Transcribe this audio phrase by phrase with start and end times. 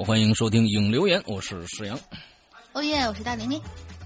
[0.00, 2.00] 好，欢迎收听影留言，我是石阳。
[2.72, 3.60] 哦耶，我是大玲玲。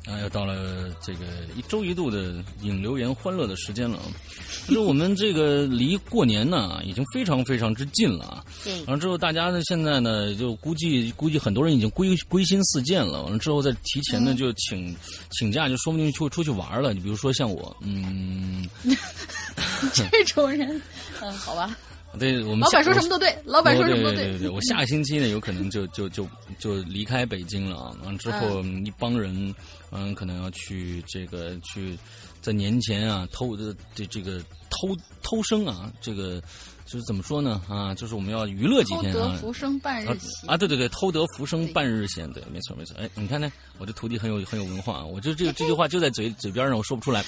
[0.07, 1.25] 啊，又到了这个
[1.57, 4.03] 一周一度的影留言欢乐的时间了啊！
[4.67, 8.45] 就是我们这个离过年呢，已经非常非常之近了啊。
[8.65, 8.77] 对。
[8.87, 13.23] 完了之后，大家呢现在呢，就估计估计很多人已经归归心似箭了。
[13.23, 14.97] 完了之后，再提前呢就请
[15.31, 16.93] 请假，就说不定出出去玩了。
[16.93, 18.69] 你比如说像我，嗯，
[19.95, 20.83] 这种人，
[21.23, 21.79] 嗯，好吧。
[22.19, 24.25] 对我们老板说什么都对，老板说什么都对。
[24.25, 26.27] 对对对，我下个星期呢，有可能就就就
[26.59, 27.97] 就离开北京了啊。
[28.05, 29.55] 完之后，一帮人，
[29.91, 31.99] 嗯，可能要去这个去
[32.41, 36.41] 在年前啊偷的这这个偷偷生啊，这个
[36.87, 37.95] 就是怎么说呢啊？
[37.95, 39.19] 就是我们要娱乐几天啊。
[39.19, 40.57] 偷得浮生半日闲啊！
[40.57, 42.97] 对对对，偷得浮生半日闲，对，没错没错。
[42.99, 47.25] 哎，你看呢，我这徒弟很有很有文化啊，我就这个 这句话就在嘴嘴边上，我说不出来。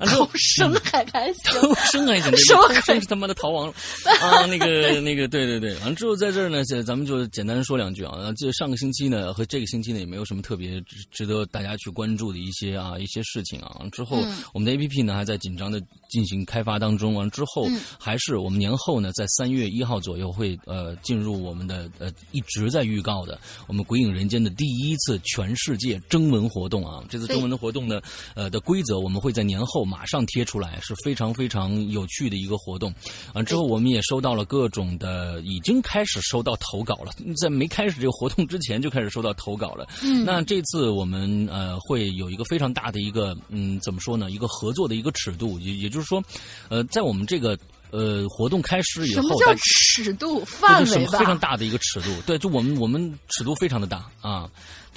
[0.00, 3.74] 偷生还还行，偷生还行，什么生是他妈的逃亡了
[4.20, 4.44] 啊！
[4.46, 8.32] 那个那个，对对对，完了之后在这儿呢，咱们就简单说两句啊。
[8.36, 13.80] 这上个星期呢和这个星期呢也没有什么特别值得大家去关注的一些啊一些事情啊。
[13.92, 14.18] 之后
[14.52, 15.80] 我们的 A P P 呢还在紧张的
[16.10, 17.14] 进行开发当中。
[17.14, 17.66] 完之后
[17.98, 27.02] 还是我们年后呢在三月一号左右会呃进入我们的呃一直在预告的我们鬼影人间的第一次全世界征文活动啊。
[27.08, 28.00] 这次征文的活动呢
[28.34, 29.85] 呃的规则我们会在年后。
[29.86, 32.92] 马上贴出来是非常非常有趣的一个活动，
[33.32, 39.86] 啊，之后我们也收到了各种的，已经开始收到投稿了，在没开始这个活动之前就开始收到投稿了。
[40.02, 44.30] 嗯，那这次我们呃会有一个非常大的一个嗯怎么说呢？
[44.30, 46.22] 一个合作的一个尺度，也也就是说，
[46.68, 47.56] 呃，在我们这个
[47.90, 52.10] 呃活动开始以后，什么叫尺度范围非常大的一个尺度？
[52.26, 54.50] 对，就我们我们尺度非常的大啊。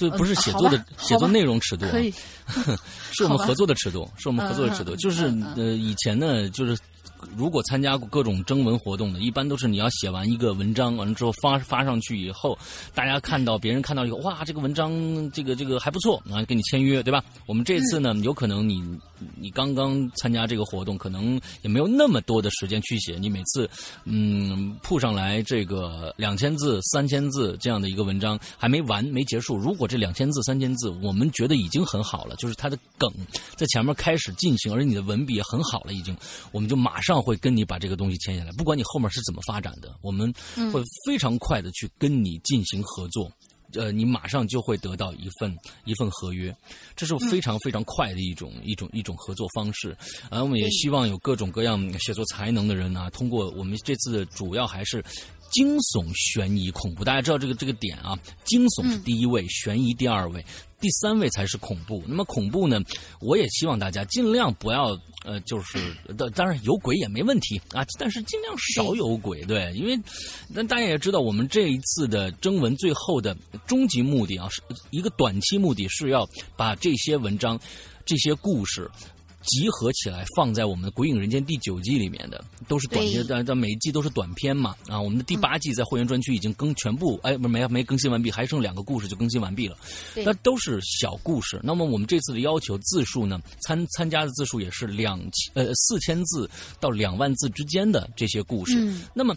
[0.08, 2.10] 对，不是写作的写作内容尺度，可以，
[3.12, 4.96] 是我们合作的尺度，是我们合作的尺度。
[4.96, 6.76] 就是呃，以前呢，就是
[7.36, 12.58] 如果参加过各种征文活动的，一般都是你要写完一个文章，完了之后发发上去以后，
[12.94, 14.90] 大家看到别人看到以后，哇，这个文章
[15.32, 17.22] 这个这个还不错，啊，给你签约，对吧？
[17.46, 18.82] 我们这次呢，有可能你
[19.38, 23.68] 你刚刚参加这个活动，可能也没有那么多的时间去写，你每次
[24.04, 33.10] 嗯铺上来这个两千字、三千字这样的一个文章还没完没结束，如果这两千字、三千字，我们觉得已经很好了，就是它的梗
[33.56, 36.16] 在前面开始进行，而你的文笔也很好了，已经，
[36.52, 38.52] 我们就马上会跟你把这个东西签下来。
[38.52, 40.32] 不管你后面是怎么发展的，我们
[40.72, 43.30] 会非常快的去跟你进行合作。
[43.74, 46.54] 呃，你马上就会得到一份一份合约，
[46.96, 49.96] 这是非常非常快的一种一种一种合作方式。
[50.28, 55.04] 啊我们也希望有各种各样写作才能的人啊，通过我们这次主要还是。
[55.52, 58.16] 惊悚、悬疑、恐怖，大家知道这个这个点啊？
[58.44, 60.46] 惊悚是第一位，悬疑第二位，
[60.80, 62.02] 第三位才是恐怖。
[62.06, 62.80] 那么恐怖呢？
[63.20, 65.78] 我也希望大家尽量不要呃，就是
[66.16, 69.98] 当当然有鬼也没问题啊，但是尽量少有鬼，对，因为
[70.48, 73.36] 那大家也知道，我们这一次的征文最后的
[73.66, 77.60] 终极目的啊，是一个短期目的是要把这些文章、
[78.06, 78.90] 这些故事。
[79.42, 84.76] 集合起来放在我们的《鬼影人间》第九季里面的，都是短片，但但每一季都是短片嘛。
[84.86, 89.76] 啊，我们的第八季在会员专区已经更全部，哎，不没没更新完毕，还剩两个故事就更新完毕了。
[90.24, 91.58] 那都是小故事。
[91.62, 96.48] 那么我们这次的要求字数呢，参参加的字数也是两千呃四千字
[96.78, 98.94] 到两万字之间的这些故事。
[99.14, 99.34] 那么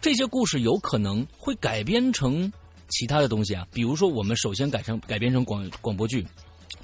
[0.00, 2.52] 这些故事有可能会改编成
[2.90, 6.26] 其他的东西啊，比如说我们首先改成改编成广广播剧。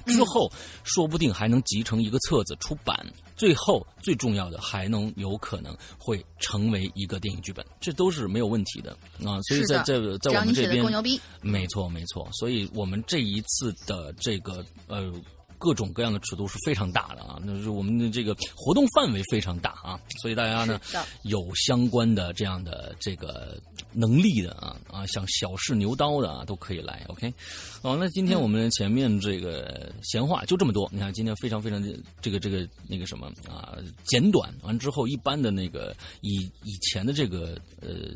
[0.05, 0.51] 之后，
[0.83, 3.05] 说不定还能集成一个册子出版。
[3.35, 8.91] 最后，最重要的还能有可能会成为一个电影剧本，这都是没有问题的
[9.25, 9.41] 啊！
[9.43, 12.27] 所以在在在我们这边，没错没错。
[12.31, 15.11] 所以我们这一次的这个呃。
[15.57, 20.79] 各种各样的尺度是非常大的啊，那是我们的这个活动范围非常大啊，所以大家呢
[21.23, 23.59] 有相关的这样的这个
[23.93, 27.33] 能力的啊啊，像小试牛刀的啊都可以来，OK。
[27.81, 31.81] 好，那今天我们前面这个闲话就这么多，你看今天非常非常
[32.21, 38.11] 这个这个那个什么啊简短，完之后一般的那个以以前的这个呃。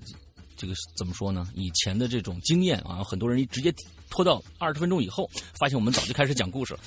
[0.61, 1.47] 这个怎么说呢？
[1.55, 3.73] 以前的这种经验啊，很多人直接
[4.09, 5.29] 拖到二十分钟以后，
[5.59, 6.79] 发现我们早就开始讲故事了。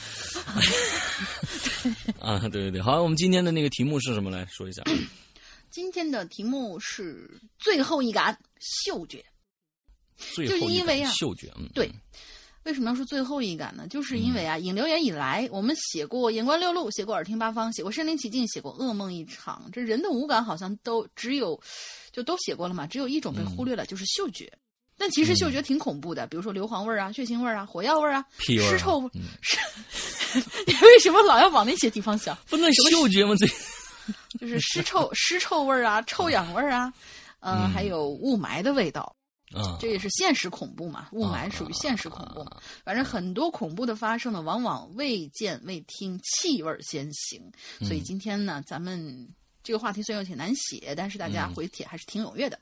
[2.21, 4.31] 啊，对对对，好，我们今天的那个题目是什么？
[4.31, 4.83] 来说一下。
[5.71, 9.25] 今天的题目是最后一感嗅觉。
[10.35, 11.91] 最后一杆嗅觉，嗯，对。
[12.65, 13.89] 为什么要说最后一感呢？
[13.89, 19.69] 就是因为啊，引流言以来，我们写过眼观六路，写过耳听八方，写过身临其境，写过噩梦一场。
[19.73, 21.61] 这人的五感好像都只有，
[22.13, 22.87] 就都写过了嘛。
[22.87, 24.53] 只有一种被忽略了，就是嗅觉。
[25.03, 29.21] 但其实嗅觉挺恐怖的，比如说硫磺味儿啊、血腥味儿啊、火药味儿啊、尸臭你
[30.81, 32.39] 为什么老要往那些地方想？
[32.49, 33.35] 不能嗅觉吗？
[33.37, 33.47] 这
[34.39, 36.93] 就是尸臭、尸臭味儿啊、臭氧味儿啊，
[37.41, 39.13] 嗯，还有雾霾的味道。
[39.53, 41.09] 啊，这也是现实恐怖嘛？
[41.11, 42.57] 雾霾属于现实恐怖嘛。
[42.85, 47.43] 反正很多恐怖的发生呢，往往未见未听，气味先行。
[47.81, 49.29] 所以今天呢，咱们
[49.65, 52.59] 这个话题虽然有些难写，但是大家回帖还是挺踊跃的。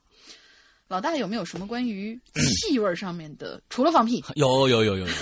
[0.91, 3.63] 老大有没有什么关于气味上面的？
[3.71, 5.15] 除了放屁， 有有有有有。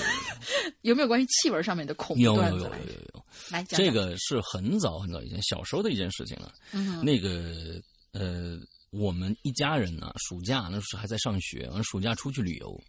[0.81, 2.57] 有没有关于气味上面的恐怖段子？
[2.57, 3.25] 有有有有有。
[3.51, 6.53] 来，这个是很早很早以前小时候的一件事情了。
[6.73, 7.81] 嗯，那个
[8.13, 8.59] 呃。
[8.91, 12.81] 我们一家人呢，暑假那时候还在上学，完暑假出去旅游，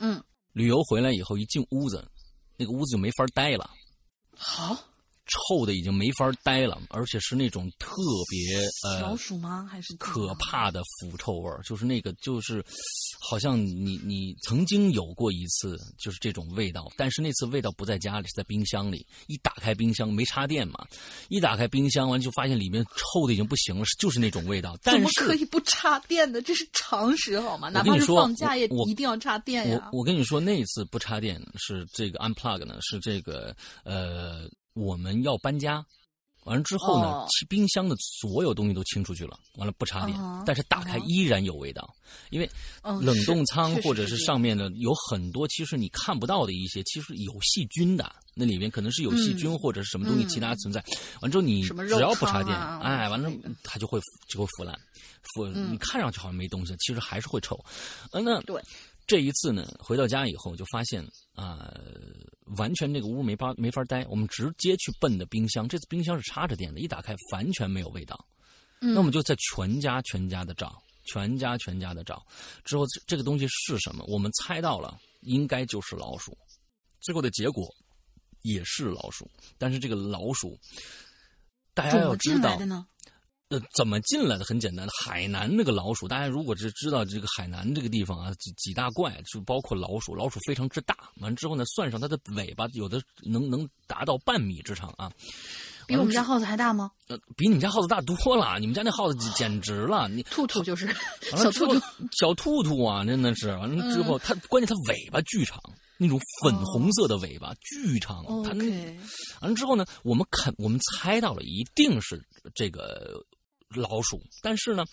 [0.00, 0.20] 嗯，
[0.52, 2.04] 旅游回来以后一进屋子，
[2.56, 3.70] 那个屋子就没法待了。
[4.34, 4.76] 好。
[5.28, 9.68] 臭的已经没法待了，而且是那种特别呃老鼠吗？
[9.70, 11.60] 还是可怕的腐臭味儿？
[11.62, 12.64] 就是那个，就是
[13.20, 19.06] 好像你你曾经有过一次，就是这种味道，但是那次味道不在家里，是在冰箱里。
[19.26, 20.86] 一打开冰箱，没插电嘛，
[21.28, 24.76] 一打开冰箱完就发现里面臭的已经不行了，就是那种味道。
[24.82, 26.40] 怎么可以不插电的？
[26.40, 27.68] 这是常识好吗？
[27.68, 29.90] 哪怕是放假也一定要插电呀。
[29.92, 33.54] 我我跟你说，那一次不插电是这个 unplug 呢，是这个
[33.84, 34.48] 呃。
[34.78, 35.84] 我们要搬家，
[36.44, 40.16] 完了之后呢，冰箱的所有东西都清出去了，完了不插电，
[40.46, 41.92] 但是打开依然有味道，
[42.30, 42.48] 因为
[43.00, 50.82] 冷冻仓或者是上面的有很多其实你看不到的一些，其实有细菌的，那里面可能是有细菌或者是什么东西其他存在，
[51.20, 53.28] 完之后你只要不插电，哎，完了
[53.64, 54.78] 它就会就会腐烂，
[55.34, 57.58] 腐你看上去好像没东西，其实还是会臭，
[58.12, 58.62] 嗯，那对。
[59.06, 61.02] 这一次呢，回到家以后就发现
[61.38, 61.72] 啊，
[62.56, 64.04] 完全这个屋没法没法待。
[64.06, 68.26] 我们直接去奔的冰箱，这次冰箱是插着电的，一打开完全没有味道。
[68.80, 72.26] 那我们就在全家全家的找，全家全家的找，
[72.64, 74.04] 之后这个东西是什么？
[74.08, 76.36] 我们猜到了，应该就是老鼠。
[77.00, 77.72] 最后的结果
[78.42, 80.58] 也是老鼠，但是这个老鼠，
[81.72, 82.58] 大家要知道。
[83.50, 84.44] 呃，怎么进来的？
[84.44, 90.94] 很简单，海南那个老鼠，大家如果是知道这个海南这个地方啊，几几大怪，就包括老鼠，老鼠非常之大。
[91.20, 95.10] 完之后呢，算上它的尾巴，有的能能达到半米之长啊。
[95.86, 96.90] 比我们家耗子还大吗？
[97.06, 98.58] 呃，比你们家耗子大多了。
[98.58, 101.80] 你们家那耗子简直了，你兔兔就是小兔兔，
[102.12, 103.48] 小兔兔啊，真的是。
[103.56, 105.58] 完了之后，它关键它尾巴巨长，
[105.96, 108.22] 那种粉红色的尾巴巨长。
[108.44, 108.66] 它那
[109.40, 112.22] 完了之后呢，我们肯我们猜到了，一定是
[112.54, 113.24] 这个。
[113.74, 114.84] 老鼠，但是呢，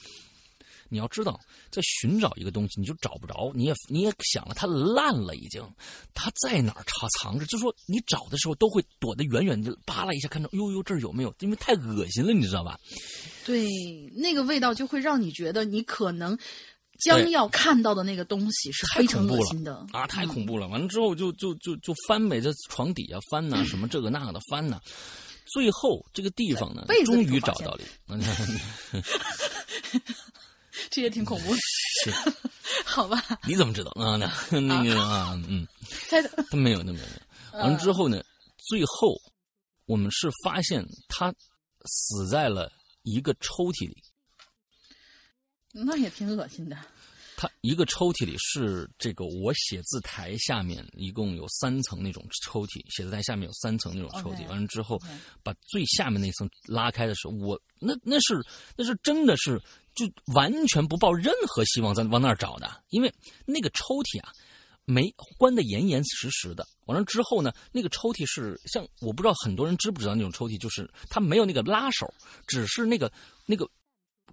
[0.90, 1.40] 你要知道，
[1.72, 5.64] 在寻找一个东西，你就找不着，你也你也想了，它烂了，已经，
[6.14, 7.46] 它在哪儿藏藏着？
[7.46, 11.34] 就说你找的时候，都会躲得远远的，扒拉一下，看着，呦呦，这儿有没有？
[11.40, 12.80] 因为太恶心了，你知道吧？
[13.46, 13.68] 对，
[14.16, 16.38] 那个味道就会让你觉得，你可能
[17.00, 20.08] 将要看到的那个东西是非常恶心的啊！
[20.08, 20.68] 太恐怖了！
[20.68, 24.80] 完了之后，就就就就翻呗，在床底下翻呐， 什么这个那个的翻呐。
[25.56, 27.80] 最后这个地方呢，终于找到了。
[30.92, 31.62] 这也挺恐怖的。
[32.84, 33.24] 好吧？
[33.48, 34.18] 你怎么知道啊？
[34.18, 35.66] 那 那个啊，嗯。
[36.52, 37.06] 他没有，那没有。
[37.58, 38.22] 完了之后呢，
[38.58, 39.16] 最后
[39.86, 41.34] 我们是发现他
[41.86, 42.70] 死在了
[43.04, 44.04] 一个抽屉里。
[45.72, 46.78] 那也挺恶心的。
[47.38, 54.48] 它一个抽屉里是这个我写字台下面一共有三层那种抽屉，写字台下面有三层那种抽屉。
[54.48, 54.98] 完了之后，
[55.44, 58.42] 把最下面那层拉开的时候，我那那是
[58.78, 59.62] 那是真的是
[59.96, 63.14] 就完全不抱任何希望在往那儿找的，因为
[63.46, 64.32] 那个抽屉啊
[64.86, 66.66] 没关的严严实实的。
[66.86, 72.14] 完了之后呢，那个抽屉是像我不知道很多人知不知道那种抽屉，就是它没有那个拉手，
[72.48, 73.12] 只是那个
[73.46, 73.70] 那个。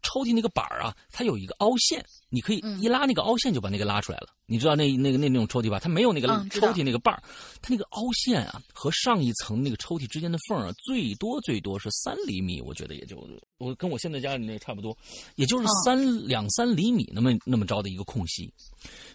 [0.05, 4.29] 抽屉那个板儿啊，它有一个凹陷，你可以一拉那个凹陷就把那个拉出来了。
[4.47, 5.79] 你知道那那个那那种抽屉吧？
[5.79, 7.23] 它没有那个抽屉那个把儿，
[7.61, 13.17] 它那个凹陷啊和上一层那个抽屉之间的缝啊，最多最多是三厘米，我觉得也就
[13.59, 14.97] 我跟我现在家里那差不多，
[15.37, 18.53] 也就是三两三厘米那么那么着的一个空隙，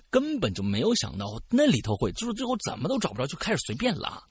[0.09, 4.21] 根本就没有想到那里头会，就是最后怎么都找不着，就开始随便拉。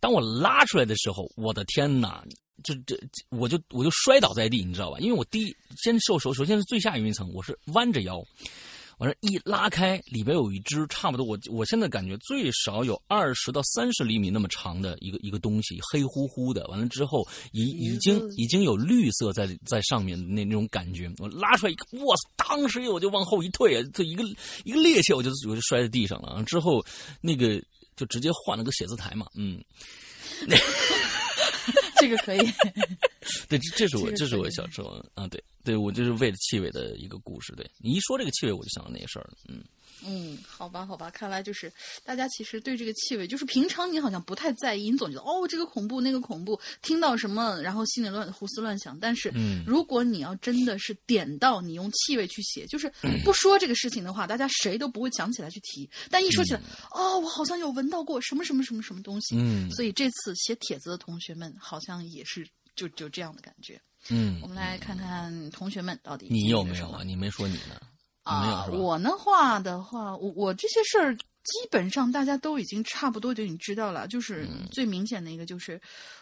[0.00, 2.24] 当我拉出来的时候，我的天哪！
[2.64, 2.98] 就这，
[3.30, 4.98] 我就我就摔倒在地，你知道吧？
[4.98, 8.22] 因为我第一先受手，首先是最下一层，我是弯着腰，
[8.98, 16.66] 完了，一拉开，里边有一只差不多，我我现在感觉最少有二十到三十厘米那么长的一个一个东西，黑乎乎的。
[16.66, 21.08] 完了之后，已已经已经有绿色在在上面那那种感觉。
[21.18, 22.30] 我拉出来一个，哇塞！
[22.36, 24.24] 当时我就往后一退啊，这一个
[24.64, 26.42] 一个趔趄，我就我就摔在地上了。
[26.44, 26.84] 之后
[27.20, 27.62] 那个
[27.94, 29.62] 就直接换了个写字台嘛，嗯。
[31.98, 32.38] 这个可以，
[33.48, 37.52] 对，这这是我这是我小时候啊，对对，我就是为了气味的一个故事。
[37.54, 39.62] 对你一说这个气味，我就想到那个事儿了，嗯。
[40.04, 41.72] 嗯，好吧，好吧，看来就是
[42.04, 48.98] 大家其实对这个气味，就是平常你好像不太在意，你总觉得哦，这个恐怖，那个恐怖，听到什么然后心里乱胡思乱想。
[48.98, 49.32] 但是，
[49.66, 52.92] 如果你要真的是点到你用气味去写，就是
[53.24, 55.88] 不说这个事情的话，大家谁都不会想起来去提。
[56.10, 56.60] 但一说起来，
[56.92, 59.36] 哦，我好像有闻到过什么什么什么什么东西。
[59.36, 63.80] 嗯，所以这次写帖子的同学们好像也是就就这样的感觉。
[64.10, 67.02] 嗯，我们来看看同学们到底你有没有啊？
[67.04, 67.80] 你没说你呢。
[68.28, 74.06] 啊，我的话的话，我我这些事儿基本上大家都已经差不多就已经知道了。
[74.06, 75.80] 就是最明显的一个，就是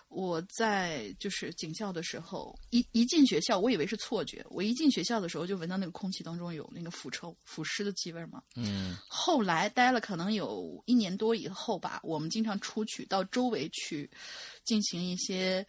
[0.08, 4.44] 我在就是警校的时候，一一进学校，我以为是错觉。
[4.50, 8.40] 我一进学校的时候，就闻到那个空气当中有那个腐臭、腐尸的气味嘛。
[8.54, 8.96] 嗯。
[9.08, 14.08] 后来待了可能有一年多以后吧，我们经常出去到周围去
[14.64, 15.66] 进行一些。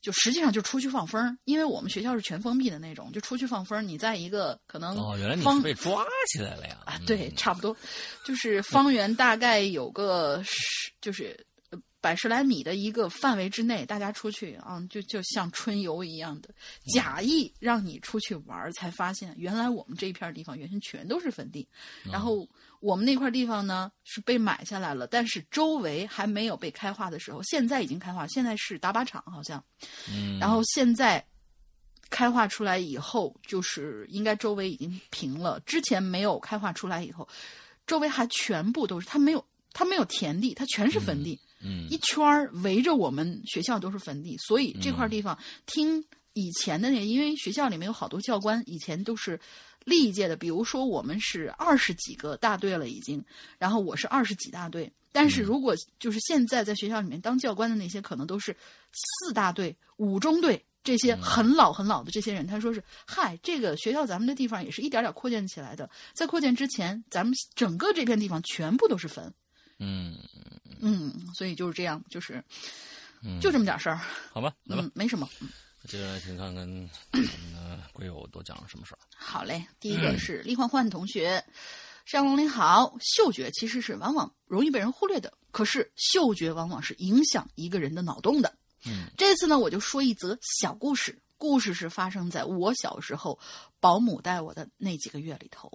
[0.00, 6.78] 就实际上就出去放风因为我们学校是全封闭的那种，就出去放风你在一个可能哦，原来你是被抓起来了呀？
[6.84, 7.76] 啊，对，差不多，
[8.24, 11.44] 就是方圆大概有个十，就是
[12.00, 16.48] 百十来米的一个范围之内，大家出去啊，就就像春游一样的，
[16.94, 21.66] 假意让你出去玩才发现原来我们这一片地方原先全都是坟地，
[22.04, 22.48] 然后。
[22.80, 29.62] 我们那块地方呢是被买下来了，但是周围还没有被开化的时候，现在已经开化，现在是打靶场好像。
[30.08, 30.38] 嗯。
[30.38, 31.24] 然后现在
[32.08, 35.58] 开化出来以后，就是应该周围已经平了。
[35.60, 37.28] 之前没有开化出来以后，
[37.86, 41.40] 周围还全部都是，它没有它没有田地，它全是坟地。
[41.60, 41.88] 嗯。
[41.90, 46.04] 一圈围着我们学校都是坟地，所以这块地方听
[46.34, 49.40] 以前的那，因为学校里面有好多教官，以前都是。
[49.88, 53.24] 历届的，比如说我们是二十几个大队了已经，
[53.58, 54.92] 然后我是二十几大队。
[55.10, 58.54] 但是如果就是现在在学校里面当教官的那些，可能都是
[58.92, 62.46] 四大队、五中队这些很老很老的这些人。
[62.46, 69.32] 他说是：“嗨，这个学校咱们的地方也是一点点扩建起来的，在扩建之前，咱们整个这片地方全部都是坟。”
[69.80, 70.16] 嗯
[70.80, 72.44] 嗯，所以就是这样，就是
[73.40, 73.98] 就这么点事儿。
[74.30, 75.28] 好吧，嗯，没什么。
[75.86, 76.66] 接下来请看看
[77.12, 78.98] 我们的鬼友都讲了什么事儿。
[79.16, 81.42] 好嘞，第一个是李焕焕同学，
[82.04, 82.94] 山龙您好。
[83.00, 88.52] 嗅觉其实是往往容易被人忽略的，可是嗅觉往往是影响一个人的脑洞的。
[88.86, 91.18] 嗯，这次呢，我就说一则小故事。
[91.36, 93.38] 故事是发生在我小时候
[93.78, 95.70] 保姆带我的那几个月里头。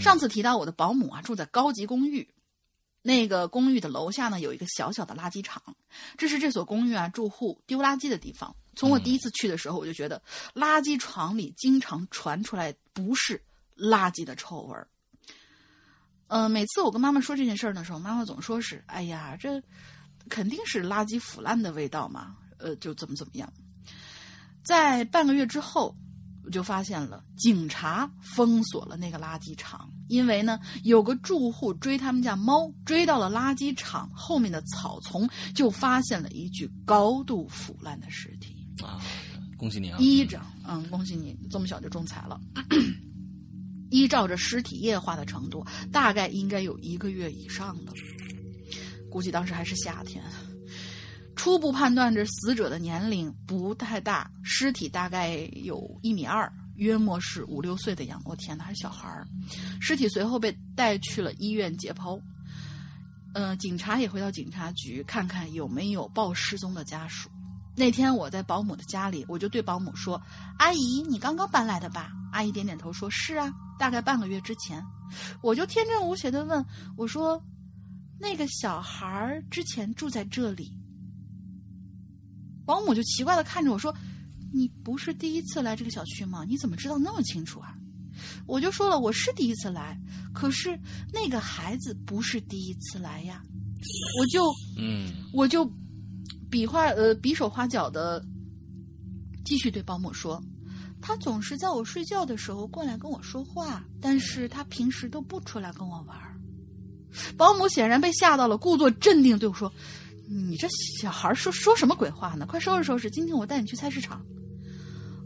[0.00, 2.32] 上次提到我的保姆啊，住在高级公寓。
[3.02, 5.76] 那个公寓的楼下呢，有一个小小的垃圾场，
[6.16, 8.54] 这是这所公寓啊住户丢垃圾的地方。
[8.76, 10.22] 从我第一次去的时候，我就觉得
[10.54, 13.42] 垃圾场里经常传出来不是
[13.76, 14.86] 垃圾的臭味儿。
[16.28, 19.60] 嗯，每次我跟妈妈说这件事儿的时候，妈妈总说是：“哎呀，这
[20.28, 23.52] 肯定是垃圾腐烂的味道嘛。”呃，就怎么怎么样。
[24.62, 25.96] 在半个月之后。
[26.44, 39.00] 我就发现了，警察封锁了那个垃圾场，因为呢，有个住户追他们家猫，追到了垃圾场后面的草丛，就发现了一具高度腐烂的尸体啊！
[39.56, 39.98] 恭喜你啊！
[39.98, 42.40] 依着，嗯，恭喜你这么小就中彩了。
[43.90, 47.92] 依照着尸体液化的程度，大概应该有一个月以上的，
[49.10, 50.22] 估计当时还是夏天。
[51.36, 58.20] 初步判断，这死者的年龄不太大，尸体大概有一米二，约莫是五六岁的样。
[58.24, 59.26] 我天哪，还是小孩儿！
[59.80, 62.20] 尸体随后被带去了医院解剖。
[63.34, 67.30] 呃，警察也回到警察局看看有没有报失踪的家属。
[67.76, 70.20] 那天我在保姆的家里，我就对保姆说
[70.58, 74.82] ：“阿姨，你刚刚搬来的吧？”阿姨点点头说：“是啊，大概半个月之前。”
[75.42, 76.64] 我就天真无邪的问
[76.96, 77.40] ：“我说，
[78.18, 80.72] 那个小孩之前住在这里？”
[82.64, 83.94] 保姆就奇怪的看着我说
[84.52, 86.44] ：“你不是第一次来这个小区吗？
[86.48, 87.76] 你怎么知道那么清楚啊？”
[88.46, 90.00] 我就说了：“我是第一次来，
[90.32, 90.80] 可是
[91.12, 93.42] 那个孩子不是第一次来呀。”
[94.18, 94.42] 我就
[94.78, 95.70] 嗯，我就
[96.56, 98.24] 比划呃比手画脚的
[99.44, 100.42] 继续对保姆说
[101.02, 106.16] ：“他总是在我睡觉的时候过来跟我说话，但是他平时都不出来跟我玩。”
[107.36, 109.70] 保姆显然被吓到了，故作镇定对我说。
[110.26, 110.66] 你这
[110.98, 112.46] 小孩说说什么鬼话呢？
[112.46, 114.24] 快收拾收拾，今天我带你去菜市场。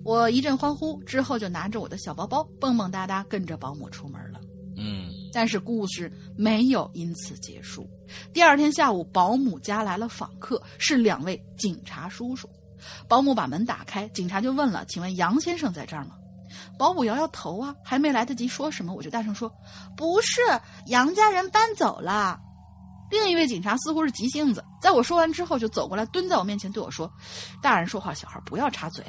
[0.04, 4.20] 我一阵欢呼，之后就拿着我的小包包，蹦蹦哒哒跟着保姆出门。
[5.32, 7.88] 但是故事没有因此结束。
[8.32, 12.49] 第二天下午，保姆家来了访客，是两位警察叔叔。
[13.08, 16.16] 保姆把门打开，警察就问了：“请问杨先生在这儿吗？”
[16.78, 19.52] 保姆摇摇头啊，还没来得及说什么，我就大声说
[19.96, 20.40] ：“不是，
[20.87, 22.40] 杨家人搬走了。”
[23.10, 27.12] 另一位警察似乎是急性子，在我说完之后就走过来，蹲在我面前对我说
[27.60, 29.04] ：“大人说话，小孩不要插嘴。”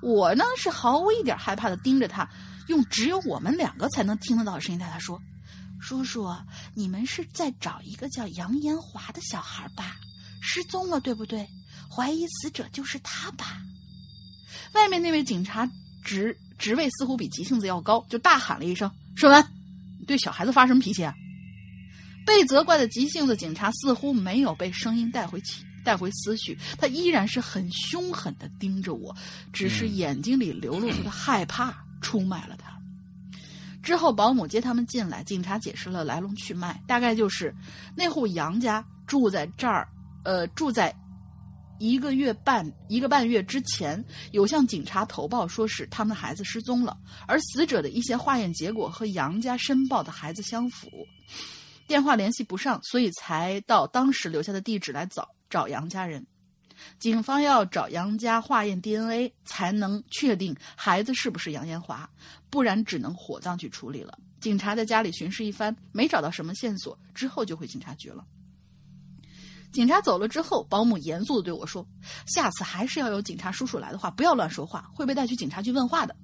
[0.00, 2.28] 我呢是毫无一点害怕的盯着他，
[2.68, 5.20] 用只有我们两个才能听得到的声音对他说
[5.82, 6.32] ：“叔叔，
[6.74, 9.96] 你们是在找一个叫杨延华的小孩吧？
[10.40, 11.44] 失踪了，对不对？
[11.90, 13.60] 怀疑死者就是他吧？”
[14.74, 15.68] 外面那位警察
[16.04, 19.44] 职职位似乎比急性子要高，就大喊了一声：“顺文，
[19.98, 21.12] 你对小孩子发什么脾气啊？”
[22.24, 29.14] 被责怪的急性子警察似乎没有被声音带回起带回思绪，他依然是很凶狠的盯着我，
[29.52, 32.61] 只是眼睛里流露出的害怕出卖了他。
[33.82, 37.54] 之后保姆接他们进来，警察解释了来龙去脉，大概就是
[37.96, 39.88] 那户杨家住在这儿，
[40.24, 40.94] 呃，住在
[41.80, 50.88] 一个月半一个半月之前，有向警察投报说是他们的孩子失踪了，而死者的一些化验结果和杨家申报的孩子相符。
[51.88, 56.24] 电话联系不上，所以才到当时留下的地址来找找杨家人。
[56.98, 62.08] 警方要找杨家化验 DNA，才能确定孩子是不是杨延华，
[62.50, 64.18] 不然只能火葬去处理了。
[64.40, 68.24] 警察在家里巡视一番，没找到什么线索，之后就回警察局了。
[69.72, 71.86] 警察走了之后，保姆严肃的对我说
[72.26, 76.14] ：“下次还是要有警察叔叔来的话，不要乱说话，会被带去警察局问话的。”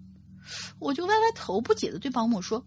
[0.79, 2.62] 我就歪歪头，不解的对保姆说：“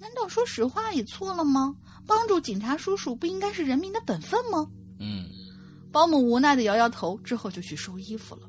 [0.00, 1.76] 难道说实话也错了吗？
[2.06, 4.66] 帮助警察叔叔不应该是人民的本分吗？”
[4.98, 5.28] 嗯，
[5.92, 8.42] 保姆无奈的摇摇头，之后就去收衣服了。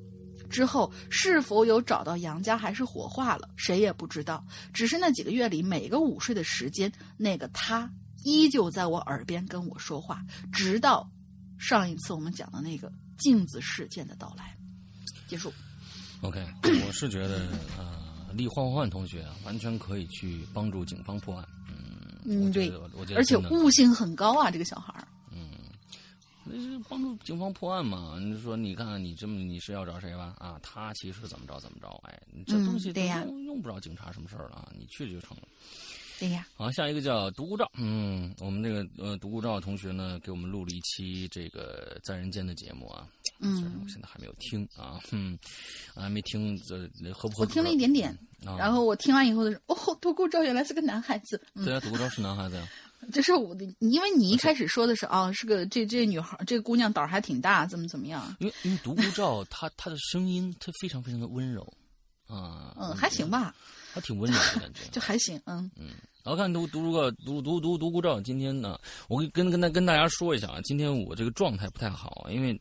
[0.49, 4.43] 之后是否有找到杨家，还是火化了，谁也不知道。
[4.73, 7.87] 只是那几个月里，每个午睡的时间，那个他
[8.23, 11.07] 依旧在我耳边跟我说话，直到
[11.59, 14.57] 上一次我们讲的那个镜子事件的到来。
[15.27, 15.53] 结束。
[16.21, 17.47] OK，我是觉得
[17.77, 21.47] 呃，厉焕焕同学啊，完全可以去帮助警方破案。
[22.25, 25.07] 嗯，嗯，对我觉得，我觉得而且悟性很高啊，这个小孩儿。
[26.51, 28.17] 那是帮助警方破案嘛？
[28.19, 30.33] 你说，你看看你这么你是要找谁吧？
[30.39, 31.87] 啊，他其实怎么着怎么着？
[32.03, 35.43] 哎，这嗯东西对呀用用不着警察什么事儿了啊，你去就成了。
[36.19, 43.07] 对呀，好，下一个叫独孤照，嗯，我们这个呃独孤照同学呢，给我们录了一期这个在人间的节目啊，
[43.39, 45.39] 虽然嗯我，现在还没有听啊，哼，
[45.95, 46.77] 还没听这
[47.13, 47.43] 合不合？
[47.43, 48.09] 我听了一点点，
[48.45, 51.41] 啊，然后我听完以后的时候，哦，独孤照原来是个男孩子。
[51.53, 52.67] 嗯，对啊，独孤照是男孩子呀，
[53.11, 58.35] 这是我的，因为你一开始说的是啊，是个这这女孩，这个姑娘胆儿还挺大，怎么怎么样？
[58.39, 61.61] 因为因为独孤照她她的声音她非常非常的温柔
[62.27, 63.55] 啊，嗯，还行，吧，
[63.93, 64.81] 还挺温柔的感觉。
[64.91, 65.87] 就还行，嗯然
[66.25, 72.59] 后看独独孤独独独独孤照，今天呢，我跟跟跟大跟大家说一下啊，今天我这个状态不太好，因为，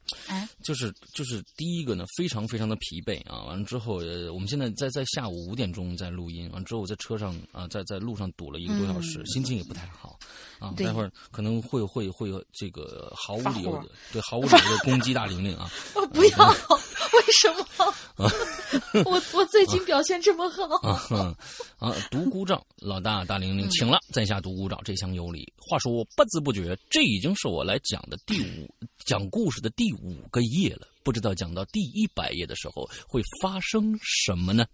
[0.63, 3.45] 就是就是第一个呢，非常非常的疲惫啊。
[3.45, 10.19] 完了之后，呃，我们现在在在下午五点钟在录音，完了之后我在车上啊，在在路上堵了一个多小时，心情也不太好
[10.59, 10.73] 啊。
[10.77, 15.69] 待会儿可能会会会这个毫无理由的对毫无理由的攻击大玲玲啊。
[15.95, 16.55] 我不要，
[17.15, 17.95] 为什么？
[19.05, 20.65] 我我最近表现这么好，
[21.79, 21.95] 啊！
[22.11, 25.51] 独孤照老大大玲玲，请了，在下独孤照，这厢有礼。
[25.59, 28.69] 话说，不知不觉，这已经是我来讲的第五
[29.07, 30.87] 讲故事的第五个页了。
[31.05, 34.67] 不知道讲到第一百页的时候会发生什么呢？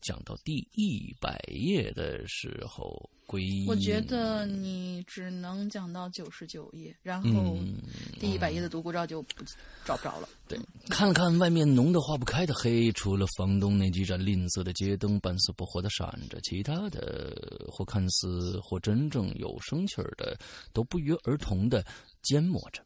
[0.00, 3.66] 讲到第一百页的时候，归隐。
[3.66, 7.76] 我觉得你只能讲到九十九页，然后嗯
[8.18, 9.44] 第一百页的独孤照就不
[9.84, 10.28] 找不着了。
[10.46, 10.58] 对，
[10.88, 20.38] 看了看外面浓得化不开的黑，除了房东那几盏吝啬的街灯半死不活的闪着，其他的或看似或真正有生气儿的，
[20.72, 21.84] 都不约而同的
[22.22, 22.82] 缄默着。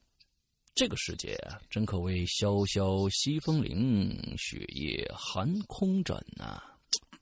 [0.75, 6.63] 这个世界啊，真可谓萧萧西风凌，雪夜寒空枕呐、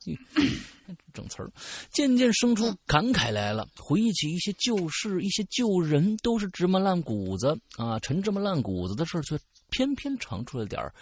[1.13, 1.53] 整词儿，
[1.93, 3.69] 渐渐生出感慨来了。
[3.77, 9.39] 回忆起一些旧事，一些旧人，都是芝麻烂谷子啊，陈芝麻烂谷子的事儿，却
[9.71, 10.93] 偏偏尝出了点儿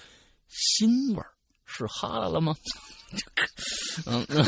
[0.51, 1.31] 腥味儿。
[1.65, 2.57] 是哈喇了吗？
[4.07, 4.45] 嗯嗯。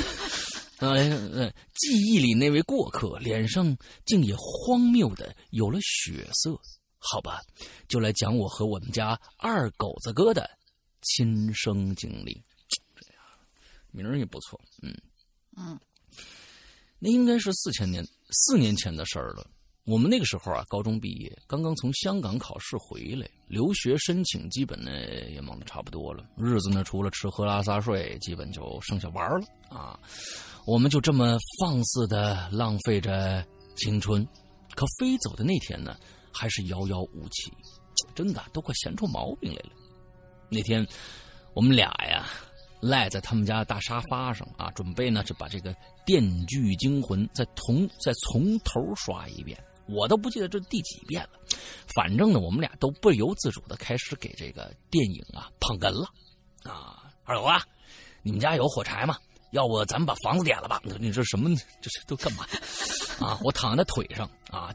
[0.79, 6.59] 哎，哎，记忆里那位过客脸上竟也荒谬的有了血色。
[6.99, 7.41] 好吧，
[7.89, 10.49] 就来讲我和我们家二狗子哥的
[11.03, 12.43] 亲身经历。
[13.93, 14.95] 名儿也不错，嗯
[15.57, 15.79] 嗯，
[16.99, 19.47] 那应该是四千年四年前的事儿了。
[19.85, 24.91] 我们那个时候啊，高中毕业，刚刚从香港考试回来，留学申请基本呢
[25.31, 26.25] 也忙得差不多了。
[26.37, 29.99] 日子呢，除了吃喝拉撒睡，基本就剩下玩了啊。
[30.67, 34.25] 我们就这么放肆的浪费着青春。
[34.77, 35.97] 可飞走的那天呢，
[36.33, 37.51] 还是遥遥无期，
[38.15, 39.71] 真的都快闲出毛病来了。
[40.49, 40.87] 那天，
[41.55, 42.29] 我们俩呀
[42.81, 45.73] 赖在他们家大沙发上啊，准备呢就把这个
[46.05, 49.63] 《电锯惊魂》再从再从头刷一遍。
[49.87, 51.31] 我都不记得这第几遍了，
[51.95, 56.09] 反正呢，我们俩都不由自主的开始给这个电影啊捧哏了。
[56.63, 57.63] 啊，二狗啊，
[58.23, 59.17] 你们家有火柴吗？
[59.51, 60.81] 要不咱们把房子点了吧？
[61.01, 61.51] 你这什么？
[61.81, 62.47] 这是都干嘛？
[63.19, 63.37] 啊！
[63.43, 64.73] 我躺在腿上啊，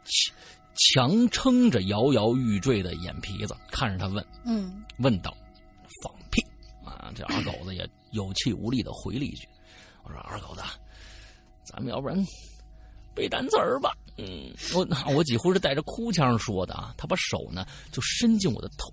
[0.93, 5.39] 强撑着摇摇欲坠的眼皮子，看着他问，嗯，问道：“放屁！”
[7.13, 9.47] 这二狗子也有气无力的回了一句
[10.03, 10.61] ：“我说二狗子，
[11.63, 12.17] 咱们要不然
[13.13, 16.93] 背单词儿吧？”嗯，我我几乎是带着哭腔说的啊。
[16.97, 18.89] 他把手呢就伸进我的头。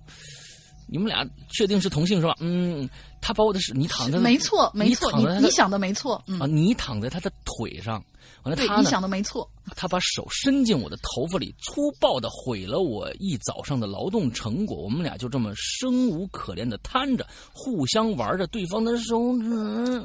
[0.87, 2.35] 你们俩确定是同性是吧？
[2.39, 2.89] 嗯，
[3.21, 8.03] 他把我的是你躺在没错没错，你你想的没错、嗯、啊，你躺在他的腿上，
[8.43, 8.81] 完了他呢？
[8.81, 14.77] 你想的没错，他把手伸进我的头发里，粗暴的毁了我一早上的劳动成果。
[14.77, 19.49] 我们俩就这么生无可恋的瘫着，互相玩着对方的手指。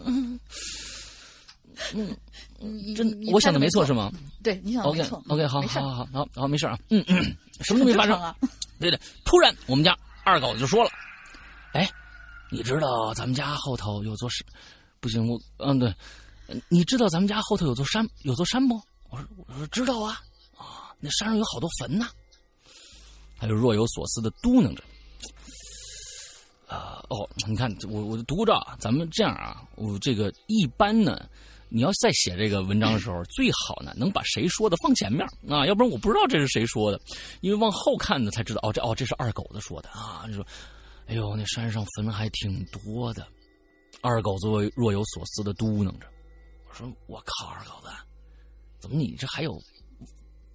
[0.07, 0.39] 嗯
[1.95, 4.11] 嗯，真我想的没错是吗？
[4.43, 5.23] 对，你想的没错。
[5.29, 6.77] OK 好，好好好好好，没事啊。
[6.91, 7.25] 嗯嗯，
[7.63, 8.35] 什么都没发生啊。
[8.81, 9.97] 对的，突然我们家。
[10.29, 10.91] 二狗子就说了
[11.73, 11.91] ：“哎，
[12.51, 14.47] 你知道咱们家后头有座山？
[15.01, 15.95] 不行，我嗯对，
[16.69, 18.75] 你知道咱们家后头有座山有座山不？”
[19.09, 20.21] 我说：“我说知道啊，
[20.59, 22.11] 啊，那山上有好多坟呐。”
[23.41, 24.85] 他就若有所思的嘟囔着
[26.69, 31.27] ：“啊、哦，你看我我读着，咱们这样啊，我这个一般呢。”
[31.71, 37.01] 你要再写这个文章的时候，最好呢能把谁说的放前面啊，要不然我不知道这是谁说的，
[37.41, 40.25] 因为往后看呢才知道哦，这哦这是二狗子说的啊。
[40.27, 40.47] 你说，
[41.07, 43.27] 哎呦，那山上坟还挺多的。
[44.01, 46.07] 二狗子若有所思的嘟囔着，
[46.69, 47.91] 我说我靠，二狗子，
[48.79, 49.53] 怎么你这还有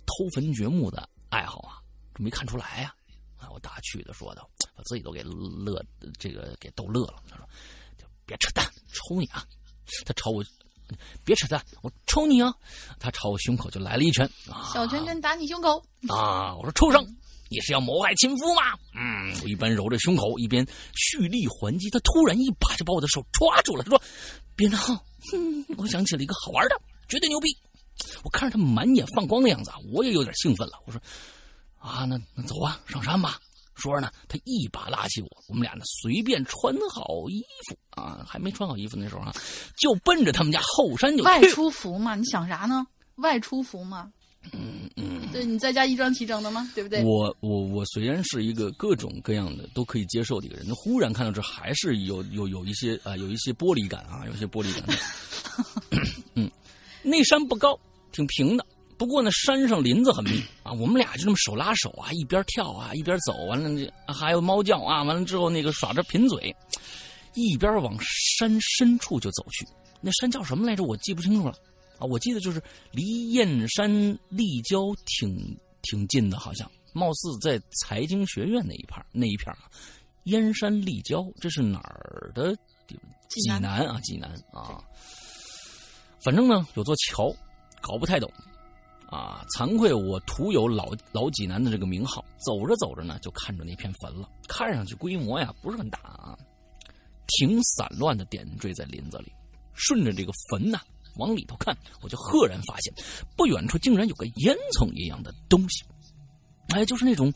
[0.06, 1.78] 偷坟掘墓的爱好啊？
[2.16, 2.94] 这没看出来呀、
[3.38, 3.50] 啊？
[3.52, 5.84] 我打趣的说道，把自己都给乐，
[6.18, 7.22] 这个给逗乐了。
[7.30, 7.48] 他说
[7.98, 9.46] 就，别扯淡，抽你啊！
[10.06, 10.44] 他朝我。
[11.24, 11.64] 别扯淡！
[11.82, 12.54] 我抽你啊！
[13.00, 16.56] 他朝我胸口就来了一拳，啊、小拳拳打你胸口啊！
[16.56, 17.04] 我说畜生，
[17.50, 18.62] 你是要谋害亲夫吗？
[18.96, 20.66] 嗯，我一边揉着胸口，一边
[20.96, 21.90] 蓄力还击。
[21.90, 24.02] 他突然一把就把我的手抓住了，他说
[24.56, 24.78] ：“别闹！”
[25.34, 26.76] 嗯，我想起了一个好玩的，
[27.08, 27.56] 绝对牛逼！
[28.24, 30.74] 我看着他满眼放光的样子，我也有点兴奋了。
[30.86, 31.02] 我说
[31.80, 33.40] ：“啊，那那走啊，上山吧！”
[33.76, 39.34] 说着呢，他一把拉起我，我们俩呢随便穿好衣服啊，还没穿好衣服那时候啊，
[39.78, 41.24] 就奔着他们家后山就去。
[41.24, 42.86] 外出服嘛，你想啥呢？
[43.16, 44.12] 外出服嘛，
[44.52, 46.70] 嗯嗯，对，你在家衣装齐整的吗？
[46.74, 47.04] 对不对？
[47.04, 54.98] 我我我虽然是一个各种各样的都可以接受的一个人，忽然看到这还是有有有一些啊、呃，有一些玻璃感啊，有些玻璃感。
[56.36, 56.50] 嗯，
[57.04, 57.80] 那山不高，
[58.12, 58.66] 挺平的。
[59.04, 66.56] 不过呢，山上林子很密啊，我们俩就这么手拉手啊，一边跳啊，一边走，完了这还有猫叫啊，完了之后那个耍着贫嘴，
[67.34, 69.68] 一边往山深处就走去。
[70.00, 70.86] 那山叫什么来着？
[70.86, 71.56] 我记不清楚了
[72.00, 73.92] 啊，我记得就是离燕山
[74.30, 79.70] 立交挺挺近的，好像貌似在财经学院那一片那一片啊。
[80.24, 82.56] 燕山立交，这是哪儿的
[82.88, 83.12] 地方？
[83.28, 84.82] 济南啊，济南啊。
[86.24, 87.30] 反正呢，有座桥，
[87.82, 88.32] 搞不太懂。
[89.14, 92.26] 啊，惭愧我徒有老老济南的这个名号。
[92.44, 96.38] 走着走着呢，就看着那片坟了，看上去规模呀不是很大啊，
[97.28, 99.32] 挺散乱的点缀在林子里。
[99.76, 100.82] 顺着这个坟呐，
[101.18, 102.94] 往里头看，我就赫然发现，
[103.38, 105.84] 不远处竟然有个烟囱一样的东西，
[106.70, 107.32] 哎，就是那种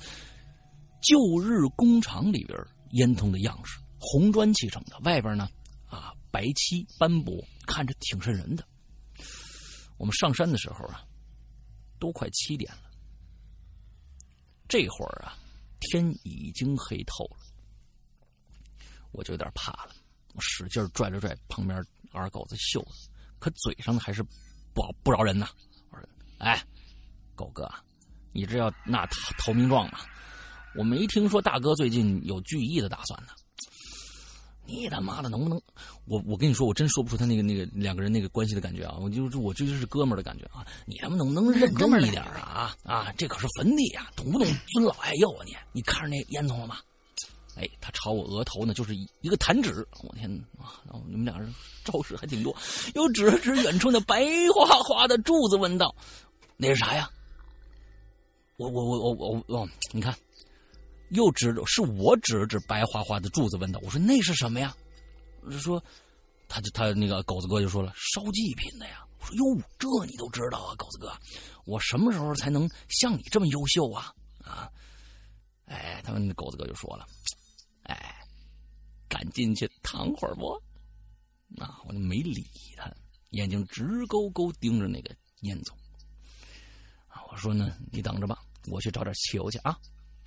[1.01, 2.59] 旧日工厂里边
[2.91, 5.47] 烟囱的样式，红砖砌成的，外边呢
[5.87, 7.33] 啊白漆斑驳，
[7.65, 8.63] 看着挺瘆人的。
[9.97, 11.03] 我们上山的时候啊，
[11.99, 12.89] 都快七点了，
[14.67, 15.37] 这会儿啊，
[15.79, 17.37] 天已经黑透了，
[19.11, 19.95] 我就有点怕了。
[20.33, 24.21] 我使劲拽了拽旁边二狗子袖子，可嘴上呢还是
[24.73, 25.49] 不不饶人呐。
[25.89, 26.07] 我说
[26.39, 26.63] ：“哎，
[27.35, 27.67] 狗哥，
[28.31, 29.07] 你这要纳
[29.39, 29.99] 投名状吗？
[30.75, 33.33] 我没听说大哥最近有聚义的打算呢。
[34.67, 35.59] 你他妈的能不能……
[36.05, 38.97] 我我跟你说，我真说不出他那个那个两个人那个关系的感觉啊！
[39.01, 40.67] 我就我这就是哥们儿的感觉啊！
[40.85, 43.11] 你他妈能能认真一点啊啊！
[43.17, 45.55] 这可是坟地啊，懂不懂 尊老爱幼啊你？
[45.71, 46.77] 你看着那烟囱了吗？”
[47.55, 49.87] 哎，他朝我额头呢，就是一个弹指。
[50.03, 50.77] 我天啊！
[50.85, 51.51] 然后你们俩人
[51.83, 52.55] 招式还挺多，
[52.93, 55.95] 又指了指远处那白花花的柱子，问道
[56.57, 57.09] ：“那是啥呀？”
[58.57, 60.15] 我我我我我我，你看，
[61.09, 64.75] 又指着是我指了指白花花的柱子，问道：“我说那是什么呀？”
[65.41, 65.83] 我说，
[66.47, 71.11] 他就他那个狗子哥就说了：“烧祭品的呀。”我说：“哟，这你都知道啊，狗子哥，
[71.65, 74.69] 我什么时候才能像你这么优秀啊？”啊，
[75.65, 77.05] 哎，他们狗子哥就说了。
[77.83, 78.15] 哎，
[79.07, 80.51] 敢进去躺会儿不？
[81.61, 82.91] 啊，我就没理他，
[83.29, 85.71] 眼睛直勾勾盯着那个烟囱。
[87.07, 89.77] 啊，我说呢，你等着吧，我去找点汽油去啊。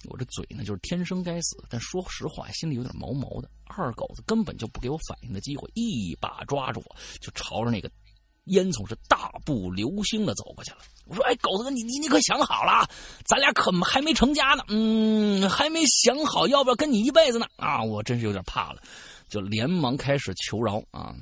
[0.09, 3.51] 我这嘴呢，就是天生该死，但说实话，心里有点毛毛的。
[3.65, 7.91] 二狗子根本就不给我反应的机会，一把抓住我，就朝着那个。
[8.47, 10.79] 烟囱是大步流星的走过去了。
[11.05, 12.89] 我说：“哎，狗子哥，你你你可想好了？
[13.25, 18.83] 咱俩可还没成家呢，嗯，还没想好要不要跟你一辈子呢。”啊，我真是有点怕了，
[19.29, 21.15] 就连忙开始求饶啊。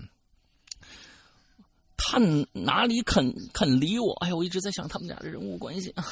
[1.98, 2.18] 他
[2.52, 4.14] 哪里肯肯理我？
[4.24, 6.06] 哎呀，我一直在想他们俩的人物关系啊，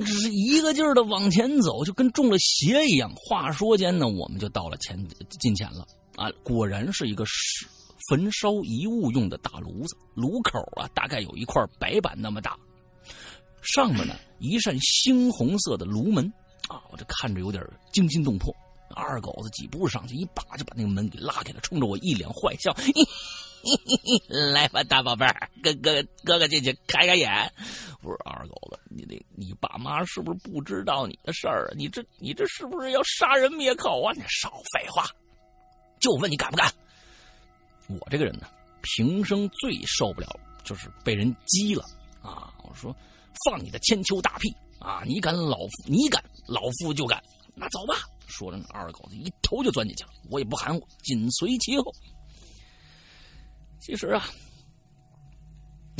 [0.00, 3.12] 只是一个劲儿的往前走，就跟中了邪一样。
[3.14, 4.96] 话说间呢，我们就到了前
[5.40, 7.66] 近前了啊，果然是一个是。
[8.10, 12.54] 焚烧遗物用的大炉子，炉口啊，大概有一块白板那么大，
[13.62, 16.30] 上面呢一扇猩红色的炉门，
[16.68, 18.54] 啊，我这看着有点惊心动魄。
[18.94, 22.76] 二狗子几步上去，一把就把那个门给拉开了，冲着我一脸坏笑
[24.52, 27.30] ：“来吧，大宝贝儿，哥哥哥哥进去开开眼。”
[28.02, 31.74] 我说：“二狗子，你那你爸妈是不是不知道你的事儿啊？
[31.76, 34.12] 你这你这是不是要杀人灭口啊？
[34.14, 35.06] 你少废话，
[36.00, 36.70] 就问你敢不敢？”
[37.88, 38.46] 我这个人呢，
[38.82, 40.28] 平生最受不了
[40.62, 41.84] 就是被人激了
[42.22, 42.52] 啊！
[42.62, 42.94] 我说
[43.44, 45.02] 放你的千秋大屁啊！
[45.06, 47.22] 你敢老夫，你敢老夫就敢，
[47.54, 47.94] 那走吧！
[48.26, 51.84] 说着，二狗子一头就钻进去了，我也不含糊，紧随其后。
[53.84, 54.26] 其实啊，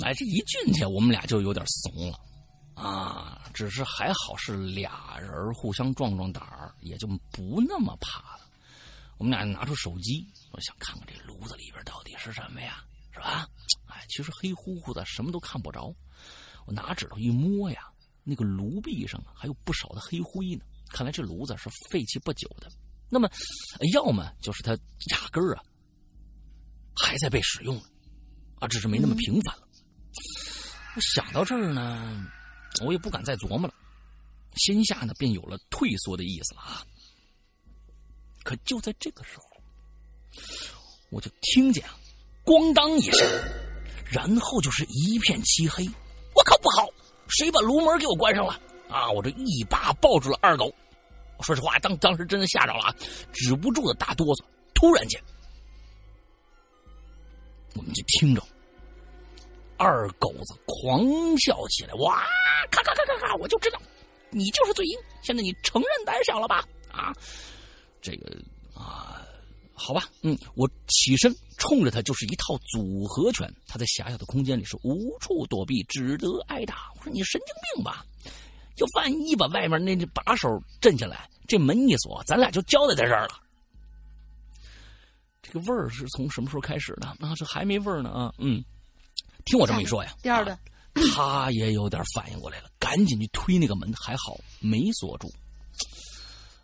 [0.03, 2.19] 哎，这一进去，我们俩就有点怂了
[2.75, 3.43] 啊！
[3.53, 8.49] 只是还好是俩人互相壮壮胆儿，也就不那么怕了。
[9.19, 13.47] 我们俩拿出手机，我想看看这炉子里边到底是什么呀，是吧？
[13.85, 15.95] 哎，其实黑乎乎的，什么都看不着。
[16.65, 17.93] 我拿指头一摸呀，
[18.23, 20.65] 那个炉壁上还有不少的黑灰呢。
[20.89, 22.67] 看来这炉子是废弃不久的。
[23.11, 23.29] 那么，
[23.93, 25.63] 要么就是它压根儿啊
[26.97, 27.81] 还在被使用
[28.61, 29.63] 啊，只是没那么频繁了。
[30.97, 32.27] 我想到这儿呢，
[32.85, 33.75] 我也不敢再琢磨了，
[34.57, 36.85] 心下呢便有了退缩的意思了啊。
[38.45, 39.45] 可就在这个时候，
[41.11, 41.97] 我就听见啊
[42.45, 43.27] “咣当”一声，
[44.05, 45.85] 然后就是一片漆黑。
[46.35, 46.89] 我靠，不好！
[47.29, 48.61] 谁把炉门给我关上了？
[48.89, 49.11] 啊！
[49.11, 50.73] 我这一把抱住了二狗。
[51.41, 52.95] 说实话，当当时真的吓着了啊，
[53.33, 54.45] 止不住的大哆嗦。
[54.75, 55.21] 突然间，
[57.75, 58.43] 我们就听着
[59.77, 61.05] 二狗子狂
[61.39, 61.95] 笑起来。
[61.95, 62.25] 哇！
[62.71, 63.35] 咔咔咔咔咔！
[63.37, 63.81] 我就知道，
[64.31, 64.99] 你就是嘴硬。
[65.23, 66.67] 现在你承认胆小了吧？
[66.91, 67.13] 啊！
[68.01, 68.37] 这个
[68.75, 69.23] 啊，
[69.73, 73.53] 好吧，嗯，我起身冲着他就是一套组合拳。
[73.67, 76.91] 他在狭小的空间里是无处躲避，只得挨打。
[76.97, 78.05] 我说你神经病吧？
[78.77, 80.49] 就万一把外面那把手
[80.81, 83.41] 震下来，这门一锁，咱俩就交代在这儿了。
[85.55, 87.07] 这个味儿是从什么时候开始的？
[87.07, 88.35] 啊，这还没味儿呢啊！
[88.39, 88.61] 嗯，
[89.45, 90.59] 听我这么一说呀，第二个，
[91.15, 95.33] 他也有点反应过来了，赶紧去推那个门，还好没锁住。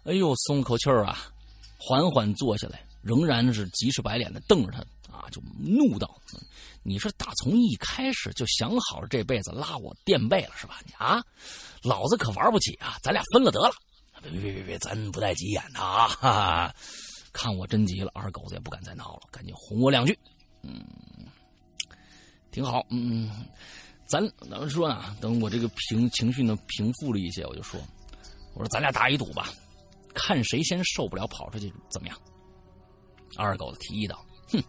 [0.03, 1.31] 哎呦，松口气儿啊！
[1.79, 4.81] 缓缓坐下来，仍然是急赤白脸的瞪着他
[5.17, 6.21] 啊，就怒道
[6.83, 10.81] ：“你是打从一开始就想好了这辈子拉我垫背了是吧？
[10.85, 11.23] 你啊，
[11.85, 12.99] 老子可玩不起啊！
[13.05, 13.71] 咱俩分了得了。
[14.21, 16.09] 别别别别别，咱不带急眼的啊！
[16.09, 16.75] 哈哈，
[17.33, 20.19] 看我真急了，二狗子也不敢再闹了，赶紧哄我两句。
[20.63, 20.85] 嗯，
[22.51, 23.31] 挺好，嗯，
[24.07, 27.81] 咱咱们说呢，等我这个平情绪呢平复了一些，我就说，
[28.55, 29.49] 我说咱俩打一赌吧，
[30.13, 32.19] 看谁先受不了跑出去，怎么样？
[33.37, 34.63] 二狗子提议道：“哼，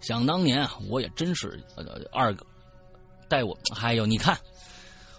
[0.00, 2.46] 想当年啊，我也真是呃二狗
[3.28, 4.38] 带我，还有你看。”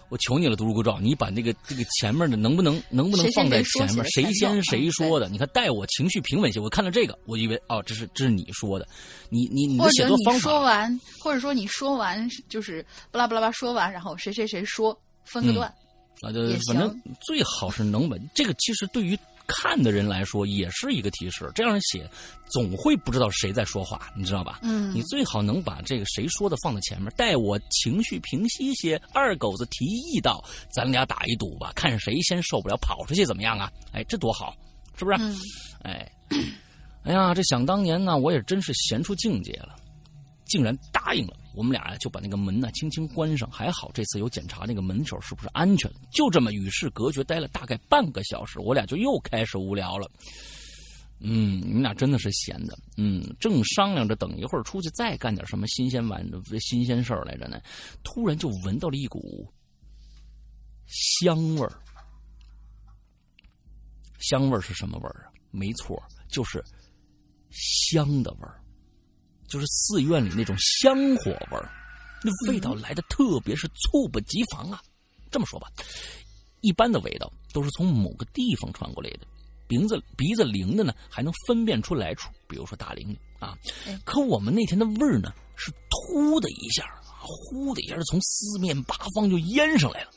[0.08, 4.04] 我求你了，独孤照，你把那个这个前面的能不能能不能放在前面？
[4.10, 5.28] 谁先谁说的？
[5.28, 6.60] 你看带我情绪平稳些。
[6.60, 8.86] 我看到这个，我以为哦，这是这是你说的。
[9.28, 10.40] 你你你的写作方法。
[10.40, 15.68] 说完，或者说你说完就是巴拉巴拉巴说完，然后谁谁谁说分个段
[16.22, 18.54] 啊，就反正最好是能把这个。
[18.54, 19.18] 其实对于。
[19.46, 22.08] 看的人来说也是一个提示，这样写
[22.48, 24.60] 总会不知道谁在说话，你知道吧？
[24.62, 29.00] 嗯，你最好能把这个谁说的放在前面，待我情绪平息些。
[29.12, 34.54] 二狗子提议道：“咱俩打一赌吧，看谁先受不了跑出去，怎么样啊？”哎，这多好，
[34.98, 35.18] 是不是？
[35.82, 36.10] 哎，
[37.04, 39.76] 哎呀，这想当年呢，我也真是闲出境界了，
[40.46, 41.36] 竟然答应了。
[41.54, 45.90] 我们俩就把那个门呢轻轻关上，还好这次有检查那个门手是不是安全。
[46.12, 50.10] 就这么与世隔绝待了大概半个小时，我俩就又开始无聊了。
[51.18, 52.78] 嗯，你俩真的是闲的。
[52.98, 56.22] 嗯，正商量着等一会儿出去再干点什么新鲜玩、
[56.60, 57.58] 新鲜事儿来着呢，
[58.04, 59.50] 突然就闻到了一股
[60.86, 61.72] 香味儿。
[64.18, 65.32] 香味儿是什么味儿啊？
[65.50, 66.62] 没错，就是
[67.50, 68.60] 香的味儿。
[69.48, 71.70] 就是寺院里那种香火味儿，
[72.22, 74.80] 那味道来的特别是猝不及防啊！
[75.30, 75.68] 这么说吧，
[76.60, 79.20] 一般的味道都是从某个地方传过来的，
[79.68, 83.56] 鼻子鼻子灵的呢，还能分辨出来处，比如说大玲玲啊。
[84.04, 86.84] 可我们那天的味儿呢，是突的一下，
[87.18, 90.10] 呼的一下，是从四面八方就淹上来了，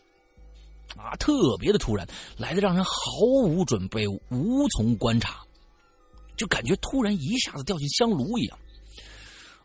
[0.95, 2.91] 啊，特别的突然，来的让人毫
[3.43, 5.41] 无准备，无从观察，
[6.37, 8.57] 就感觉突然一下子掉进香炉一样。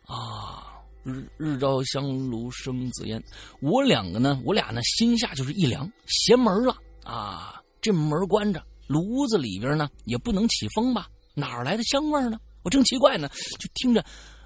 [0.07, 3.23] 啊，日日照香炉生紫烟，
[3.59, 7.61] 我两个呢，我俩呢心下就是一凉，邪门了啊！
[7.81, 11.07] 这门关着，炉子里边呢也不能起风吧？
[11.33, 12.39] 哪来的香味呢？
[12.63, 14.03] 我正奇怪呢，就听着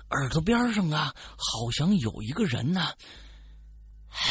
[0.10, 2.89] 耳朵边上啊，好像有一个人呢，
[4.10, 4.28] 唉，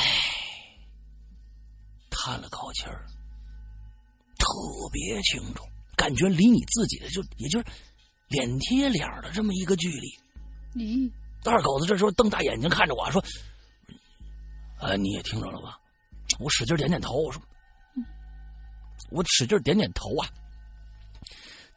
[2.11, 3.07] 叹了口气儿，
[4.39, 4.47] 特
[4.93, 5.63] 别清楚，
[5.97, 7.67] 感觉离你自己的就也就是
[8.29, 10.09] 脸贴脸的这么一个距离。
[10.75, 11.11] 咦，
[11.45, 13.23] 二狗子这时候瞪大眼睛看着我说
[14.79, 15.79] ：“啊，你也听着了吧？”
[16.39, 17.41] 我使劲点点头，我说
[19.11, 20.29] ：“我使劲点点头啊。”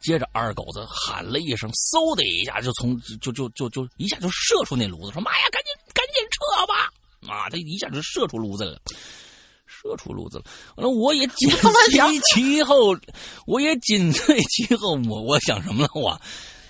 [0.02, 6.90] 接着二狗子喊了一声，嗖的一下就从就就就就一下就射出那炉子，说：“妈呀，赶紧赶紧撤吧！”
[7.22, 8.80] 妈的，一下就射出炉子了，
[9.66, 10.44] 射出炉子了。
[10.76, 12.96] 完了，我也紧随其后，
[13.46, 14.96] 我也紧 随其后。
[15.08, 15.88] 我我想什么了？
[15.94, 16.20] 我。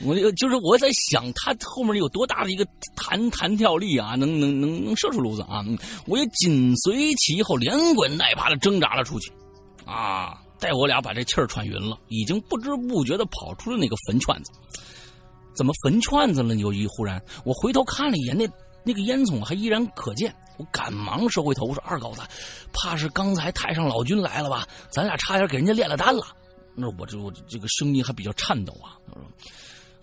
[0.05, 5.65] 我就就是我在想，他后面有多大的一个弹弹跳力啊，能能能能射出炉子啊！
[6.07, 9.33] 我也紧随其后，连滚带爬的挣扎了出去，
[9.85, 14.53] 啊，带我俩把这气儿喘匀了，已经不知不觉的跑出了那个坟圈子。
[15.55, 16.55] 怎么坟圈子了？
[16.57, 18.49] 有一忽然，我回头看了一眼，那
[18.85, 20.35] 那个烟囱还依然可见。
[20.59, 22.21] 我赶忙收回头，我说：“二狗子，
[22.73, 24.67] 怕是刚才太上老君来了吧？
[24.91, 26.27] 咱俩差点给人家炼了丹了。”
[26.77, 28.97] 那我这我这个声音还比较颤抖啊。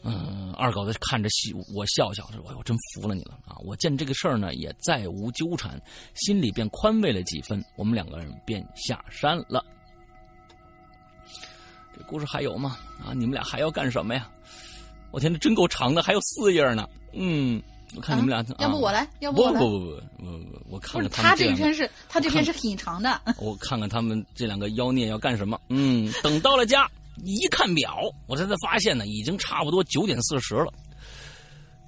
[0.04, 5.80] 嗯，二狗子看着戏，我笑笑说：“我我真服了你了啊！”我见这个事儿呢也再无纠缠，
[6.16, 7.64] 心里便宽慰了几分。
[7.76, 9.64] 我们两个人便下山了。
[11.94, 12.78] 这故事还有吗？
[13.04, 14.30] 啊，你们俩还要干什么呀？
[15.12, 16.88] 我天，这真够长的，还有四页呢。
[17.12, 17.62] 嗯，
[17.96, 19.06] 我看你们俩，要不我来？
[19.20, 19.60] 要不我来？
[19.60, 23.20] 不不不不不，我看看他这篇是，他这篇是挺长的。
[23.38, 25.60] 我看看他们这两个妖孽要干什么。
[25.68, 26.90] 嗯，等到了家。
[27.24, 30.74] 一看表，我这才发现呢，已经差不多九点四十了。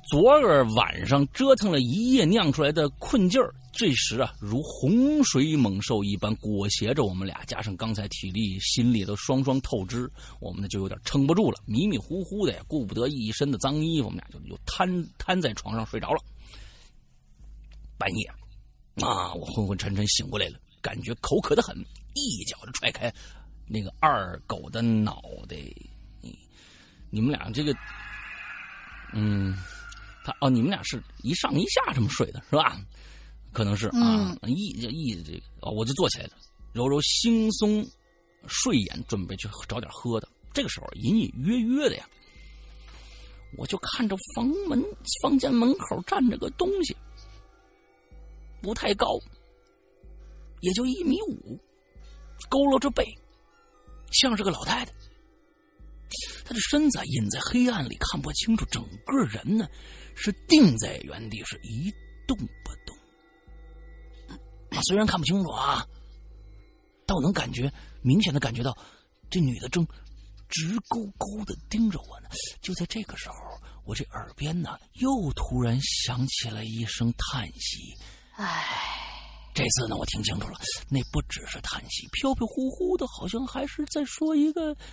[0.10, 16.22] 昨儿晚上折腾了一夜酿出来的困劲儿，这时啊，如洪水猛兽一般裹挟着我们俩，加上刚才体力、心力都双双透支，我们呢就有点撑不住了，迷迷糊糊的呀，顾不得一身的脏衣服，我们俩就又瘫瘫在床上睡着了。
[17.98, 18.26] 半夜，
[19.06, 21.78] 啊，我昏昏沉沉醒过来了，感觉口渴的很，
[22.16, 23.14] 一脚就踹开。
[23.74, 25.55] 那个二狗的脑袋，
[26.19, 26.38] 你
[27.09, 27.74] 你们俩这个，
[29.13, 29.55] 嗯，
[30.26, 32.78] 他哦，你们俩是一上一下这么睡的是吧？
[33.53, 36.34] 可能是啊，一一这个哦，我就坐起来了，
[36.74, 37.89] 揉揉惺忪
[38.45, 40.28] 睡眼，准备去找点喝的。
[40.51, 42.05] 这个时候隐隐约约的呀，
[43.57, 44.84] 我就看着房门
[45.24, 46.93] 房间门口站着个东西，
[48.61, 49.17] 不太高，
[50.59, 51.57] 也就一米五，
[52.49, 53.05] 佝偻着背。
[54.12, 54.91] 像是个老太太，
[56.45, 59.68] 她的身子隐在黑暗里看不清楚，整个人呢
[60.16, 61.91] 是定在原地，是一
[62.28, 62.97] 动不动。
[64.84, 65.86] 虽然看不清楚啊，
[67.05, 68.78] 但我能感觉明显的感觉到，
[69.30, 69.86] 这女的正
[70.49, 72.30] 直勾勾的盯着我呢。
[72.62, 73.36] 就在这个时候，
[73.86, 77.95] 我这耳边呢又突然响起了一声叹息。
[78.36, 79.11] 唉，
[79.54, 80.58] 这次呢我听清楚了，
[80.89, 84.76] 那不只是叹息，飘飘忽忽的，好像还是在说一个。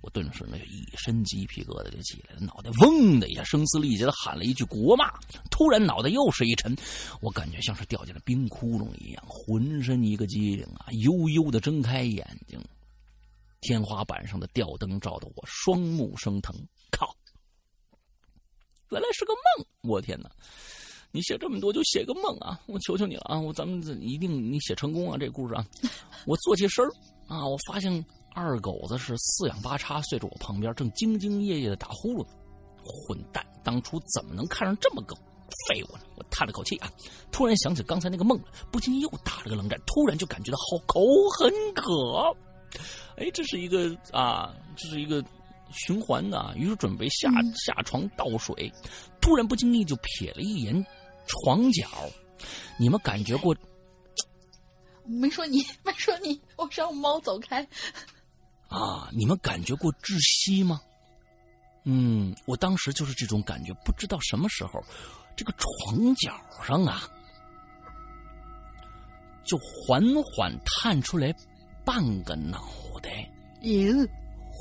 [0.00, 5.10] 我顿时那一身鸡皮疙瘩就起来了，脑袋嗡的一下，声嘶力竭的喊了一句国骂。
[5.50, 6.76] 突然脑袋又是一沉，
[7.20, 12.60] 我感觉像是掉进了冰窟窿一样，浑身一个机灵啊，悠悠的睁开眼睛。
[13.60, 16.54] 天花板上的吊灯照得我双目生疼，
[16.90, 17.14] 靠！
[18.90, 19.66] 原来是个梦！
[19.82, 20.30] 我天哪！
[21.12, 22.60] 你写这么多就写个梦啊！
[22.66, 23.40] 我求求你了啊！
[23.40, 25.16] 我咱们一定你写成功啊！
[25.16, 25.66] 这故事啊，
[26.26, 26.84] 我坐起身
[27.26, 32.30] 啊，我发现二狗子是四仰八叉睡着我旁边，正兢兢业业的打呼噜呢。
[32.84, 35.16] 混蛋，当初怎么能看上这么个
[35.66, 36.00] 废物呢？
[36.16, 36.92] 我叹了口气啊，
[37.32, 38.38] 突然想起刚才那个梦，
[38.70, 39.80] 不禁又打了个冷战。
[39.86, 41.00] 突然就感觉到好口
[41.38, 42.36] 很渴，
[43.16, 45.24] 哎，这是一个啊，这是一个
[45.70, 46.54] 循环的。
[46.56, 48.72] 于是准备下下床倒水，
[49.20, 50.84] 突然不经意就瞥了一眼。
[51.26, 51.88] 床角，
[52.78, 53.54] 你们感觉过？
[55.04, 57.66] 没说你， 没说你，我让猫走开。
[58.68, 60.80] 啊，你们感觉过窒息吗？
[61.84, 64.80] 嗯，我当时就是这种感觉，不知道什么时候，
[65.36, 66.32] 这个床角
[66.64, 67.02] 上啊，
[69.44, 71.34] 就缓缓探出来
[71.84, 72.68] 半个脑
[73.02, 73.28] 袋。
[73.62, 74.08] 咦。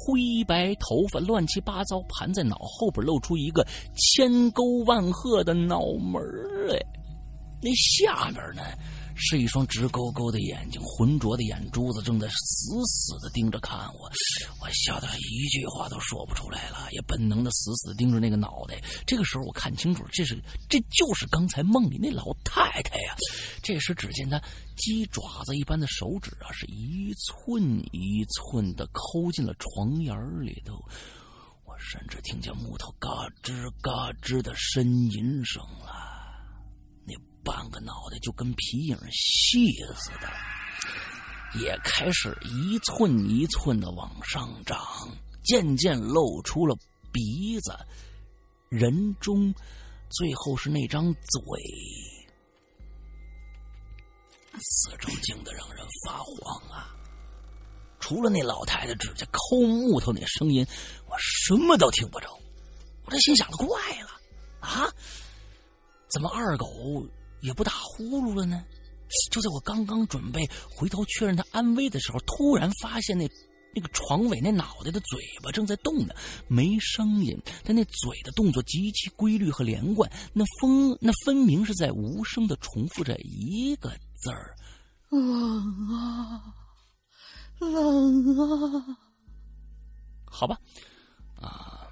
[0.06, 6.22] 灰白头发乱七八糟盘在脑后边，露出一个千沟万壑的脑门
[6.68, 6.80] 来。
[7.60, 8.62] 那下边呢，
[9.16, 14.12] 是一双直勾勾的眼睛，浑浊的眼珠子正在死死的盯着看我。
[14.62, 18.82] 我吓得一句话都说不出来了，也本能的死死盯着那个脑袋。
[19.08, 20.38] 这个时候我看清楚，这是
[20.70, 23.16] 这就是刚才梦里那老太太呀。
[23.64, 24.42] 这时只见她
[24.76, 30.74] 鸡爪子一般的手指啊，是一寸一寸的抠进了床沿里头。
[31.66, 33.10] 我甚至听见木头嘎
[33.42, 36.05] 吱嘎吱的呻吟声了。
[37.46, 40.28] 半个脑袋就跟皮影戏似的，
[41.62, 44.84] 也开始一寸一寸的往上长，
[45.44, 46.76] 渐渐露出了
[47.14, 47.72] 鼻子、
[48.68, 49.54] 人中，
[50.10, 51.62] 最后是那张嘴。
[54.60, 56.90] 四周静的让人发慌啊！
[58.00, 60.66] 除了那老太太指甲抠木头那声音，
[61.08, 62.28] 我什么都听不着。
[63.04, 64.10] 我这心想的怪了
[64.62, 64.92] 啊，
[66.08, 66.66] 怎么二狗？
[67.46, 68.64] 也不打呼噜了呢。
[69.32, 73.30] 就在我刚刚准备回头确认他安危的时候，突然发现那
[73.74, 76.14] 那个床尾那脑袋的嘴巴正在动呢，
[76.48, 84.56] 没声音，但那嘴的动作极其规律和连贯，那风那分明是在无声的重复着一个字儿：
[85.12, 85.22] 冷
[85.94, 86.42] 啊，
[87.60, 88.98] 冷啊。
[90.26, 90.58] 好吧，
[91.40, 91.84] 啊。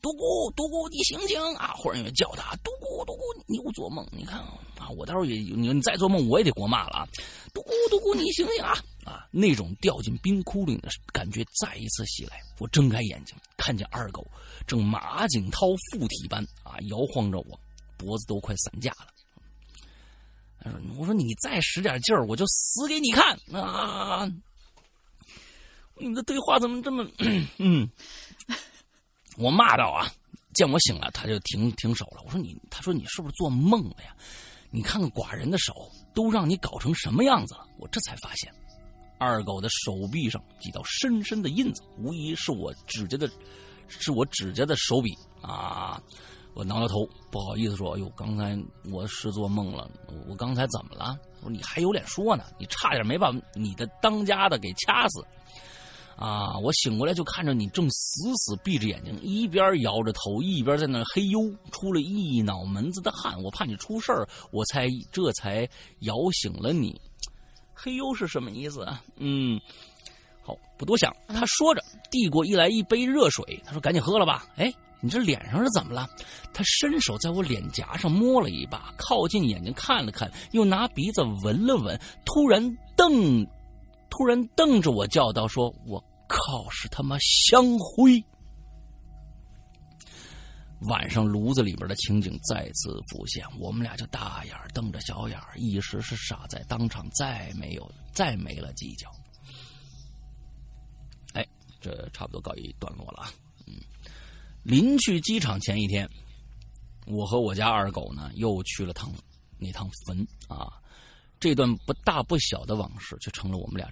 [0.00, 1.72] 独孤，独孤，你醒醒啊！
[1.78, 4.06] 忽然有人叫他，独孤，独孤，你又做梦？
[4.12, 4.38] 你看
[4.78, 7.08] 啊，我待会儿也你你再做梦，我也得国骂了啊！
[7.54, 8.74] 独孤，独孤，你醒醒啊！
[9.04, 12.38] 啊，那种掉进冰窟窿的感觉再一次袭来。
[12.58, 14.26] 我睁开眼睛，看见二狗
[14.66, 17.58] 正马景涛附体般啊摇晃着我，
[17.96, 19.06] 脖子都快散架了。
[20.60, 24.26] 他说：“我说你再使点劲儿，我就死给你看啊！”
[25.96, 27.06] 你的对话怎么这么……
[27.58, 27.88] 嗯。
[29.36, 30.10] 我骂道啊！
[30.54, 32.22] 见我醒了，他就停停手了。
[32.24, 34.16] 我说你，他说你是不是做梦了呀？
[34.70, 35.72] 你看看寡人的手
[36.14, 37.66] 都让你搞成什么样子了？
[37.78, 38.52] 我这才发现，
[39.18, 43.30] 二狗的手臂上几道深深的印子，无疑是我指甲的，
[43.86, 46.02] 是我指甲的手笔啊！
[46.54, 48.56] 我挠挠头，不好意思说：“哎呦，刚才
[48.92, 49.90] 我是做梦了。
[50.28, 52.44] 我刚才怎么了？”说：“你还有脸说呢？
[52.60, 55.20] 你差点没把你的当家的给掐死。”
[56.16, 56.56] 啊！
[56.58, 61.40] 我醒过来就看着你正死死闭着眼睛，一边摇着头，一边在那嘿呦，
[61.72, 63.42] 出了一脑门子的汗。
[63.42, 65.68] 我怕你出事儿，我才这才
[66.00, 67.00] 摇醒了你。
[67.74, 69.02] 嘿呦是什么意思啊？
[69.16, 69.60] 嗯，
[70.42, 71.14] 好，不多想。
[71.28, 73.60] 他说着，递过一来一杯热水。
[73.64, 76.08] 他说：“赶紧喝了吧。”哎，你这脸上是怎么了？
[76.52, 83.44] 他伸手在我脸颊上摸了一把，靠近眼睛看了看，又拿鼻子闻了闻，突然瞪。
[84.16, 88.22] 突然瞪着我叫道：“说我靠，是他妈香灰！”
[90.86, 99.10] 晚上炉子里边的情景再次浮现，我们俩就大眼瞪着小眼一时是傻在当场，再没有再没了计较。
[101.32, 101.44] 哎，
[101.80, 103.32] 这差不多告一段落了啊。
[103.66, 103.80] 嗯，
[104.62, 106.08] 临去机场前一天，
[107.08, 109.12] 我和我家二狗呢又去了趟
[109.58, 110.80] 那趟坟啊。
[111.38, 113.90] 这段不大不小的往事，就成了我们俩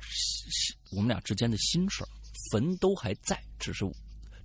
[0.91, 2.05] 我们俩之间的心事
[2.51, 3.85] 坟都还在，只是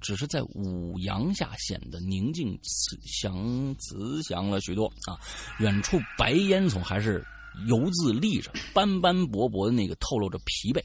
[0.02, 5.20] 只是在五阳下显得宁静慈祥慈祥了许多啊。
[5.60, 7.26] 远处白烟囱还是。
[7.66, 10.80] 油渍立着，斑斑驳驳的那个透露着疲惫。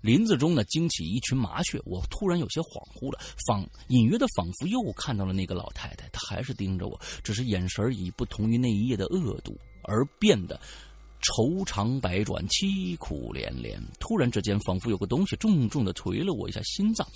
[0.00, 10.58] 林子中呢惊起一群麻雀，我突然有些恍惚了，仿隐约的仿佛又看到了那个老太太，她还是盯着我，只是眼神以不同于那一夜的恶毒而变得。
[11.24, 13.80] 愁肠百转，凄苦连连。
[13.98, 17.06] 突然之间，仿佛有个东西重重的捶了我一下心脏，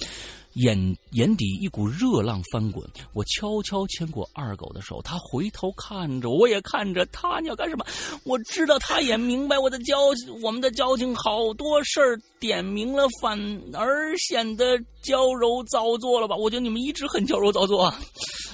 [0.55, 2.85] 眼眼底一股热浪翻滚。
[3.13, 7.41] 我悄悄牵过二狗的手，他回头看着，我也看着他。
[7.41, 7.85] 你要干什么？
[8.25, 9.97] 我知道他也明白我的交，
[10.43, 13.39] 我们的交情好多事儿点明了，反
[13.75, 16.37] 而显得娇柔造作了吧？
[16.37, 17.93] 我觉得你们一直很娇柔造作。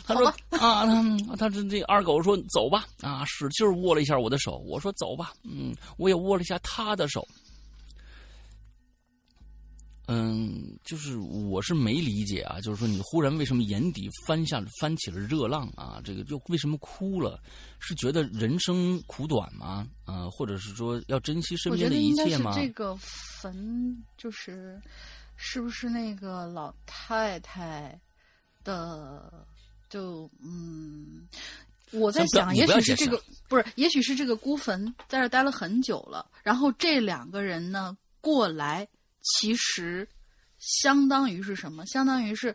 [0.07, 0.85] 他说啊，
[1.31, 4.63] 他他这这二狗说走吧啊，使劲握了一下我的手。
[4.67, 7.27] 我说走吧，嗯，我也握了一下他的手。
[10.07, 16.01] 嗯，就是我是没理解啊，就是说你忽然为什么眼底翻下翻起了热浪啊？
[16.05, 17.41] 这个又为什么哭了？
[17.79, 19.87] 是觉得人生苦短吗？
[20.05, 22.53] 啊，或者是说要珍惜身边的一切吗？
[22.55, 24.81] 这个坟就是
[25.37, 27.99] 是不是那个老太太
[28.63, 29.47] 的？
[29.91, 31.29] 就嗯，
[31.93, 38.89] 我在想，也许是这个不是，也许是这个孤坟在这待了很久了，然后这两个人呢过来，
[39.25, 40.07] 其实
[40.59, 41.85] 相当于是什么？
[41.87, 42.55] 相当于是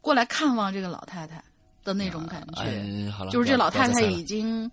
[0.00, 1.42] 过来看望这个老太太
[1.84, 3.10] 的那种感觉。
[3.10, 4.70] 好了，就是这老太太已经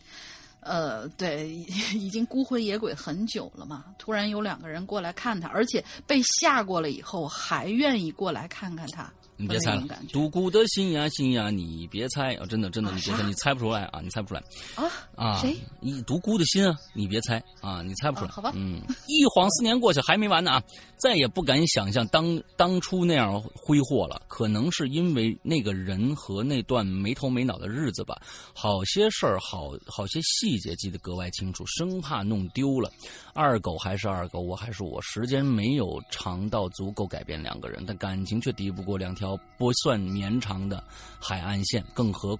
[0.59, 1.49] 呃，对，
[1.93, 3.85] 已经孤魂野鬼很久了嘛。
[3.97, 9.11] 突然有两个人过来看她，而且被吓过了以后，还愿意过来看看她。
[9.37, 12.45] 你别猜了，独孤的心呀心呀，你别猜啊！
[12.47, 14.01] 真的真的，你别猜，你猜不出来啊！
[14.01, 14.43] 你猜不出来
[14.75, 15.39] 啊啊！
[15.39, 15.55] 谁？
[15.79, 16.75] 你独孤的心啊！
[16.93, 17.83] 你别猜啊！
[17.83, 18.31] 你猜不出来。
[18.31, 18.51] 好吧。
[18.55, 20.63] 嗯，一晃四年过去还没完呢啊！
[20.97, 24.19] 再也不敢想象当当初那样挥霍了。
[24.27, 28.19] 可能是因为那个人和那段没头没脑的日子吧，
[28.55, 32.91] 好些事儿，好好些细节记得格外清楚，生怕弄丢了。
[33.37, 39.37] 二狗还是二狗，我还是我，时间没有长到足够改变两个人，但感情却敌不过两条。
[39.59, 40.83] 不算绵长的
[41.19, 42.35] 海岸线，更何，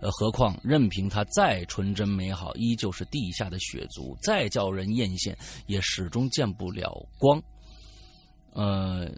[0.00, 5.32] 呃，何况任凭他再纯真美好，依旧是地下的血族，再叫人艳羡，
[5.66, 7.40] 也始终见不了光。
[8.52, 9.08] 呃。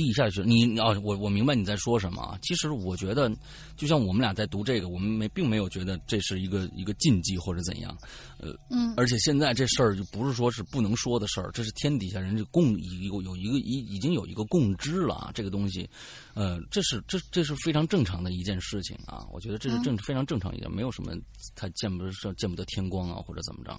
[0.00, 2.38] 地下去，你哦，我我明白你在说什么。
[2.40, 3.30] 其实我觉得，
[3.76, 7.94] 就像我们俩在读这个，我们没并没有觉得这是一个一个禁忌或者怎样，
[8.38, 8.94] 呃，嗯。
[8.96, 15.86] 而且现在这事儿就不是说是不能说的事儿，这是天底下人就共有有一个已已经有一个共知了啊，这个东西，
[16.32, 19.26] 呃，这是这这是非常正常的一件事情啊。
[19.30, 21.12] 我觉得这是正非常正常一件，没有什么
[21.54, 23.78] 他见不得见不得天光啊或者怎么着。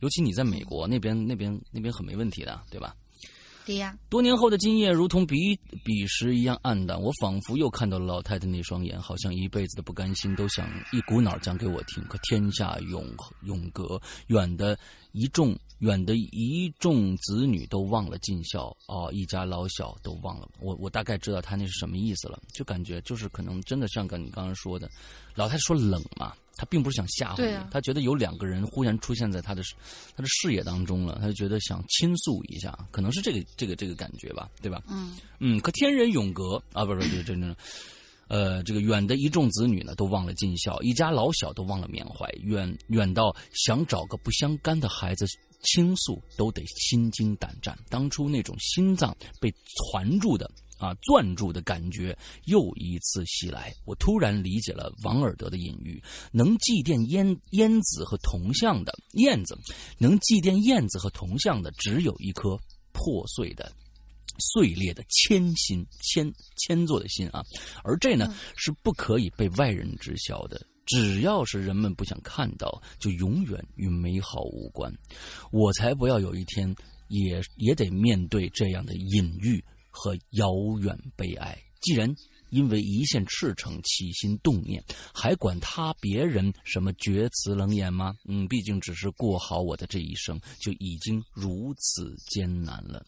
[0.00, 2.94] 尤其你在美国那边那边那边很没问题的，对吧？
[3.64, 12.02] 对呀，多年后的今夜如同彼彼时一样暗淡，我仿佛又看到了老太太那双眼，好像一辈子的不甘心都想一股脑讲给我听。
[12.08, 13.06] 可天下永
[13.42, 14.76] 永隔，远的
[15.12, 20.48] 一众远的一众子女都忘了尽孝啊，一家老小都忘了。
[20.60, 24.90] 我我大概知道他那是什么意思了，就感觉就是可能真的像跟你刚刚说的，
[25.36, 26.34] 老太太说冷嘛。
[26.56, 29.62] 他并不是想吓唬你，他觉得有两个人忽然出现在他的
[30.14, 34.82] 他的视野当中了，他就觉得想倾诉一下，可能是这个这个这个感觉吧，对吧？
[34.88, 37.56] 嗯嗯，可天人永隔啊，不是不是，这这，
[38.28, 45.26] 呃，这个远的一众子女呢，都忘了尽孝，一家老小都忘了缅怀，远远到想找个不相干的孩子
[45.62, 47.78] 倾诉，都得心惊胆战。
[47.88, 49.52] 当初那种心脏被
[49.92, 50.50] 攒住的。
[50.82, 52.16] 啊，攥住的感觉
[52.46, 53.72] 又一次袭来。
[53.84, 56.02] 我突然理解了王尔德的隐喻：
[56.32, 59.56] 能祭奠燕燕子和铜像的燕子，
[59.96, 62.58] 能祭奠燕子和铜像的，只有一颗
[62.90, 63.70] 破碎的、
[64.38, 67.44] 碎裂的铅心，铅铅做的心啊。
[67.84, 70.60] 而这呢，是不可以被外人知晓的。
[70.84, 74.92] 只要是人们不想看到，就永远与美好无关。
[75.52, 76.74] 我才不要有一天
[77.06, 79.64] 也也得面对这样的隐喻。
[79.92, 81.56] 和遥远悲哀。
[81.80, 82.12] 既然
[82.50, 88.14] 因为一线赤诚起心动念，还管他别人什么绝词冷眼吗？
[88.28, 93.04] 嗯，毕竟只是过好我的这一生，就已经如此艰难了。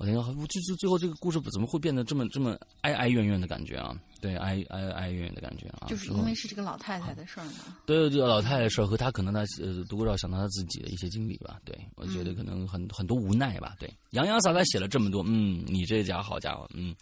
[0.00, 3.94] 我天，我就是最后这个故事怎么会变得这么这么哀哀怨怨的感觉啊？
[4.18, 5.88] 对，哀哀哀怨怨的感觉啊！
[5.88, 7.76] 就是因为是这个老太太的事儿嘛。
[7.84, 11.60] 对，对对老太太事儿和她可能他呃，多少想到她自己的一些经历吧。
[11.66, 13.76] 对，我觉得可能很很多无奈吧。
[13.78, 16.96] 对，洋洋洒洒写了这么多，嗯，你这家好家伙，嗯，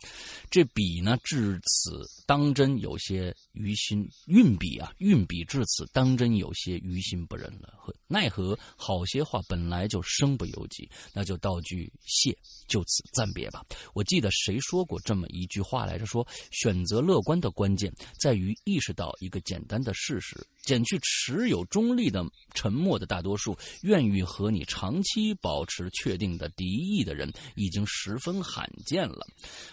[0.50, 7.74] 这笔呢至此当真有些于心运笔啊，运笔至此，当真有些于心不忍了。
[8.08, 12.36] 奈何好些话本来就身不由己，那就道句谢，
[12.68, 13.64] 就此暂别吧。
[13.94, 16.06] 我记得谁说过这么一句话来着？
[16.06, 20.36] 说选择乐观的关键在于意识到一个简单的事实：
[20.68, 29.26] 减去持有中立的、沉默的大多数，愿意和你长期保持确定的敌意的人，已经十分罕见了。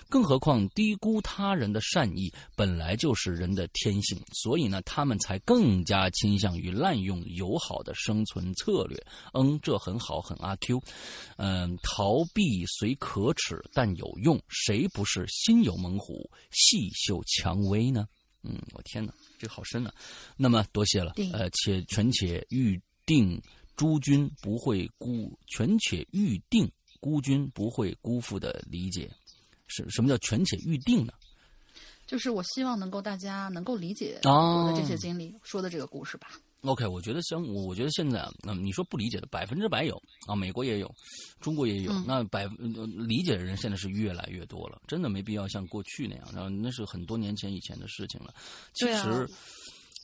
[0.07, 2.31] 更何况低估他人的善意。
[2.55, 8.97] 本来就是人的天性，所以呢，他们才更加倾向于滥用友好的生存策略。
[9.33, 10.81] 嗯，这很好，很阿 Q。
[11.35, 14.41] 嗯，逃避虽可耻，但有用。
[14.47, 18.07] 谁不是心有猛虎，细嗅蔷薇呢？
[18.45, 19.93] 嗯，我天哪，这个好深啊！
[20.37, 21.13] 那么多谢了。
[21.33, 23.41] 呃，且全且预定
[23.75, 29.09] 诸君不会辜，全且预定孤君不会辜负的理解。
[29.67, 31.13] 是什么叫全且预定呢？
[32.05, 36.39] 就是我希望能够大家能够理解我的这些经历说的这个故事吧。
[36.61, 40.91] OK，我觉得像我，我觉得现在啊，你说不理解的百分之百有啊，美国也有，
[41.39, 41.91] 中国也有。
[42.07, 42.45] 那百
[43.07, 48.33] 理解的人现在是越来越多了，真的没必要像过去那样，然后那是很多年前以前的事情了。
[48.73, 49.27] 其实。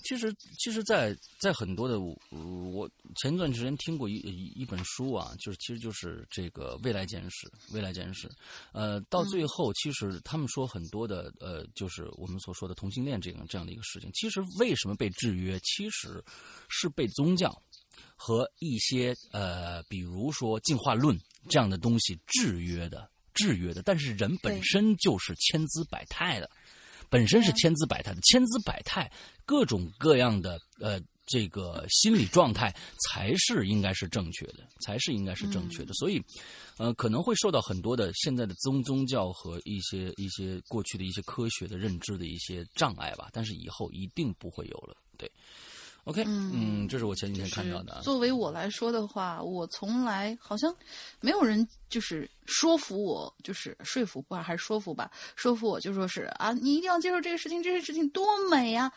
[0.04, 4.16] 其实，其实，在在很多的我前一段时间听过一
[4.56, 8.30] 一本书啊，就是其实就是这个未来简史，未来简史，
[8.74, 16.24] 呃，到最后，其实他们说很多的呃，就是我们所说的同性恋这样这样的一个事情，其实为什么被制约，其实
[16.68, 17.56] 是被宗教
[18.16, 23.82] 和一些呃，比如说进化论这样的东西制约的，制约的。
[23.82, 26.50] 但是人本身就是千姿百态的。
[27.10, 29.12] 本身是千姿百态的，千姿百态，
[29.52, 32.74] 各种各样的呃，这个心理状态
[33.10, 35.94] 才是应该是正确的，才是应该是正确的。
[35.96, 36.24] 所以，
[36.78, 43.28] 呃，可能会受到很多的现在的宗宗教和一些一些过去的一些科学的认知的一些障碍吧。
[43.34, 45.30] 但是以后一定不会有了，对。
[46.06, 48.00] OK，嗯，这是我前几天看到的。
[48.02, 50.74] 作为我来说的话，我从来好像
[51.20, 58.92] 没有人就是说服我，就是说服吧，还是说服吧，说服我就说是啊，你一定要接受这个事情，这些事情多美呀！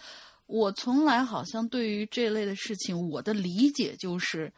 [0.46, 4.52] 我从来好像对于这类的事情，我的理解就是，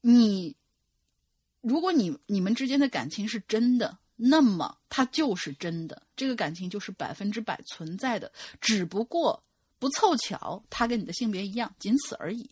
[0.00, 0.54] 你
[1.60, 9.42] 如果你你们之间的感情是真的，那么它就是真的，这个感情就是百分之百存在的，只不过。
[9.76, 12.48] 不凑巧，他跟你的性别一样，仅此而已，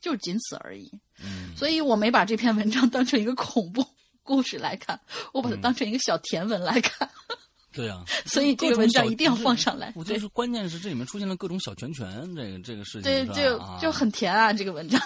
[0.00, 0.90] 就仅此而已。
[1.22, 3.86] 嗯，所以我没把这篇文章当成一个恐怖
[4.22, 4.98] 故事来看，
[5.34, 7.10] 我把它当成一个小甜文来看。
[7.76, 9.92] 对啊， 所以这个文章一定要放上来。
[9.94, 15.00] 我就是关键是这里面出现了各种小拳拳，这个这个事情，对，就就很甜啊，这个文章。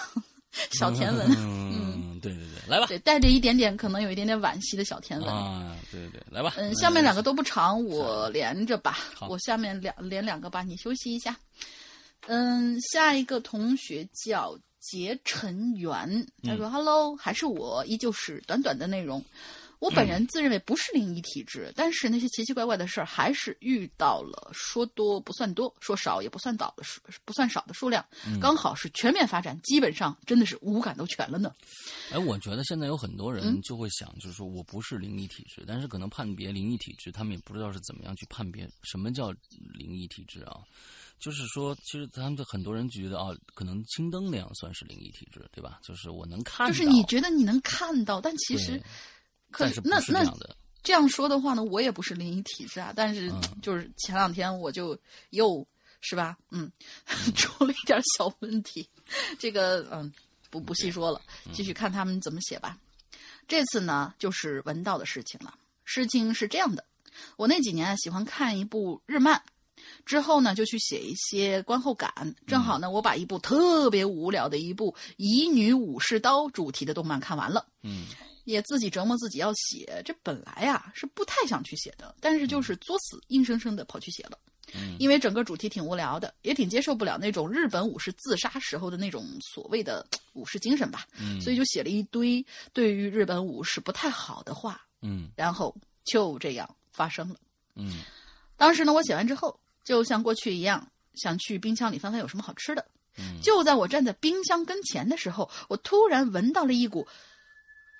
[0.71, 8.97] 小甜文，嗯，对对对，来吧，对，带着一点点可能有一点点惋惜的小甜文啊，对对对，来吧，嗯，下面两个都不长，我连着吧，
[9.29, 11.37] 我下面两连两个吧，你休息一下，
[12.27, 19.23] 嗯，下一个同学叫结尘元，他说：“Hello，还是我，依旧是短短的内容。”
[19.81, 28.05] 我本人自认为不是灵异体质，但是那些奇奇怪怪的事儿还是遇到了，说多不算多，说少也不算少的数，不算少的数量，
[28.39, 31.51] 刚好是全面发展，基本上真的是五感都全了呢。
[32.11, 39.31] 哎，我觉得现在有很多人就会想，就是说我不是灵异体质，但是可能判别灵异体质，他们也不知道是怎么样去判别什么叫
[39.73, 40.59] 灵异体质啊。
[41.19, 45.79] 就是说，其实他们很多人觉得啊，可能青灯那样算是灵异体质，对吧？
[45.81, 48.79] 就是我能看，就是你觉得你能看到，但其实。
[49.51, 50.23] 可是那那
[50.83, 53.31] 这样说的话呢，我也不是灵异体质啊，但是
[53.61, 54.97] 就是前两天我就
[55.29, 55.65] 又
[55.99, 56.71] 是吧，嗯，
[57.35, 58.89] 出了一点小问题，
[59.37, 60.11] 这个嗯
[60.49, 61.21] 不不细说了，
[61.53, 62.77] 继续看他们怎么写吧。
[63.47, 65.53] 这次呢就是文道的事情了。
[65.83, 66.83] 事情是这样的，
[67.35, 69.39] 我那几年啊喜欢看一部日漫，
[70.05, 78.07] 之后呢就去写一些观后感，正好呢我把一部特别无聊的一部乙女武士刀主题的动漫看完了，嗯。
[78.51, 84.37] 也自己折磨自己要写，这本来啊是不太想去写的，但是就是作死，硬生生的跑去写了。
[84.73, 91.05] 嗯，因为整个主题挺无聊的，也挺接受不了那种日本武士自杀时候的那种所谓的武士精神吧。
[91.19, 94.79] 嗯，所以就写了一堆对于日本武士不太好的话。
[95.01, 95.75] 嗯，然后
[96.05, 97.35] 就这样发生了。
[97.75, 98.01] 嗯，
[98.55, 102.85] 当时呢，我写完之后，就像过去一样，想去冰箱里翻翻有什么好吃的。
[103.17, 107.05] 嗯，就在我站在冰箱跟前的时候，我突然闻到了一股。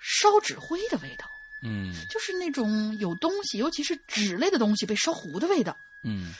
[0.02, 1.26] 烧纸灰的味道，
[1.62, 6.32] 嗯，就是那种有东西，尤其是纸类的东西被烧糊的味道，嗯。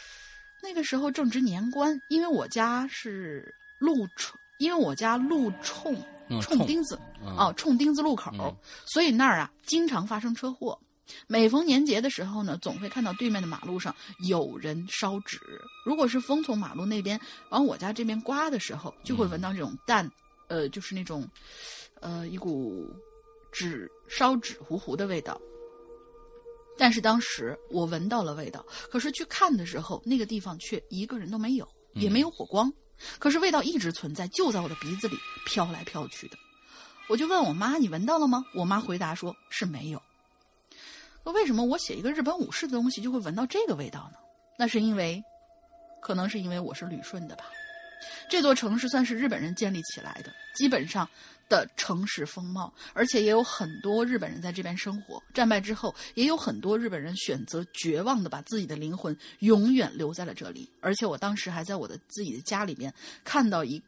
[0.64, 6.00] 那个时候正值年关，因为我家是路冲，因为我家路冲
[6.40, 6.96] 冲钉子，
[7.36, 8.56] 啊，冲钉子路口，
[8.86, 10.78] 所以那儿啊经常发生车祸。
[11.26, 13.92] 每逢年节的时候呢，总会看到对面的马路上
[14.28, 15.36] 有人烧纸。
[15.84, 20.08] 如果是风从马路那边往我家这边刮的时候，就会闻到这种淡，
[20.46, 21.28] 呃，就是那种，
[22.00, 22.88] 呃，一股
[23.52, 25.40] 纸烧纸糊糊的味道。
[26.78, 32.72] 但是当时我闻到了味道，可是去看的时候，那个地方却一个人都没有，也没有火光。
[33.18, 36.36] 可是味道一直存在，就在我的鼻子里飘来飘去的。
[37.08, 40.00] 我就问我妈：“你闻到了吗？”我妈回答说：“是没有。”
[41.24, 44.18] 那为什么我写一个日本武士的东西就会闻到这个味道呢？
[44.58, 45.22] 那是因为，
[46.00, 47.44] 可能是因为我是旅顺的吧。
[48.30, 51.08] 这座城市算是日本人建立起来的，基本上
[51.48, 55.22] 的城市风貌，而且也有很多日本人在这边生活。
[55.34, 60.70] 战败之后，也有很多日本人选择绝望的把自己的灵魂永远留在了这里。
[60.80, 62.92] 而且我当时还在我的自己的家里面
[63.24, 63.82] 看到一。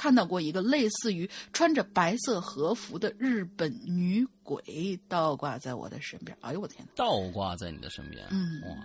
[0.00, 6.38] 看到过一个类似于穿着白色和服的日本女鬼倒挂在我的身边。
[6.40, 6.86] 哎呦我天！
[6.94, 8.24] 倒挂在你的身边？
[8.30, 8.76] 嗯，哇！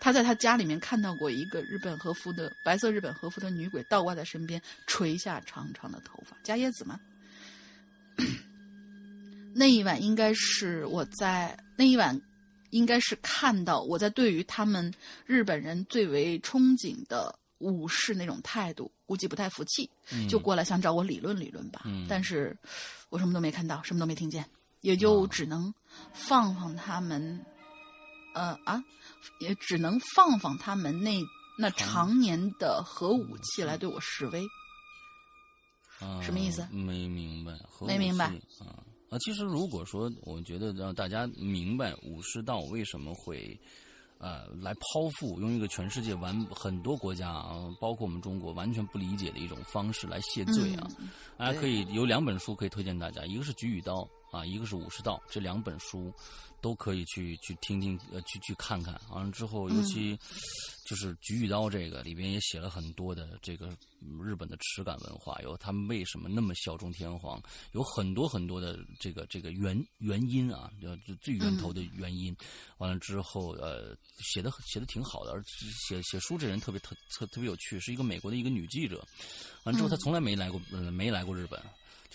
[0.00, 6.36] 他在他家里面看到过一个日本和服的白色日本和服的女鬼倒挂在身边，垂下长长的头发。
[6.44, 7.00] 加椰子吗？
[9.54, 12.20] 那一晚应该是我在那一晚，
[12.70, 14.92] 应该是看到我在对于他们
[15.24, 17.38] 日本人最为憧憬的。
[17.58, 19.88] 武士那种态度，估计不太服气，
[20.28, 21.80] 就过来想找我理论理论吧。
[22.06, 22.54] 但是，
[23.08, 24.44] 我什么都没看到，什么都没听见，
[24.82, 25.72] 也就只能
[26.12, 27.42] 放放他们，
[28.34, 28.84] 呃啊，
[29.40, 31.18] 也只能放放他们那
[31.56, 34.46] 那常年的核武器来对我示威。
[36.22, 36.66] 什么意思？
[36.70, 37.52] 没明白。
[37.80, 38.26] 没明白。
[38.58, 39.18] 啊啊！
[39.20, 43.58] 其实如果说，我觉得让大家明白武士道为什么会。
[44.18, 50.88] 呃，来剖腹，用一个全世界完很多国家啊，包括我们中国完全不理解的一种方式来谢罪啊！
[51.36, 56.10] 大家可以有两本书可以推荐大家，一个是《菊与刀》啊，一个是《武士道》，这两本书
[56.62, 58.98] 都可以去去听听呃，去去看看。
[59.10, 60.18] 完了之后，尤其。
[60.86, 63.68] 就是《菊与刀》这个里边也写了很多的这个
[64.22, 72.34] 日本的耻感文化，有他们为什么那么效忠天皇，有很多很多的这个这个原原因啊，就最源头的原因。
[72.78, 75.42] 完了之后，呃，写的写的挺好的，而
[75.88, 79.04] 写写书这人特别特特特别有趣，是一个美国的一个女记者。
[79.64, 80.60] 完之后，她从来没来过，
[80.92, 81.60] 没来过日本。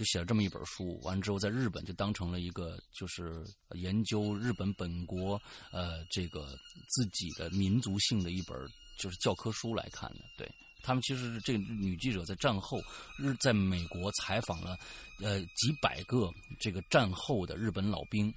[0.01, 3.45] 就写了这么一本书，完了之后在日本就当成了一个就是
[3.75, 5.39] 研究日本本国
[5.71, 8.57] 呃这个自己的民族性的一本
[8.97, 10.21] 就是教科书来看的。
[10.39, 12.81] 对他们其实这女记者在战后
[13.15, 14.75] 日在美国采访了
[15.19, 18.33] 呃几百个这个战后的日本老兵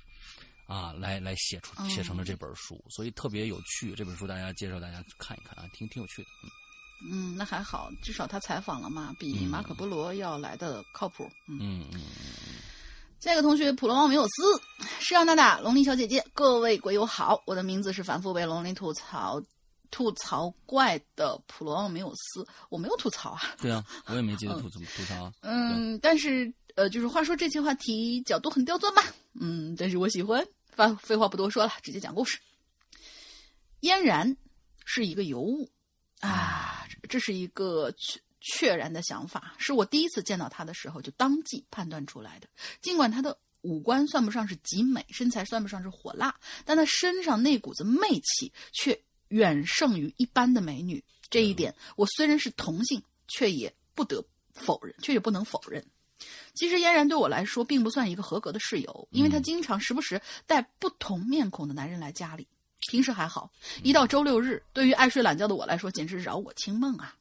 [0.66, 3.94] 啊，来来写出写成了这本书，所以特别有趣。
[3.94, 6.28] 这本书大家介绍大家看一看啊，挺挺有趣的。
[6.44, 6.50] 嗯。
[7.10, 11.30] 嗯，那还好，至少他采访了嘛，比马可波罗要来的靠谱。
[11.48, 11.86] 嗯。
[13.20, 14.42] 下一个同学普罗旺梅有斯，
[15.00, 19.42] 是让娜娜，龙鳞小姐姐，各位鬼友好，我的名字是反复被龙鳞吐槽
[19.90, 23.40] 吐槽怪的普罗旺梅有斯，我没有吐槽啊。
[23.60, 25.32] 对啊， 我也没记得吐吐槽啊。
[25.40, 29.02] 嗯，但是呃，就是话说这期话题角度很刁钻吧？
[29.40, 30.46] 嗯，但是我喜欢。
[30.72, 32.36] 发废话不多说了，直接讲故事。
[33.80, 34.36] 嫣然
[34.84, 35.70] 是一个尤物。
[36.20, 42.48] 啊，这是一个确确然的想法，是我第一次见到他的时候就当即判断出来的。
[42.80, 46.34] 尽管他的五官算不上是极美，身材算不上是火辣，
[46.64, 48.98] 但他身上那股子媚气却
[49.28, 51.02] 远胜于一般的美女。
[51.30, 55.84] 这一点，我虽然是同性，却也不得否认，却也不能否认。
[56.54, 62.46] 其实嫣然对我来说并不算一个合格的室友，因为她经常时不时带不同面孔的男人来家里。
[62.90, 63.50] 平时还好，
[63.82, 67.14] 一到周六日，对于爱睡懒觉的我来说，简直扰我清梦啊！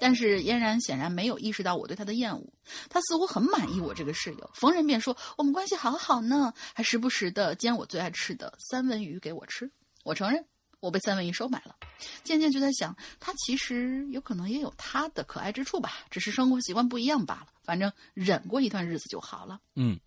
[0.00, 2.52] 但是嫣然显然没有意识到我对他的厌恶，
[2.90, 9.70] 他似乎很满意我这个室友，逢人便说我们关系好好呢，还时不时的煎我最爱吃的三文鱼给我吃。
[10.02, 10.44] 我承认，
[10.80, 11.76] 我被三文鱼收买了。
[12.24, 17.46] 渐渐就在想，他其实有可能也有他的可爱之处吧，只是生活习惯不一样罢了。
[17.62, 19.60] 反正忍过一段日子就好了。
[19.76, 19.98] 嗯，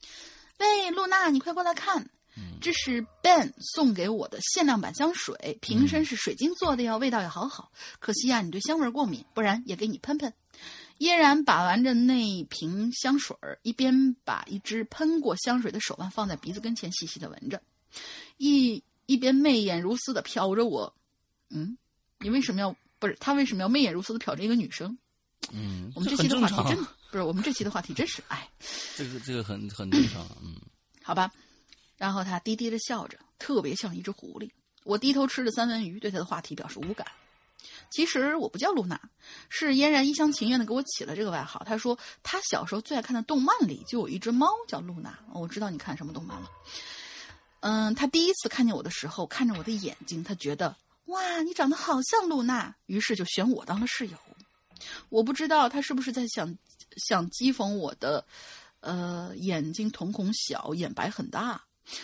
[0.59, 2.07] 喂，露娜，你快过来看。
[2.59, 7.71] 这是 Ben 送给我的限量版香水，瓶身是水晶做的哟，味道也好好。
[7.99, 10.33] 可惜呀，你对香味过敏，不然也给你喷喷。
[10.99, 17.61] 嫣然把玩着那瓶香水儿一边把一只喷过香水的手腕放在鼻子跟前，细细的闻着，
[18.37, 20.91] 一一边媚眼如丝的瞟着我。
[21.49, 21.77] 嗯，
[22.19, 24.97] 你为什么要不是他为什么要媚眼如丝的瞟着一个女生？
[25.51, 28.49] 嗯，我们这期的话题真不是我们这期的话题真是哎，
[28.95, 30.25] 这个这个很很正常。
[30.43, 30.55] 嗯，
[31.03, 31.31] 好吧。
[31.97, 34.49] 然后他低低的笑着，特别像一只狐狸。
[34.83, 37.05] 我低头吃着三文鱼，对他的话题表示无感。
[37.89, 38.99] 其实我不叫露娜，
[39.49, 41.63] 是嫣然一厢情愿的给我起了这个外号。
[41.65, 45.17] 他说他小时候最爱看的动漫里就有一只猫叫露娜。
[45.33, 46.49] 我知道你看什么动漫了。
[47.61, 50.75] 嗯，他第一次看见我的时候，看着我的眼睛，他觉得
[51.05, 54.17] 哇，你长得好像露娜，于是就选我当了室友。
[55.09, 56.55] 我不知道他是不是在想
[56.97, 58.23] 想讥讽我的，
[58.81, 61.63] 呃，眼睛瞳孔小，眼白很大。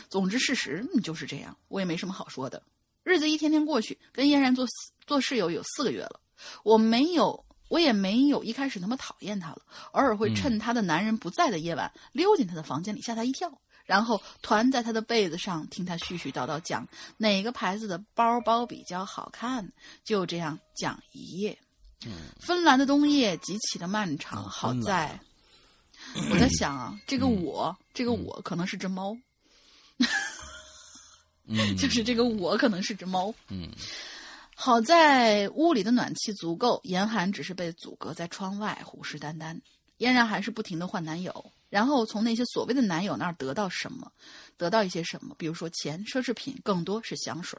[0.09, 2.61] 总之，事实就是这样，我也没什么好说的。
[3.03, 4.65] 日子一天天过去，跟嫣然做
[5.05, 6.19] 做室友有四个月了，
[6.63, 9.61] 我没有，我也没有一开始那么讨厌他了。
[9.91, 13.51] 偶尔会趁他的男人不在的夜晚溜进他的房间里吓他一跳，
[13.85, 19.69] 然后团在他的被子上听他絮絮叨叨讲哪个牌子的包包比较好看，
[20.05, 21.57] 就这样讲一夜。
[22.39, 25.19] 芬兰的冬夜极其的漫长，好在
[26.31, 29.17] 我在想啊，这个我，这个我可能是只猫。
[31.45, 33.33] 嗯， 就是这个我可能是只猫。
[33.49, 33.69] 嗯，
[34.55, 39.59] 好在屋里的暖气足够，严寒只是被阻隔在窗外，虎视眈眈。
[39.97, 44.11] 嫣然还是不停的换男友，然后从那些所谓的男友那儿得到什么，
[44.57, 47.57] 得到一些什么，比如说钱、奢侈品，更多是香水。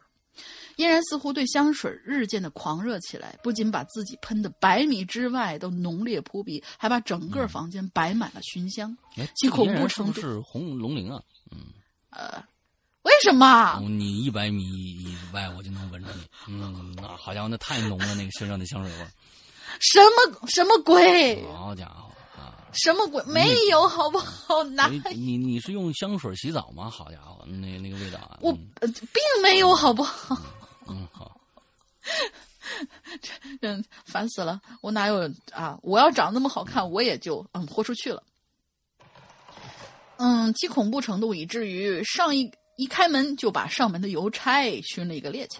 [0.77, 8.95] 嫣然似乎对香水日渐的狂热起来，不仅把自己喷的百米之外都浓烈扑鼻，还把整个房间摆满了熏香，
[9.37, 11.23] 其恐怖程度是红龙鳞啊。
[11.53, 11.73] 嗯，
[12.15, 12.43] 呃。
[13.03, 13.79] 为什么？
[13.81, 16.23] 你一百米以外我就能闻着你。
[16.49, 19.07] 嗯，那好家伙，那太浓了，那个身上的香水味。
[19.79, 21.45] 什么什么鬼？
[21.53, 22.11] 好家伙
[22.41, 22.57] 啊！
[22.73, 23.23] 什么鬼？
[23.25, 24.65] 没有，好不好？
[24.65, 24.89] 哪？
[25.13, 26.89] 你你是用香水洗澡吗？
[26.89, 28.39] 好家伙，那那个味道啊！
[28.41, 30.39] 我并没有，好不好？
[30.89, 31.39] 嗯，好。
[33.61, 34.59] 嗯，烦死了！
[34.81, 35.79] 我哪有啊？
[35.83, 38.23] 我要长那么好看，我也就嗯豁出去了。
[40.25, 42.51] 嗯，其恐怖程度以至于上一。
[42.77, 45.59] 一开门就把上门的邮差熏了一个趔趄。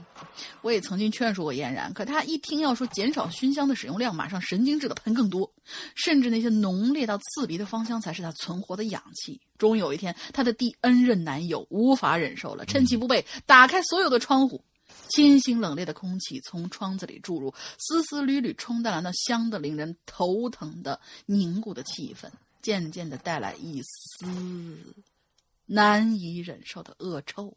[0.63, 5.49] 我也曾经劝说过嫣然，可他一听要说减少熏香的使用量，马上神经质的喷更多，
[5.95, 9.41] 甚至那些浓烈到刺鼻的芳香才是他存活的氧气。
[9.59, 14.61] 终于有一天，他的第 N 任男友无法忍受了，趁其不备，打开所有的窗户，
[15.09, 22.29] 清新冷冽的空气从窗子里注入，丝丝缕缕冲淡了那香的令人头疼的凝固的气氛，
[22.65, 24.27] 渐渐的带来一丝。
[25.67, 27.55] 难以忍受的恶臭，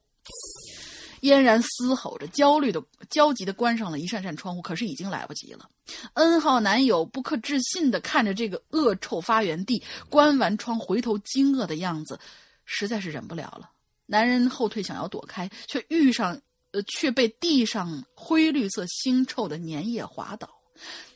[1.22, 4.62] 嫣然嘶吼着，焦虑的、焦急的关上了一扇扇窗户。
[4.62, 5.70] 可是已经来不及了。
[6.14, 12.20] N 号男友不可置信的看着这个恶臭发源地，关完窗回头惊愕的样子，
[12.66, 13.72] 实在是忍不了了。
[14.06, 16.40] 男人后退想要躲开，却遇上，
[16.72, 20.50] 呃，却被地上灰绿色腥臭的粘液滑倒。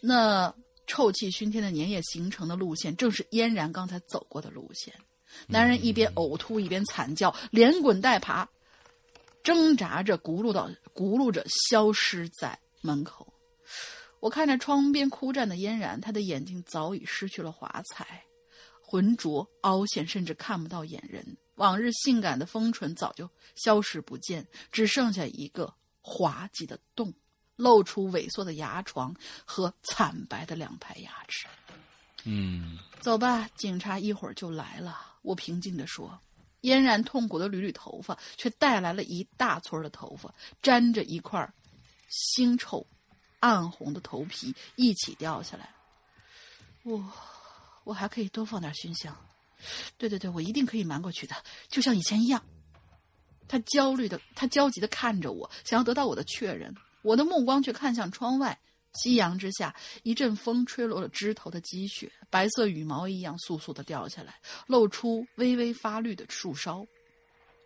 [0.01, 0.53] 那
[0.91, 4.93] 臭气熏天的粘液形成的路线，正是嫣然刚才走过的路线。
[5.47, 8.45] 男人一边呕吐一边惨叫，连滚带爬，
[9.41, 13.25] 挣扎着轱辘到轱辘着消失在门口。
[14.19, 18.25] 我看着窗边枯站的嫣然，她的眼睛早已失去了华彩，
[18.81, 21.25] 浑浊凹陷，甚至看不到眼仁。
[21.55, 27.13] 往日性感的丰唇早就消失不见，只剩下一个滑稽的洞，
[27.55, 31.47] 露出萎缩的牙床和惨白的两排牙齿。
[32.23, 35.15] 嗯，走吧，警察一会儿就来了。
[35.21, 36.19] 我平静地说
[36.61, 41.51] ：“嫣然痛苦的捋捋头发，却带来了一大撮的头发，沾着一块
[42.09, 42.85] 腥臭、
[43.39, 45.69] 暗红的头皮一起掉下来。
[46.83, 47.03] 我，
[47.83, 49.15] 我还可以多放点熏香。
[49.97, 51.35] 对对对，我一定可以瞒过去的，
[51.69, 52.43] 就像以前一样。”
[53.47, 56.73] 他焦虑的，他焦急的看着我，想要得到我的确认。
[57.01, 58.59] 我的目光却看向窗外。
[58.93, 59.73] 夕阳之下，
[60.03, 64.37] 一阵风吹落了枝头的积雪，白色羽毛一样簌簌的掉下来，
[64.67, 66.85] 露出微微发绿的树梢。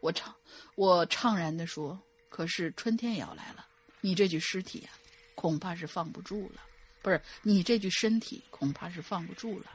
[0.02, 0.32] 我怅，
[0.76, 3.66] 我怅然的说：“可是春天也要来了，
[4.02, 4.92] 你这具尸体呀，
[5.34, 6.62] 恐怕是放不住了。
[7.02, 9.66] 不是，你这具身体恐怕是放不住了。”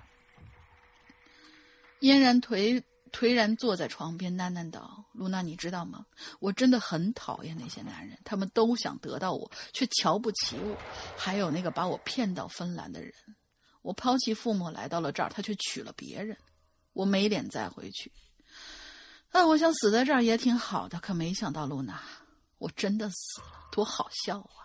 [1.99, 2.81] 嫣然颓。
[3.11, 6.05] 颓然坐在床边，喃喃道：“露娜，你知道吗？
[6.39, 10.77] 我真的很讨厌那些男人，他们都想得到我，却瞧不起我。
[11.17, 13.13] 还有那个把我骗到芬兰的人，
[13.83, 16.37] 我抛弃父母来到了这儿，他却娶了别人，
[16.93, 18.13] 我没脸再回去。
[19.31, 22.03] 啊，我想死在这儿也挺好的，可没想到，露娜，
[22.59, 24.60] 我真的死了，多好笑啊！”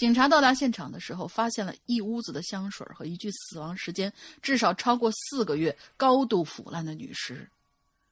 [0.00, 7.46] 警察到达现场的时候，发现了一屋子的香水和一具死亡时间至少超过四个月、高度腐烂的女尸，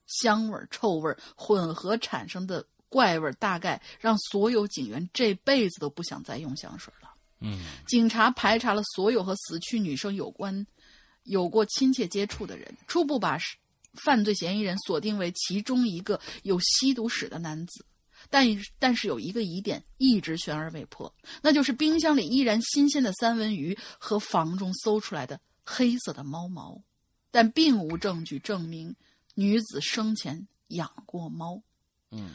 [0.07, 7.09] 香味、臭味混合产生的怪味，大概让所有警员这辈子都不想再用香水了。
[7.41, 10.66] 嗯，警察排查了所有和死去女生有关、
[11.22, 13.39] 有过亲切接触的人，初步把
[13.95, 17.86] 犯罪嫌疑人锁定为其中一个有吸毒史的男子。
[18.31, 18.47] 但
[18.79, 21.12] 但是有一个疑点一直悬而未破，
[21.43, 26.81] 那就是冰箱里依然新鲜的三文鱼和房中搜出来的黑色的猫毛，
[27.31, 28.95] 但并无证据证明
[29.35, 31.62] 女子生前养过猫。
[32.11, 32.31] 嗯，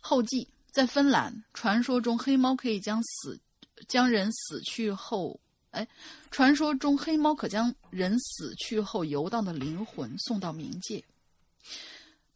[0.00, 3.40] 后记在芬兰，传说中黑猫可以将死
[3.86, 5.38] 将人死去后，
[5.70, 5.86] 哎，
[6.30, 11.04] 传说中黑猫可将人死去后游荡的灵魂送到冥界。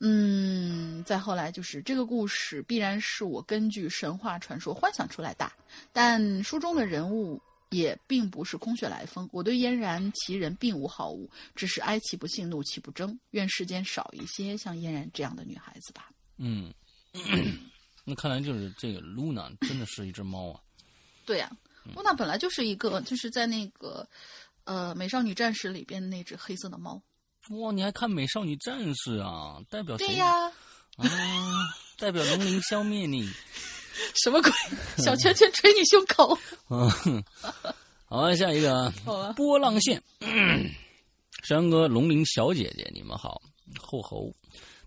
[0.04, 5.50] 嗯，再后来就是这个故事必然是我根据神话传说幻想出来的，
[5.92, 7.40] 但书中的人物
[7.70, 9.28] 也并不是空穴来风。
[9.32, 13.16] 我对嫣然其人并无好恶，只是哀其不幸，怒其不争。
[13.30, 16.10] 愿世间少一些像嫣然这样的女孩子吧。
[16.36, 16.74] 嗯，
[18.04, 20.60] 那看来就是这个露娜真的是一只猫啊。
[21.24, 21.48] 对呀、
[21.94, 24.04] 露娜本来就是一个，就是在那个
[24.64, 27.00] 呃《美少女战士》里边那只黑色的猫。
[27.50, 29.60] 哇，你还看《美少女战士》啊？
[29.68, 30.46] 代表谁对呀，
[30.96, 31.04] 啊，
[31.98, 33.28] 代表龙鳞消灭你。
[34.22, 34.50] 什么鬼？
[34.96, 36.38] 小拳拳捶你胸口。
[36.70, 37.22] 嗯，
[38.06, 38.92] 好，下一个啊
[39.36, 40.02] 波浪线。
[41.44, 43.42] 山哥、龙鳞小姐姐，你们好，
[43.78, 44.32] 后侯。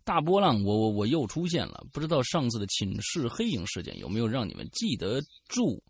[0.04, 5.82] 大波浪，我我我又出现了，不知道上次的寝室黑影事件有没有让你们记得住？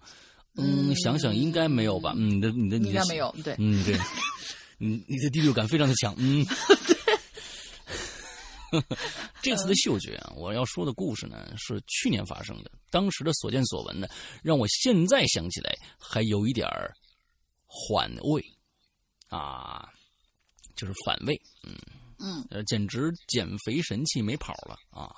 [0.58, 2.14] 嗯，嗯想想应该没有吧。
[2.16, 3.98] 嗯，你的你的你的应该没有，对，嗯，对，
[4.86, 6.46] 你你的第六感非常的强， 嗯。
[9.42, 14.06] 这次的嗅觉啊，我要说的故事呢是去年发生的，当时的所见所闻呢，
[14.44, 16.94] 让我现在想起来还有一点儿
[17.66, 18.44] 缓胃，
[19.30, 19.88] 啊，
[20.76, 21.74] 就是反胃，嗯
[22.20, 25.10] 嗯，呃，简直减肥神器没跑了啊！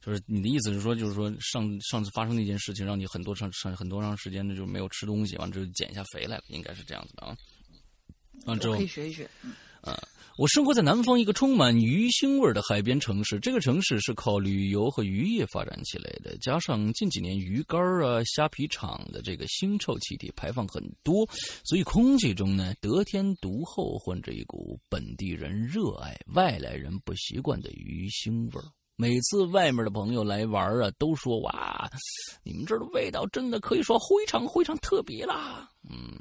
[0.00, 7.36] 就是你的意思是说，就是说上上次发生那件事情，让你很多长长很多长时间的就没有吃东西，完之后减下肥来了，应该是这样子的啊。
[8.46, 9.28] 完了之后可以学一学。
[9.42, 9.52] 嗯
[10.38, 21.28] 我生活在南方一个充满鱼腥味儿的海边城市，这个城市是靠旅游和渔业发展起来的，加上近几年鱼竿啊、虾皮厂的这个腥臭气体排放很多，
[21.64, 28.64] 所以空气中呢得天独厚，混着一股本地人热爱、外来人不习惯的鱼腥味儿。
[28.96, 31.90] 每次外面的朋友来玩啊，都说哇，
[32.42, 35.68] 你们这儿的味道真的可以说非常非常特别啦。
[35.90, 36.18] 嗯，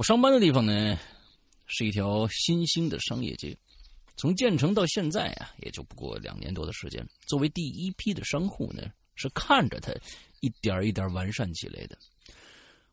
[0.00, 0.98] 我上班的地方呢，
[1.66, 3.54] 是一条新兴的商业街，
[4.16, 7.06] 从建成到现在啊，也就不过两年多的时间。
[7.26, 9.92] 作为第一批的商户呢，是看着它
[10.40, 11.98] 一点一点完善起来的。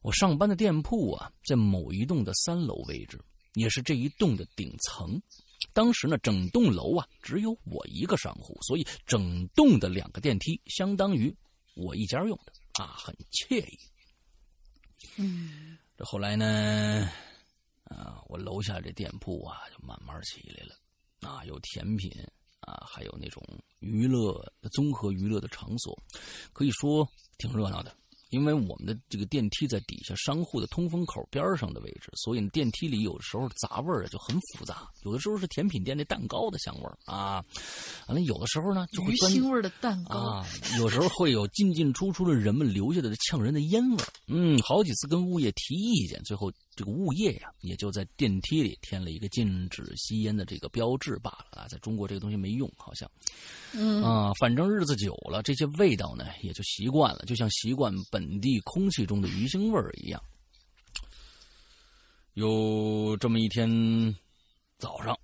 [0.01, 3.17] 我上班的店铺啊，在某一栋的三楼位置，
[3.53, 5.17] 也是这一栋的顶层。
[5.71, 11.33] 当时呢，整栋楼啊只有我一个商户，所以整栋的两个电梯相当于
[11.73, 12.51] 我一家用的
[12.83, 13.79] 啊，很惬意。
[15.15, 17.09] 嗯这后来呢，
[17.85, 22.11] 啊，我楼下这店铺啊，就慢慢起来了，啊，有甜品
[22.59, 23.43] 啊，还有那种
[23.79, 24.39] 娱乐
[24.71, 25.97] 综合娱乐的场所，
[26.53, 27.91] 可以说挺热闹的。
[28.29, 34.87] 因为我们的这个电梯在底下商户的通风口边上的位置，所以电梯里有时候杂味儿就很复杂。
[35.03, 37.43] 有的时候是甜品店那蛋糕的香味儿啊，
[38.07, 40.17] 完了有的时候呢就会鱼钻腥味儿的蛋糕。
[40.17, 40.45] 啊，
[40.77, 44.07] 有时候会有进进出出的人们留下的呛人的烟味儿。
[44.27, 51.67] 嗯，好几次跟物业提意见，最后这个物业呀，也就在电梯里添了一个禁止吸烟的这个标志罢了啊。
[51.67, 53.09] 在中国这个东西没用，好像
[53.73, 60.21] 嗯啊，反正日子久了，这些味道呢也就习惯了，就像习惯本地空气中的鱼腥味儿一样。
[62.35, 64.15] 有这么一天
[64.77, 65.17] 早上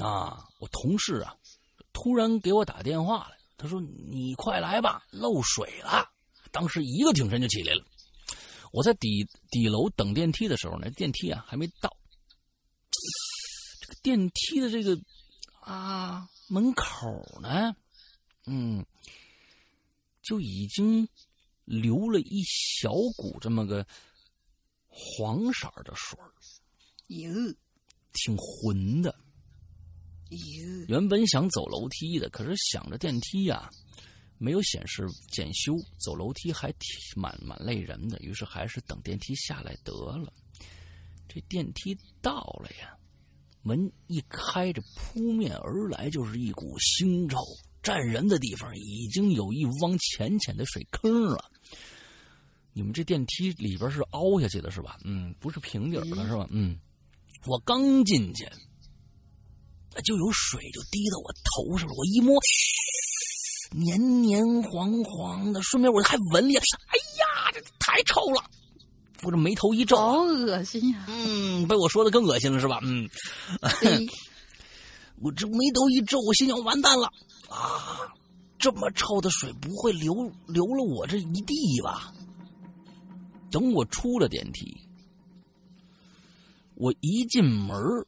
[0.00, 1.34] 啊，我同事啊
[1.92, 6.08] 突然给我打电话来，他说：“你快来吧，漏水了。”
[6.52, 7.84] 当时一个挺身就起来了。
[8.72, 11.96] 我在底底楼等电梯的时候呢，电梯啊还没到，
[13.80, 14.98] 这个电梯的这个
[15.60, 17.74] 啊门口呢，
[18.46, 18.84] 嗯，
[20.22, 21.08] 就已经
[21.64, 23.86] 流了一小股这么个
[24.86, 26.32] 黄色的水儿，
[27.08, 27.32] 哟
[28.12, 29.14] 挺浑的。
[30.30, 33.70] 哟，原本想走楼梯的，可是想着电梯呀、
[34.38, 40.32] 没有显示检修，走楼梯还挺蛮蛮累人的，于是还是等电梯下来得了。
[41.28, 42.96] 这电梯到了呀，
[43.62, 47.38] 门一开，这扑面而来就是一股腥臭，
[47.82, 51.44] 站人的地方已经有一汪浅浅的水坑了。
[52.72, 54.98] 你们这电梯里边是凹下去的是吧？
[55.04, 56.46] 嗯，不是平底儿的是吧？
[56.50, 56.78] 嗯，
[57.46, 58.44] 我刚进去，
[60.04, 62.38] 就有水就滴到我头上了，我一摸，
[63.70, 68.42] 黏黏黄黄的，顺便我还闻了一下，哎呀，这太臭了！
[69.22, 71.04] 我这眉头一皱，好恶心呀！
[71.08, 72.80] 嗯，被我说的更恶心了是吧？
[72.82, 73.08] 嗯，
[75.22, 77.06] 我这眉头一皱，我心想完蛋了
[77.48, 78.12] 啊！
[78.58, 80.14] 这么臭的水不会流
[80.46, 82.12] 流了我这一地吧？
[83.50, 84.76] 等我出了电梯，
[86.74, 88.06] 我一进门儿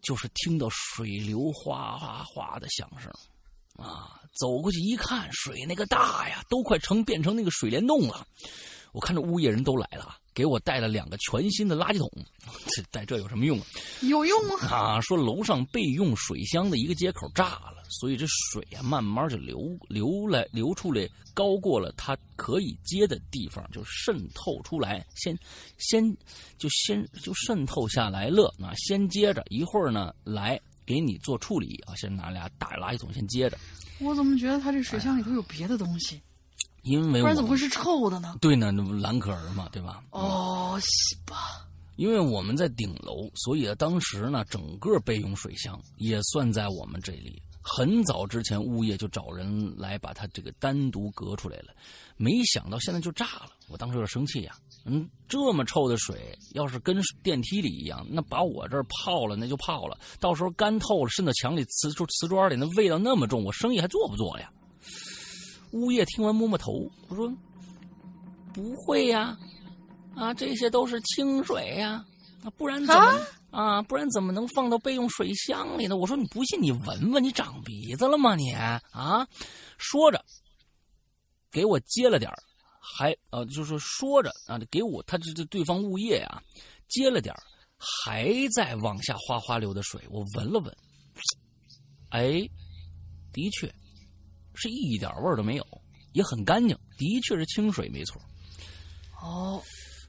[0.00, 3.10] 就是听到水流哗哗哗的响声，
[3.76, 8.26] 啊，走过去一看，水那个大呀，都快成变成那个水帘洞了。
[8.92, 12.10] 我看着物业人都来了，给我带了两个全新的垃圾桶。
[12.68, 13.66] 这带这有什么用啊？
[14.02, 14.54] 有用吗？
[14.68, 25.38] 啊，说楼上备用水箱的一个接口炸了，所以这水啊慢慢就流流来流出来，高过了它可以接的地方，就渗透出来，先
[25.76, 26.02] 先
[26.56, 28.54] 就先就渗透下来了。
[28.62, 33.58] 啊，先接着一会儿呢来给你做处理啊，先拿俩大垃圾桶先接着。
[33.98, 36.20] 我怎么觉得他这水箱里头有别的东西？
[36.82, 38.36] 因为不然怎么会是臭的呢？
[38.40, 40.04] 对呢，那不蓝可儿嘛，对吧？
[40.10, 41.66] 哦，是吧。
[41.96, 47.42] 因为我们在顶楼，所以当时呢，整个备用水箱也算在我们这里。
[47.60, 51.74] 很早之前，物业就找人来把它这个单独隔出来了，
[52.16, 53.50] 没想到现在就炸了。
[53.66, 54.54] 我当时有点生气呀，
[54.88, 59.98] 嗯，这么臭的水，要是跟电梯里一样，那把我这儿泡了，那就泡了。
[60.20, 64.48] 到时候干透了，渗到墙里、瓷瓷砖里，那味道那么重，我生意还做不做呀？
[65.72, 67.30] 物业听完摸摸头，我说
[68.54, 69.36] ：“不会呀，
[70.14, 72.04] 啊，这些都是清水呀，
[72.44, 73.20] 啊，不然怎么
[73.50, 73.82] 啊？
[73.82, 78.36] 不然怎么能放到备用水箱里呢？”我说：“你不信，你闻闻，你长鼻子了吗？
[78.36, 78.80] 你啊？”
[79.76, 80.24] 说着，
[81.50, 82.30] 给我接了点
[82.98, 86.42] 还呃，就是说着啊，给我他这这对方物业啊，
[86.88, 87.34] 接了点
[87.76, 90.76] 还在往下哗哗流的水，我闻了闻，
[92.10, 92.48] 哎，
[93.32, 93.72] 的确。
[94.58, 95.66] 是一点味儿都没有，
[96.14, 98.18] 也很干净，的确是清水，没错。
[99.20, 99.62] 哦，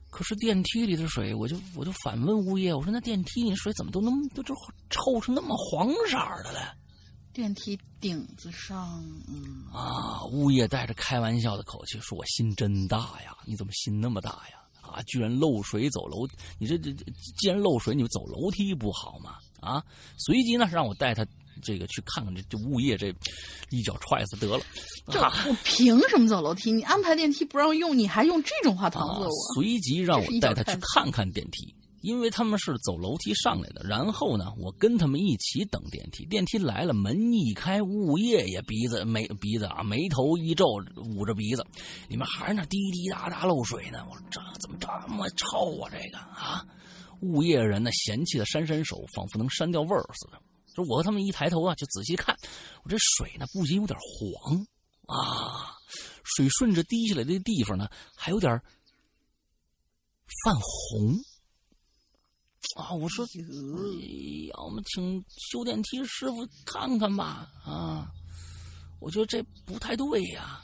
[0.08, 4.54] 可是电梯里的水，我就我就反问物业，我说那电梯里水怎么都那么都这
[4.88, 6.74] 臭成那么黄色的了？
[7.32, 14.58] 电梯顶子上，嗯啊，物业带着开玩笑的口气说：“我心真大呀，你怎么心那么大呀？
[14.80, 16.26] 啊，居然漏水走楼，
[16.58, 16.92] 你这这
[17.36, 19.36] 既然漏水，你走楼梯不好吗？
[19.60, 19.84] 啊，
[20.16, 21.26] 随即呢让我带他。”
[21.60, 23.12] 这个去看看这这物业这
[23.70, 24.62] 一脚踹死得了，
[25.08, 26.70] 这我凭什么走楼梯？
[26.70, 29.28] 你安排电梯不让用，你还用这种话搪塞我？
[29.56, 33.82] 随即让我带他去看看电梯，因为他们是走楼梯上来的。
[33.82, 36.24] 然后呢，我跟他们一起等电梯。
[36.26, 40.64] 电梯来了，门一开，物业也鼻子眉鼻子啊眉头一皱，
[41.16, 41.64] 捂着鼻子，
[42.08, 44.04] 里面还是那滴滴答答漏水呢。
[44.10, 45.90] 我说这怎么这么臭啊？
[45.90, 46.64] 这个啊，
[47.20, 50.40] 物业人呢嫌弃的扇扇手，仿佛能扇掉味儿似的。
[50.74, 52.36] 就我和他们一抬头啊，就仔细看，
[52.84, 54.56] 我这水呢不仅有点黄
[55.06, 55.74] 啊，
[56.22, 58.60] 水顺着滴下来的地方呢还有点
[60.44, 61.16] 泛红
[62.78, 62.92] 啊。
[62.92, 63.26] 我说，
[64.54, 68.10] 要么请修电梯师傅看看吧啊。
[69.00, 70.62] 我觉得这不太对呀。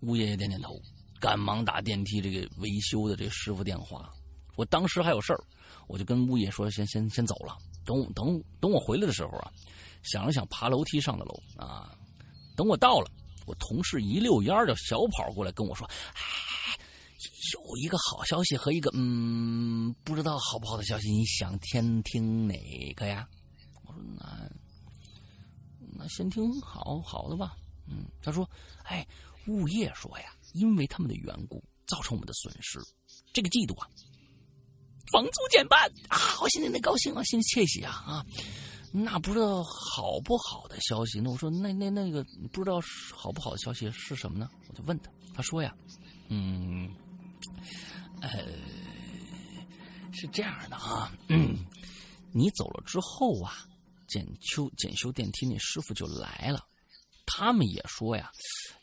[0.00, 0.80] 物业也点点头，
[1.20, 4.12] 赶忙打电梯这个维修的这师傅电话。
[4.56, 5.44] 我当时还有事儿，
[5.86, 7.56] 我就跟物业说先先先走了。
[7.84, 9.50] 等等等我回来的时候啊，
[10.02, 11.96] 想了想，爬楼梯上的楼啊。
[12.56, 13.10] 等我到了，
[13.46, 16.20] 我同事一溜烟就小跑过来跟我说：“哎，
[17.54, 22.54] 有一个好消息和一个嗯不知道好不好的消息，你想先听哪
[22.94, 23.28] 个呀？”
[23.86, 24.50] 我说：“那
[25.96, 27.56] 那先听好好的吧。”
[27.88, 28.48] 嗯，他说
[28.84, 29.06] ：“哎，
[29.46, 32.78] 物业说呀，因为他们的缘故造成我们的损失，
[33.32, 33.88] 这个季度啊。”
[35.12, 36.16] 房租减半啊！
[36.40, 38.24] 我心里那高兴啊，心里窃喜啊啊！
[38.92, 41.20] 那不知道好不好的消息？
[41.20, 42.80] 那我说那那那个不知道
[43.12, 44.48] 好不好的消息是什么呢？
[44.68, 45.74] 我就问他，他说呀，
[46.28, 46.88] 嗯，
[48.20, 48.30] 呃，
[50.12, 51.56] 是这样的啊，嗯，
[52.32, 53.66] 你走了之后啊，
[54.06, 56.64] 检修检修电梯那师傅就来了，
[57.26, 58.30] 他们也说呀。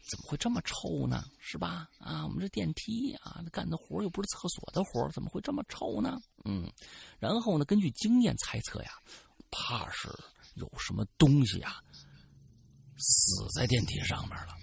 [0.09, 1.23] 怎么会这么臭呢？
[1.37, 1.87] 是吧？
[1.99, 6.19] 啊，我们这电梯啊，干的活又不是厕所的活怎么会这么臭呢？
[6.45, 6.67] 嗯，
[7.19, 8.89] 然后呢，根据经验猜测呀，
[9.51, 10.09] 怕是
[10.55, 11.75] 有什么东西啊
[12.97, 14.55] 死在电梯上面了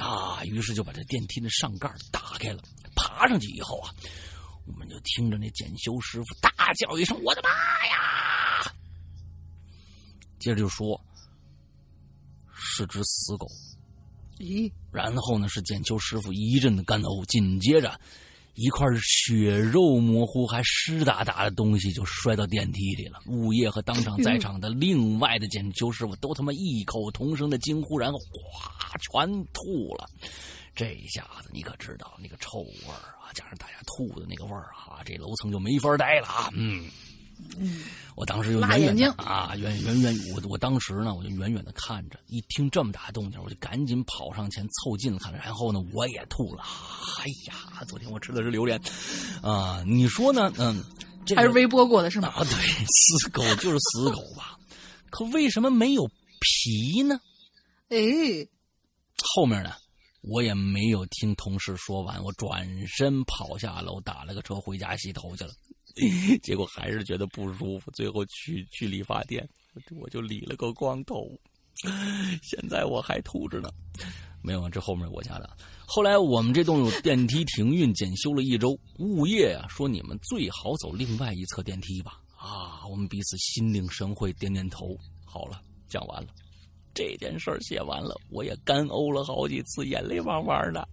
[0.00, 0.44] 啊。
[0.44, 2.62] 于是就把这电梯的上盖打开了，
[2.96, 3.90] 爬上去以后啊，
[4.66, 7.50] 我们就听着那检修师傅大叫一声：“我的妈
[7.86, 8.72] 呀！”
[10.38, 11.00] 接着就说
[12.54, 13.46] 是只死狗。
[14.38, 15.48] 咦，然后呢？
[15.48, 18.00] 是检修师傅一阵的干呕，紧接着，
[18.60, 23.20] 一块血肉模糊还湿哒哒的东西就摔到电梯里了。
[23.26, 30.10] 物业和当场在场的另外的检修师傅都他妈异口同声的惊呼，然后哗，全吐了。
[30.74, 36.50] 这一下子你可知道那个臭味儿啊，加上大家吐的那个味儿啊，这楼层就没法待了啊！
[36.52, 36.90] 嗯。
[37.58, 37.84] 嗯，
[38.14, 46.62] 我当时就远远的啊，远远远，我我当时呢，我就远远的看着，一听这么大动静，我就赶紧跑上前凑近了看，然后呢，我也吐了。
[47.20, 48.80] 哎呀，昨天我吃的是榴莲，
[49.42, 50.52] 啊，你说呢？
[50.58, 50.82] 嗯，
[51.36, 52.28] 还是微波过的是吗？
[52.28, 54.58] 啊， 对，死狗就是死狗吧？
[55.10, 57.18] 可为什么没有皮呢？
[57.88, 57.98] 哎，
[59.34, 59.72] 后面呢，
[60.22, 65.50] 我也没有听同事说完，我转身跑下楼，打了个车回家洗头去了。
[66.42, 69.48] 结果还是觉得不舒服，最后去去理发店，
[69.96, 71.30] 我就理了个光头。
[72.42, 73.68] 现在我还秃着呢。
[74.40, 75.56] 没有啊，这后面我家的。
[75.86, 82.20] 后来我们这栋有电梯停运检修了一周，物业啊说你们最好走另外一侧电梯吧。
[82.36, 84.96] 啊，我们彼此心领神会，点点头。
[85.24, 86.28] 好了，讲完了，
[86.94, 90.88] 这件事写完了，我也干呕了好几次，眼泪汪汪的。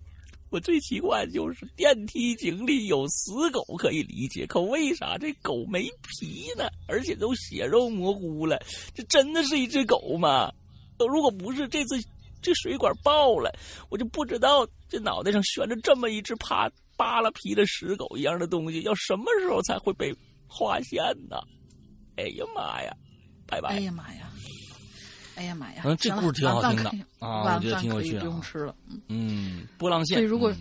[0.55, 6.69] 我最奇怪的就是电梯井里有死狗可以理解，可为啥这狗没皮呢？
[6.87, 8.57] 而且都血肉模糊了，
[8.93, 10.49] 这真的是一只狗吗？
[10.97, 11.97] 如果不是这次
[12.41, 13.51] 这水管爆了，
[13.89, 20.15] 我就不知道这脑袋上悬着这么一只扒扒了皮的死狗一样的东西，要什么时候才会被
[20.57, 21.35] 发现呢？
[22.15, 22.95] 哎呀妈呀！
[23.45, 23.71] 拜拜！
[23.71, 24.31] 哎呀妈呀！
[25.35, 25.81] 哎呀妈呀！
[25.85, 26.89] 嗯，这故事挺好听的
[27.19, 28.21] 啊，我觉得挺有趣的。
[28.21, 28.75] 不用吃了，
[29.09, 30.17] 嗯，波浪线。
[30.17, 30.53] 对，如果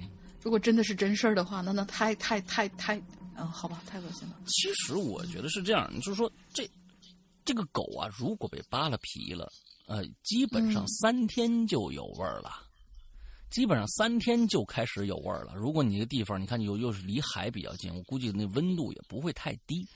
[0.43, 3.01] 如果真的是真事儿的话，那那太太太太，
[3.37, 4.37] 嗯，好吧，太恶心了。
[4.47, 6.69] 其实我觉得是这样，就是说这
[7.45, 9.51] 这个狗啊，如果被扒了皮了，
[9.87, 12.51] 呃，基本上三天就有味儿了，
[13.51, 15.55] 基本上三天就开始有味儿了。
[15.55, 19.87] 如果你那个地方，你看又又是离海比较近，我估计那温度也不会太低。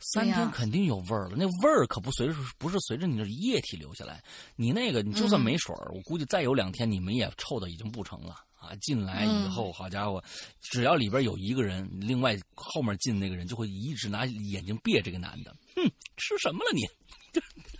[0.00, 4.22] 三天肯定有味儿了，那味儿可不随着不是随着你的液体流下来，
[4.56, 8.34] 你那个你就算没水儿，我估计再有两天你们也臭的已经不成了。
[8.60, 8.76] 啊！
[8.82, 10.22] 进来以后，好家伙，
[10.60, 15.82] 只要里边有一个人，另外后面进那个人就会一直拿眼睛别这个男的，哼，
[16.18, 16.86] 吃什么了你？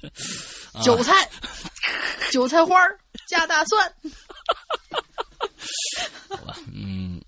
[0.83, 1.13] 韭菜，
[2.33, 2.75] 韭菜花
[3.29, 3.95] 加大蒜，
[6.31, 7.20] 好吧，嗯。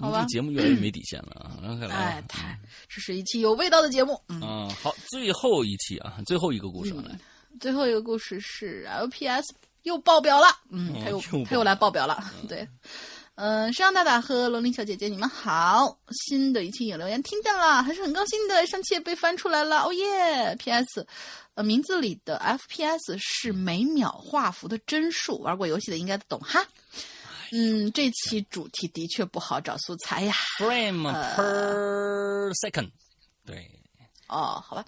[0.00, 1.56] 好吧，节目越来越没底线了啊！
[1.90, 2.58] 哎，太，
[2.88, 4.20] 这是一期有味道的节目。
[4.28, 7.18] 嗯，好，最后一期啊，最后一个故事来。
[7.58, 9.44] 最后一个故事是 LPS
[9.84, 12.22] 又爆表了，嗯，他又他又来爆表了。
[12.48, 12.68] 对，
[13.36, 18.66] 嗯，山羊大大和龙鳞小姐姐，你们好，新的一期有留言听见了，还是很高兴的。
[18.66, 21.06] 上期也被翻出来了，哦耶！PS，
[21.54, 26.62] 呃，名字里的 FPS 是每秒画幅的帧数，玩过游戏的应该懂哈。
[27.52, 30.34] 嗯，这期主题的确不好找素材呀。
[30.58, 32.90] Frame per second，
[33.44, 33.70] 对。
[34.28, 34.84] 哦，好吧。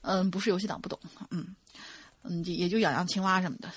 [0.00, 0.98] 嗯，不是游戏党不懂。
[1.30, 1.54] 嗯
[2.22, 3.70] 嗯，也就养养青蛙什么的。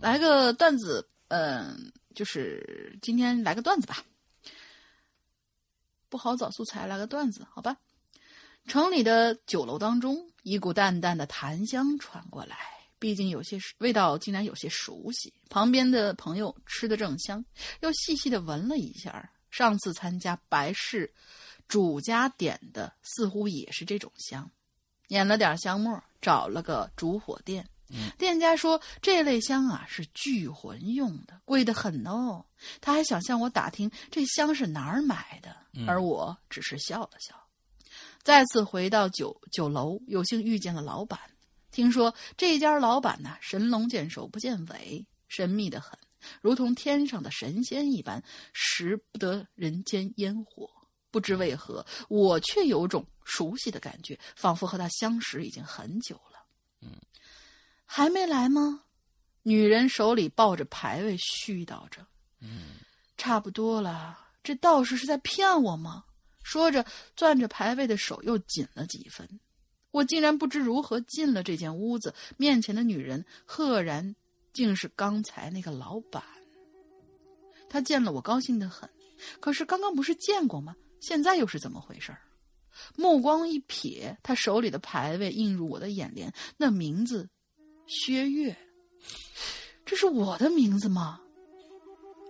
[0.00, 4.04] 来个段子，嗯，就是今天来个段子吧。
[6.08, 7.76] 不好找素材，来个段子，好吧。
[8.66, 12.56] 城里的酒楼当中，一股淡淡的檀香传过来。
[12.98, 17.44] 毕竟有些味道竟然有些熟悉，旁边的朋友吃的正香，
[17.80, 19.30] 又细细的闻了一下。
[19.50, 21.12] 上次参加白事，
[21.66, 24.50] 主家点的似乎也是这种香，
[25.08, 27.66] 捻了点香末，找了个烛火店。
[28.18, 32.44] 店家说这类香啊是聚魂用的，贵得很哦。
[32.80, 35.56] 他还想向我打听这香是哪儿买的，
[35.86, 37.34] 而我只是笑了笑。
[38.22, 41.20] 再次回到酒酒楼，有幸遇见了老板。
[41.76, 45.92] 听说这家老板呢，神龙见首不见尾，神秘的很，
[46.40, 48.24] 如同天上的神仙一般，
[48.54, 50.70] 识不得人间烟火。
[51.10, 56.46] 不知为何，我却有种熟悉的感觉，仿佛和他相识已经很久了。
[56.80, 56.92] 嗯，
[57.84, 58.84] 还没来吗？
[59.42, 62.06] 女人手里抱着牌位，絮叨着。
[62.40, 62.76] 嗯，
[63.18, 64.18] 差不多了。
[64.42, 66.04] 这道士是在骗我吗？
[66.42, 66.82] 说着，
[67.14, 69.28] 攥着牌位的手又紧了几分。
[69.96, 74.14] 我竟然不知如何进了这间屋子，面前的女人赫然
[74.52, 76.22] 竟是刚才那个老板。
[77.66, 78.86] 他见了我高兴的很，
[79.40, 80.76] 可是刚刚不是见过吗？
[81.00, 82.14] 现在又是怎么回事
[82.94, 87.30] 目光一瞥，他手里的牌位映入我的眼帘，那名字
[87.86, 88.54] 薛岳，
[89.86, 91.22] 这是我的名字吗？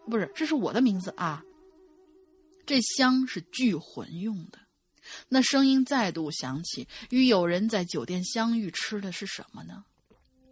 [0.08, 1.42] 不是，这是我的名字啊。
[2.64, 4.60] 这香是聚魂用的。
[5.28, 9.84] 那声音再度响起，与友人在酒店相遇，吃的是什么呢？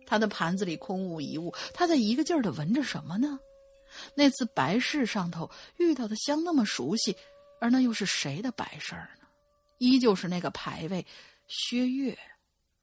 [0.07, 3.39] 他的盘子里空无一物，他在一个劲儿的闻着什么呢？
[4.15, 7.17] 那次白事上头遇到的香那么熟悉，
[7.61, 9.27] 而那又是谁的白事儿呢？
[9.79, 11.07] 依旧是那个牌位，
[11.49, 12.17] 薛岳。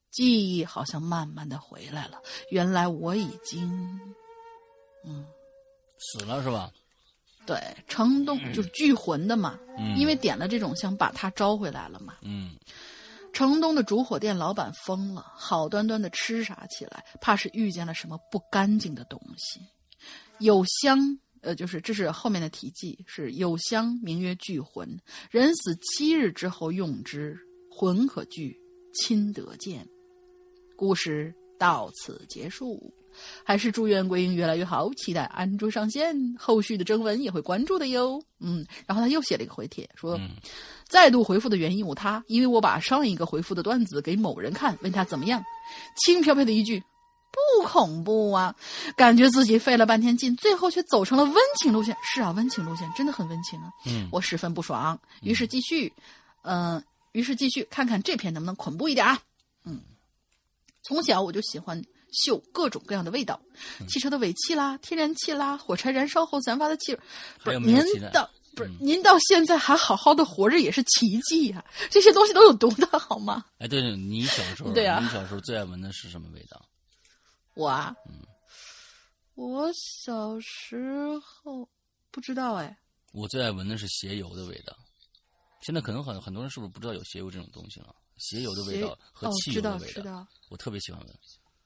[0.09, 3.65] 记忆好像慢慢的回来了，原来我已经，
[5.05, 5.25] 嗯，
[5.97, 6.69] 死了是吧？
[7.45, 9.59] 对，城东就是聚魂的嘛，
[9.97, 12.15] 因为点了这种香，把他招回来了嘛。
[12.21, 12.51] 嗯，
[13.33, 19.59] 城东的烛火店老板疯了，好端端的吃傻起来，怕是遇见了什么不干净的东西。
[20.39, 20.99] 有香，
[21.41, 24.87] 呃，就是这是后面的题记，是有香，名曰聚魂，
[25.29, 27.37] 人死七日之后用之，
[27.69, 28.55] 魂可聚，
[28.93, 29.85] 亲得见。
[30.77, 32.93] 故事到此结束。
[33.43, 38.21] 还是祝愿鬼影越来越好，期待安卓上线，后续的征文也会关注的哟。
[38.39, 40.29] 嗯，然后他又写了一个回帖，说、嗯
[40.87, 45.41] 再度回复的原因有他，因为我把上一个回复的段子给某人看，问他怎么样，
[45.95, 46.83] 轻飘飘的一句。
[47.31, 48.53] 不恐怖啊，
[48.97, 51.95] 感觉自己费了半天劲，最后却走成了温情路线。
[52.03, 53.71] 是啊，温情路线真的很温情啊。
[53.85, 55.93] 嗯我十分不爽，于是继续，
[56.41, 56.83] 嗯、
[57.13, 59.17] 于是继续看看这篇能不能恐怖一点啊。
[59.63, 59.79] 嗯，
[60.83, 61.81] 从小我就喜欢
[62.11, 63.41] 嗅各种各样的味道，
[63.79, 66.99] 嗯汽车的尾气啦、天然气啦、火柴燃烧后散发的气味。
[67.43, 73.45] 不是您有没有期待到不是嗯您到现在还好好的活着也是奇迹呀、这些东西都有毒的好吗？
[73.59, 76.61] 哎，对对，你小时候，对啊你小时候最爱闻的是什么味道？
[77.53, 78.25] 我啊，嗯
[79.35, 80.77] 我小时
[81.23, 81.67] 候
[82.11, 82.77] 不知道哎，
[83.13, 84.75] 我最爱闻的是鞋油的味道。
[85.61, 87.95] 现在可能很很多人是不是不知道有鞋油这种东西了？
[88.17, 90.27] 鞋油的味道和汽油的味道。
[90.49, 91.19] 我特别喜欢闻。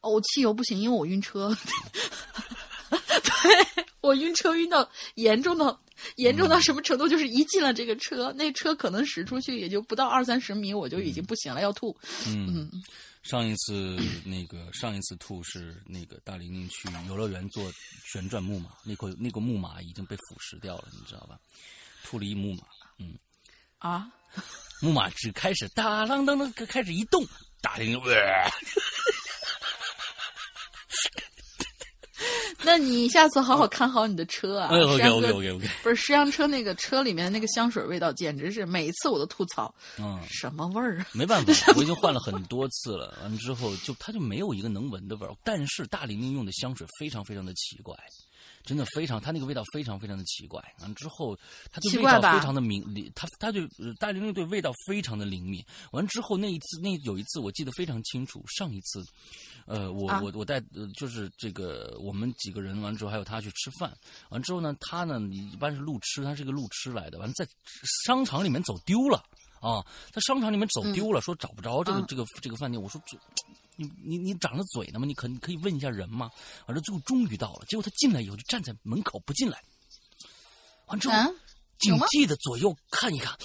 [0.05, 1.55] 哦，我汽油不行，因为我晕车。
[2.89, 5.81] 对我晕车晕到严重到
[6.17, 7.07] 严重到什么程度？
[7.07, 11.97] 就是一进了这个车，那车可能驶出去也就不到二三十米，我就已经不行了，要吐。
[12.27, 12.69] 嗯，
[13.23, 17.71] 上一次那个上一次吐是那个大玲玲去游乐园坐
[18.05, 21.39] 旋转木马，那块那个木马已经被腐蚀掉了，你知道吧？
[22.03, 22.63] 吐了一木马，
[22.99, 23.17] 嗯，
[23.79, 24.07] 啊，
[24.79, 27.25] 木马只开始哒啷当当开始一动，
[27.61, 28.51] 大玲玲、 呃
[32.65, 34.69] 那你下次好好看好你的车啊！
[34.71, 40.19] 哎，OK OK OK OK，不是石阳车那个车里面那个香水味道，简直是每一次我都吐槽，嗯。
[40.27, 41.07] 什么味儿啊？
[41.13, 43.17] 没办法， 我已经换了很多次了。
[43.21, 45.33] 完了之后，就它就没有一个能闻的味儿。
[45.43, 47.95] 但是大玲玲用的香水非常非常的奇怪，
[48.65, 50.59] 真的非常，它那个味道非常非常的奇怪。
[50.79, 51.37] 完了之后，
[51.71, 52.83] 它对味道非常的敏，
[53.15, 55.63] 它它对呃大玲玲对味道非常的灵敏。
[55.91, 59.05] 完了之后那一次，那有一次我记得非常清楚，上一次。
[59.67, 63.91] 呃，我啊我我带呃，就是这个我们几个人完了之后，还有他去吃饭，
[64.29, 67.47] 完之后呢，他呢一般是路痴，他是个路痴来的，完了在
[68.05, 69.23] 商场里面走丢了
[69.59, 73.17] 啊，在商场里面走丢了，说找不着这个、嗯这个这个饭店，我说这
[73.75, 75.05] 你你你长着嘴呢吗？
[75.05, 76.31] 你可你可以问一下人吗？
[76.67, 79.61] 完了最后终于到了，结果他进来以后就站在门口不进来，
[80.87, 81.29] 完之后、啊，
[81.79, 83.37] 警惕的左右看一看，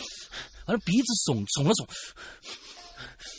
[0.66, 1.86] 完了鼻子耸耸了耸，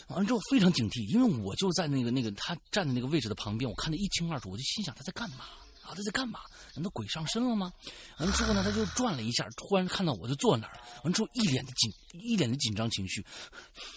[0.08, 5.44] 完了之后非常警惕，因为我就在那个那个他站的那个位置的旁边，我看得一清二楚，我就心想他在干嘛
[5.82, 5.94] 啊？
[5.94, 6.40] 他在干嘛？
[6.74, 7.72] 难道鬼上身了吗？
[8.18, 13.24] 完了之后呢，他就转了一下，突然看到我就坐那儿了，完了之后一脸的紧一脸的紧张情绪，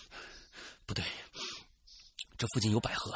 [0.86, 1.04] 不对，
[2.38, 3.14] 这附近有百合，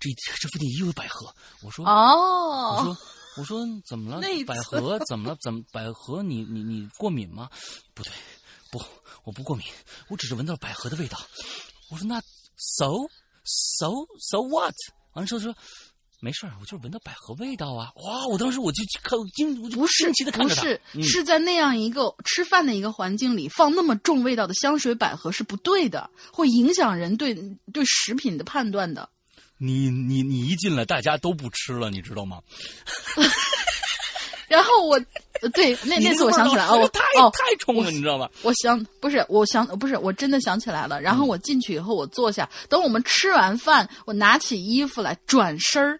[0.00, 0.10] 这
[0.40, 2.96] 这附近也有百合，我说哦我哦，说
[3.36, 4.20] 我说怎么了？
[4.46, 5.36] 百合怎么了？
[5.42, 7.50] 怎么百合你你你过敏吗？
[7.94, 8.12] 不对，
[8.70, 8.82] 不，
[9.24, 9.66] 我不过敏，
[10.08, 11.18] 我只是闻到了百合的味道。
[11.90, 12.20] 我说那
[12.56, 13.08] so
[13.44, 13.90] so
[14.20, 14.74] so what？
[15.12, 15.54] 完了之后说
[16.24, 17.92] 没事儿，我就是闻到百合味道啊！
[17.96, 27.34] 哇，我当时我就看惊，我就不是奇的看着他，不是，嗯是在那样一个吃饭的一个环境里放那么重味道的香水百合是不对的，会影响人对
[27.74, 29.06] 对食品的判断的。
[29.58, 32.40] 你你你一进来，大家都不吃了，你知道吗？
[34.48, 34.94] 然后我，
[35.42, 36.84] 呃对，那那次我想起来哦，我
[37.20, 38.28] 哦，太冲了，你知道吗？
[38.42, 41.00] 我想不是，我想不是，我真的想起来了。
[41.00, 45.98] 然后我进去以后，我坐下，等我们吃完饭，我拿起衣服来，转身儿，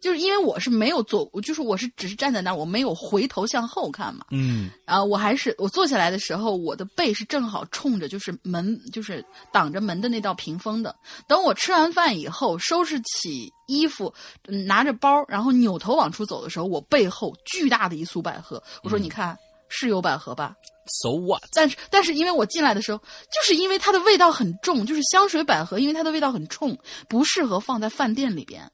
[0.00, 4.26] 就是因为我是没有坐，我就是我是只是站在那儿，我没有回头向后看嘛。
[4.30, 10.94] 嗯啊我还是我坐下来的时候，我的背是正好冲着就是门，就是挡着门的那道屏风的。
[11.26, 14.12] 等我吃完饭以后，收拾起衣服，
[14.48, 18.62] 嗯拿着包，然后扭头往出走的时候，我背后巨大的一束百合。
[18.82, 19.36] 我说：“你看，
[19.68, 20.54] 是有百合吧？”
[21.02, 21.42] So what？
[21.52, 26.78] 但是，但是因为我进来的时候，就是因为它的味道很重，就是香水百合，因为它的味道很冲，
[27.08, 28.70] 不适合放在饭店里边。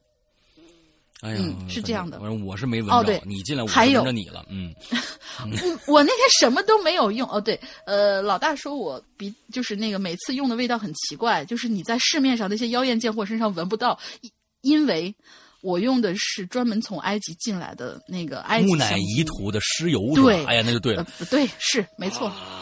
[1.22, 4.74] 哎呀，嗯是这样的我是没闻着，哦对你进来我还有是闻着你了，嗯。
[5.44, 5.50] 嗯，
[5.86, 7.28] 我那天什么都没有用。
[7.30, 14.30] 哦，对，呃，老大说我鼻就是那个每次用的味道很奇怪，就是你在市面上那些妖艳贱货身上闻不到，因
[14.60, 15.12] 因为
[15.62, 18.96] 我用的是专门从埃及进来的那个埃及木乃。
[18.98, 20.00] 伊涂的尸油？
[20.14, 22.61] 对哎呀，那就对呃了。，不对，是没错，好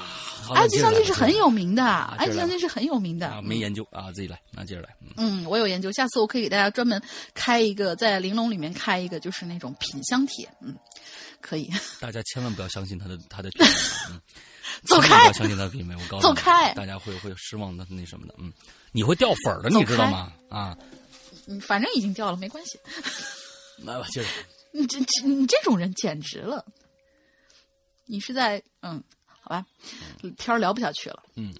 [0.55, 3.29] 埃及香精是很有名名的，埃及香精是很有名的。
[3.29, 4.95] 啊，没研究啊，自己来，那接着来。
[5.01, 7.01] 嗯嗯，我有研究，下次我可以给大家专门
[7.35, 10.49] 开一个，在玲珑里面开一个，就是那种品香帖。
[10.61, 10.75] 嗯，
[11.41, 11.71] 可以。
[12.01, 13.73] 大家千万不要相信他的他的品味，
[14.11, 14.21] 嗯，
[14.87, 18.53] 走开不要相信他的品味，我告诉你，走开大家会会失望的，那什么的，嗯，
[18.93, 20.33] 你会掉粉儿的，走你知道吗？
[20.49, 20.77] 啊，
[21.47, 22.79] 嗯，反正已经掉了，没关系。
[23.85, 24.29] 来吧，接着，
[24.73, 26.65] 你这这你这种人简直了！
[28.07, 29.20] 你是在嗯，好
[29.51, 29.67] 吧，
[30.39, 31.23] 天儿聊不下去了。
[31.35, 31.53] 嗯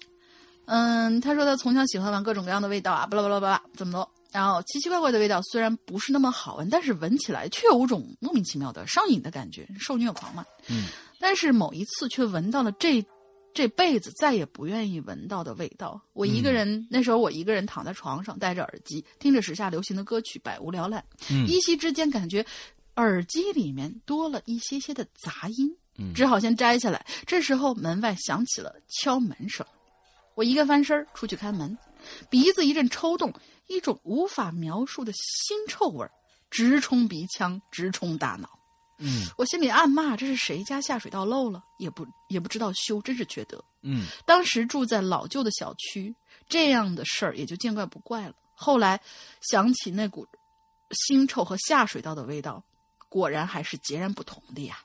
[0.65, 4.09] 嗯，他说他从小喜欢玩各种各样的味道啊，巴拉巴拉巴拉，怎么多？
[4.31, 10.45] 然后奇奇怪怪的味道虽然不是那么好闻，但是闻起来却有种莫名其妙的上瘾的感觉，受虐狂嘛。
[10.69, 10.87] 嗯。
[11.19, 13.05] 但是某一次却闻到了这
[13.53, 16.01] 这辈子再也不愿意闻到的味道。
[16.13, 21.03] 我一个人，那时候我一个人躺在床上，戴着耳机，听着时下流行的歌曲，百无聊赖。
[21.29, 22.45] 嗯依稀之间感觉
[22.95, 25.80] 耳机里面多了一些些的杂音，嗯
[26.13, 27.05] 只好先摘下来。
[27.25, 29.65] 这时候门外响起了敲门声，
[30.35, 31.77] 我一个翻身儿出去开门，
[32.29, 33.33] 鼻子一阵抽动，
[33.67, 36.11] 一种无法描述的腥臭味儿
[36.49, 38.49] 直冲鼻腔，直冲大脑。
[39.03, 41.63] 嗯我心里暗骂：这是谁家下水道漏了？
[41.79, 43.63] 也不也不知道修，真是缺德。
[43.81, 46.13] 嗯当时住在老旧的小区，
[46.47, 48.35] 这样的事儿也就见怪不怪了。
[48.53, 49.01] 后来
[49.41, 50.27] 想起那股
[51.09, 52.63] 腥臭和下水道的味道，
[53.09, 54.77] 果然还是截然不同的呀。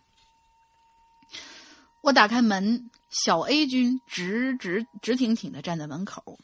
[2.07, 6.39] 我打开门，小 A 君直直直挺挺的站在门口，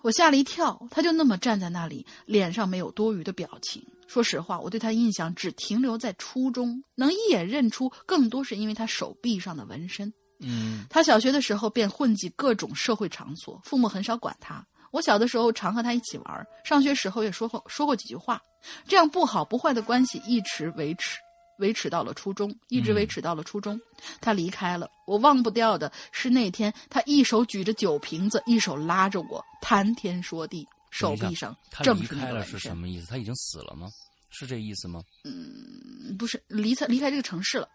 [0.00, 3.86] 我吓了一跳，他就那么站在那里，脸上没有多余的表情。
[4.06, 10.10] 说实话，我对他印象只停留在初中，能一眼认出，更多是因为他手臂上的纹身。
[10.40, 14.66] 嗯他小学的时候便混迹各种社会场所，父母很少管他。
[14.92, 18.40] 我小的时候常和他一起玩，上学时候也说过说过几句话，
[18.88, 21.18] 这样不好不坏的关系一直维持，
[21.58, 23.80] 维持到了初中，一直维持到了初中。
[24.20, 32.60] 他离开了，我忘不掉的是那天他一手举着酒瓶子，一手拉着我谈天说地，手臂上他正是那离开了个纹身。
[32.60, 33.06] 是什么意思？
[33.08, 33.88] 他已经死了吗？
[34.30, 35.00] 是这意思吗？
[35.24, 37.68] 嗯不是离开离开这个城市了。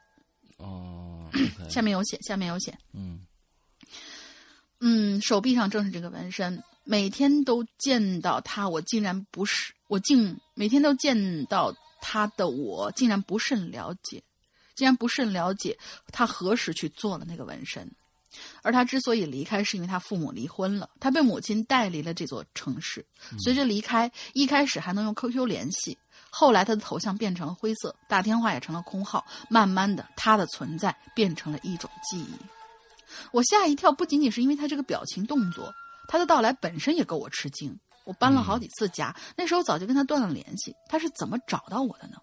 [0.58, 1.30] 哦
[1.70, 2.78] 下面有写，下面有写。
[2.94, 3.26] 嗯
[4.82, 14.24] 嗯，手臂上正是这个纹身，每天都见到他，我竟然不是，我竟每天都见到他的我，竟然不甚了解，
[14.76, 15.78] 竟然不甚了解
[16.12, 17.90] 他何时去做了那个纹身。
[18.62, 23.04] 而他之所以离开，是因为他父母离婚了，他被母亲带离了这座城市。
[23.44, 25.98] 随着离开，一开始还能用 QQ 联系，
[26.30, 32.34] 后来他的头像变成了灰色，打电话也成了空号，慢慢的，他的存在变成了一种记忆。
[33.32, 35.74] 我吓一跳，不仅仅是因为他这个表情动作，
[36.08, 37.76] 他的到来本身也够我吃惊。
[38.10, 42.18] 我搬了好几次家，那时候早就跟他断了联系，他是怎么找到我的呢？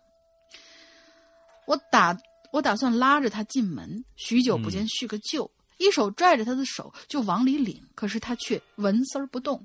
[1.65, 2.19] 我打
[2.51, 5.49] 我打算拉着他进门，许久不见叙个旧，
[5.79, 9.65] 一手拽着他的手就往里领，可是他却纹丝儿不动。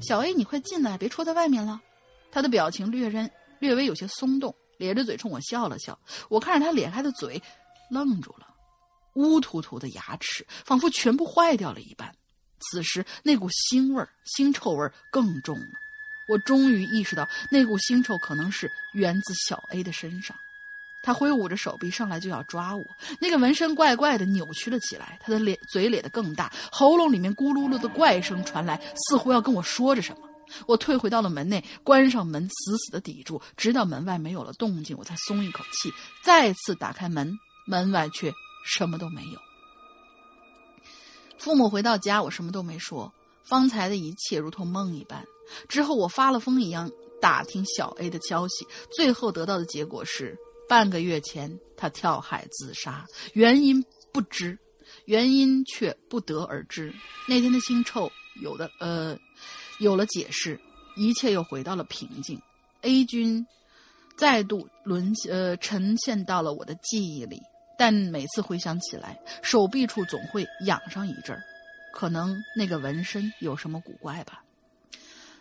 [0.00, 1.80] 小 A，你快进来，别戳在外面了。
[2.30, 3.28] 他的表情略认
[3.58, 5.98] 略微有些松动，咧着嘴冲我笑了笑。
[6.28, 7.42] 我看着他咧开的嘴，
[7.90, 8.46] 愣住了。
[9.14, 12.14] 乌突突的牙齿仿佛全部坏掉了一般。
[12.62, 15.66] 此时那股腥味儿、腥臭味儿更重了。
[16.28, 20.36] 我终于意识到，那股腥臭可能是源自小 A 的身上。
[21.04, 22.84] 他挥舞着手臂上来就要抓我，
[23.18, 30.28] 那个纹身怪怪的扭曲了起来，他的脸嘴咧得更大，喉咙里面咕噜噜的怪声传来，似乎要跟我说着什么。
[30.64, 37.36] 我退回到了门内，关上门，死死的抵住，直到门外没有了动静，我才松一口气，再次打开门，
[37.66, 38.32] 门外却
[38.64, 39.51] 什么都没有。
[41.42, 43.12] 父母回到家，我什么都没说。
[43.42, 45.24] 方才的一切如同梦一般。
[45.68, 46.88] 之后我发了疯一样
[47.20, 48.64] 打听小 A 的消息，
[48.94, 50.38] 最后得到的结果是，
[50.68, 54.56] 半个月前他跳海自杀，原因不知，
[55.06, 56.94] 原因却不得而知。
[57.28, 58.08] 那天的腥臭
[58.40, 59.18] 有的呃
[59.80, 60.58] 有了解释，
[60.94, 62.40] 一切又回到了平静。
[62.82, 63.44] A 君
[64.16, 67.40] 再度沦呃沉陷到了我的记忆里。
[67.82, 71.42] 但每次回想起来，手臂处总会痒上一阵儿，
[71.92, 74.44] 可能那个纹身有什么古怪吧。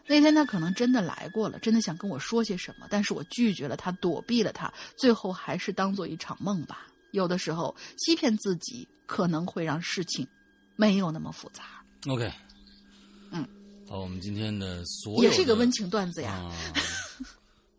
[0.07, 6.87] 那天他可能真的来过了，真的想跟我说些什么，但是我拒绝了他，躲避了他，最后还是当做一场梦吧。
[7.11, 10.27] 有的时候欺骗自己，可能会让事情
[10.75, 11.63] 没有那么复杂。
[12.07, 12.33] ，OK，
[13.29, 13.47] 嗯，
[13.87, 16.31] 好，我们今天的所有也是一个温情段子呀。
[16.31, 16.51] 啊，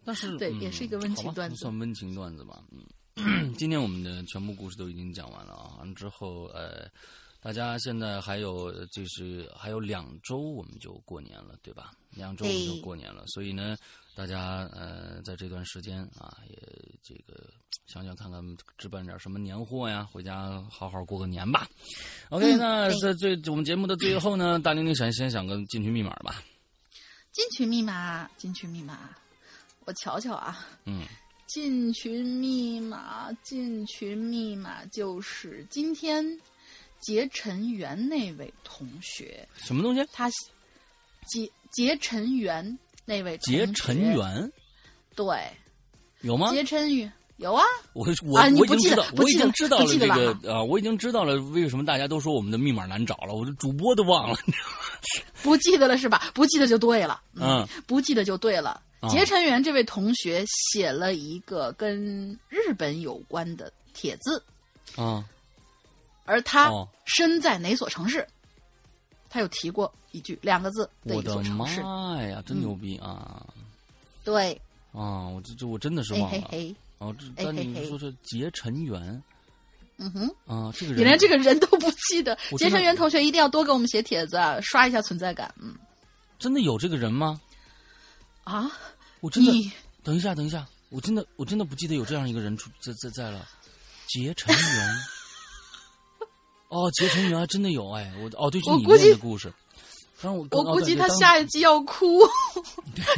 [0.05, 2.63] 但是 对嗯也是一个温情段子不算温情段子吧。
[2.71, 2.79] 嗯，
[3.59, 5.77] 今天我们的全部故事都已经讲完了啊。
[5.79, 6.89] 完之后，呃，
[7.43, 11.93] 大家现在还有就是还有两周我们就过年了，对吧？
[12.11, 13.77] 两周我们就过年了，所以呢，
[14.15, 16.57] 大家呃在这段时间啊，也
[17.03, 17.51] 这个
[17.87, 18.43] 想想看看
[18.79, 21.69] 置办点什么年货呀，回家好好过个年吧。
[22.31, 26.43] OK，、嗯那在最我们节目的最后呢，大玲玲想先想个进群密码吧。
[27.31, 29.11] 进群密码，进群密码，
[29.87, 30.67] 我瞧瞧啊。
[30.85, 31.07] 嗯，
[31.53, 36.25] 进群密码，进群密码就是今天
[36.99, 40.03] 结尘缘那位同学，什么东西？
[40.15, 40.31] 他
[41.27, 44.51] 结结尘缘那位同学结尘，缘
[45.15, 45.47] 对，
[46.23, 46.51] 有吗？
[46.53, 47.63] 结尘缘有啊，
[47.93, 54.39] 我我、啊你我已经知不记得道，我已经知道了这个啊，我已经知道了为什么大家都说我们的密码难找了，我的主播都忘了。
[55.43, 56.31] 不记得了是吧？
[56.33, 57.21] 不记得就对了。
[57.35, 58.81] 嗯，不记得就对了。
[59.09, 64.43] 结成元这位同学写了一个跟日本有关的帖子。
[64.97, 65.25] 啊。
[66.25, 66.71] 而他
[67.05, 68.27] 身在哪所城市？
[69.29, 71.81] 他有提过一句两个字的一所城市。
[71.81, 73.45] 我的妈呀，真牛逼啊！
[74.23, 74.53] 对。
[74.93, 76.51] 啊，我这这我真的是忘了。
[76.99, 79.21] 哦，这但你说是结成元。
[79.97, 80.29] 嗯哼。
[80.47, 82.39] 啊，这个人你连这个人都不记得。
[82.57, 85.53] 结成元同学一定要多给我们写帖子，啊刷一下存在感。
[85.59, 85.75] 嗯。
[86.39, 87.41] 真的有这个人吗？
[88.45, 88.71] 啊！
[89.21, 89.73] 我真的。
[90.03, 93.47] 等一下，等一下，我真的我真的不记得有这样一个人出在在在了。
[94.09, 94.89] 结成缘。
[96.69, 99.53] 哦，结成元真的有哎，我哦对，是你念的故事。
[100.23, 102.21] 我我估计他下一集要哭，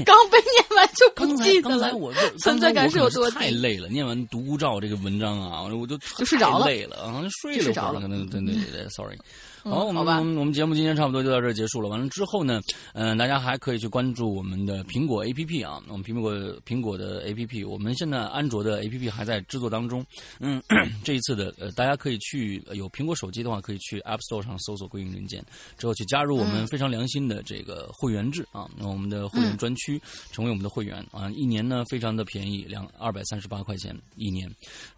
[0.07, 1.95] 刚被念完就不记得了。
[1.95, 2.11] 我
[2.41, 9.19] 存在感是有多太累了，念完独孤照这个文章啊，我就就睡着了，累了啊，睡了着了，可能对对对，sorry。
[9.67, 11.89] 好，我们我们节目今天差不多就到这儿结束了。
[11.89, 12.61] 完了之后呢，
[12.93, 16.35] 嗯，大家还可以去关注我们的苹果 A P P 啊，我们苹果
[16.67, 20.05] 苹果的 A P P，我们现在安卓的 A P P 还在制作当中。
[20.39, 20.63] 嗯，
[21.03, 25.43] 这一次的呃，大家可以去有苹果手机的话，可以去 App Store 上搜索“归隐人间”，
[25.79, 29.99] 之后去加入我们非常良心的这个会员制啊，那我们的会员专区，
[30.31, 34.47] 成为我们的会员啊，一年呢非常的便宜，两二百三十八块钱一年，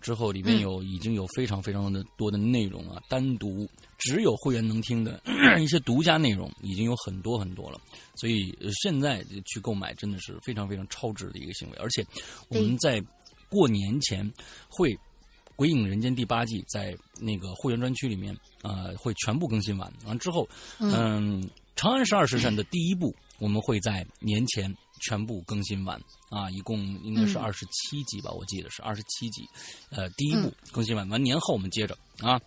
[0.00, 3.64] 之后里面有已经有非常非常的多的内容啊，单独。
[3.98, 5.20] 只有会员能听的
[5.60, 7.80] 一些独家内容已经有很多很多了，
[8.14, 11.76] 所以现在去购买真的是非常非常超值的一个行为。
[11.78, 12.04] 而且
[12.48, 13.02] 我们在
[13.48, 14.30] 过年前
[14.68, 14.94] 会
[15.54, 20.48] 《鬼影人间》第八季在那个会员专区里面呃会全部更新完，完之后
[20.78, 21.42] 嗯，
[21.74, 24.74] 《长安十二时辰》的第一部我们会在年前。
[25.02, 26.00] 全部更新完
[26.36, 29.42] 啊，一共应该是二十七集吧，我记得是二十七集。
[29.88, 32.38] 呃，第一部更新完，完年后我们接着啊。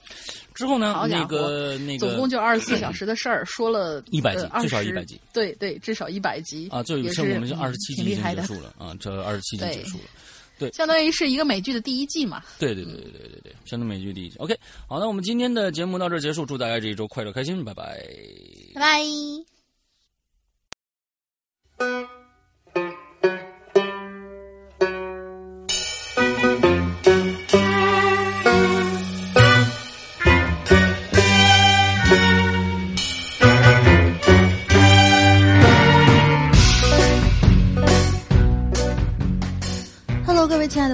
[0.53, 5.19] 之后呢，那个那个，总共就二十四小时的事儿，说了 一百集，至少一百集。
[5.33, 6.83] 对对，至少一百集啊。
[6.83, 10.03] 最剩我们就二十七集已经结束了啊，这二十七集结束了。
[10.59, 12.43] 对，相当于是一个美剧的第一季嘛。
[12.59, 14.37] 对对对对对对对，相当于美剧第一季。
[14.37, 14.55] OK，
[14.87, 18.05] 好，那我们今天的节目到这结束，祝大家这一周快乐开心，拜拜，
[18.75, 18.99] 拜
[21.77, 22.18] 拜。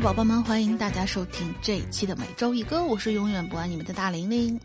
[0.05, 4.59] 宝宝们，欢迎大家收听这一期的每周一歌，我是永远不爱你们的大玲玲。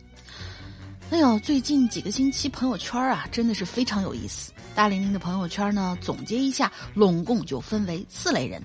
[1.11, 4.53] 哎呦，最近几个星期朋友圈啊，真的是非常有意思。
[4.75, 8.63] 大玲玲的朋友圈呢，总结一下，拢共就分为四类人。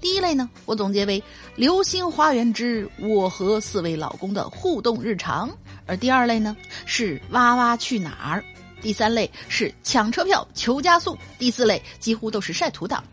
[0.00, 1.20] 第一类呢，我总结为
[1.54, 5.48] 《流星花园之我和四位老公的互动日常》，
[5.86, 8.44] 而第二类呢是“哇哇去哪儿”，
[8.82, 13.04] 第三类是抢车票求加速，第四类几乎都是晒图党。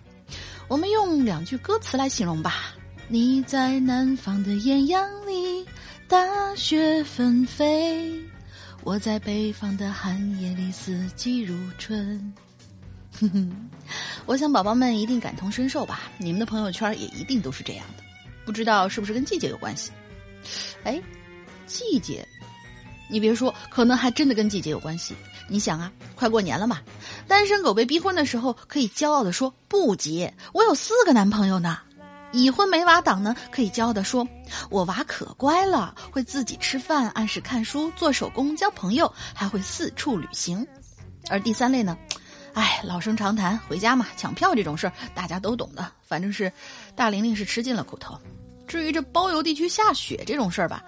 [0.67, 2.75] 我们用两句歌词来形容吧。
[3.11, 5.65] 你在南方的艳阳里，
[6.07, 7.65] 大雪纷飞；
[8.83, 12.31] 我在北方的寒夜里，四季如春。
[13.19, 13.69] 哼哼，
[14.27, 16.03] 我想宝宝们一定感同身受吧。
[16.19, 18.03] 你们的朋友圈也一定都是这样的。
[18.45, 19.89] 不知道是不是跟季节有关系？
[20.83, 21.01] 哎，
[21.65, 22.23] 季节，
[23.09, 25.15] 你别说，可能还真的跟季节有关系。
[25.47, 26.79] 你想啊，快过年了嘛，
[27.27, 31.75] 单身狗被逼婚的时候可以骄傲的说不结，我有四个男朋友呢；
[32.31, 34.27] 已婚没娃党呢可以骄傲的说，
[34.69, 40.65] 我娃可乖了，会自己吃饭，按时看书，做手工，交朋友，还会四处旅行。
[41.29, 41.97] 而第三类呢，
[42.53, 46.51] 哎，老生常谈，回家嘛，抢票这种事儿大家都懂的，反正是
[46.95, 48.17] 大玲玲是吃尽了苦头。
[48.67, 50.83] 至于这包邮地区下雪这种事儿吧。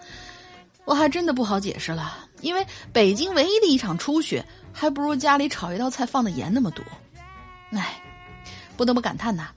[0.84, 4.44] 我还真的不好解释了，因为北京唯一的一场初雪，
[4.74, 6.84] 还不如家里炒一道菜放的盐那么多。
[7.72, 8.02] 唉，
[8.76, 9.50] 不得不感叹呐，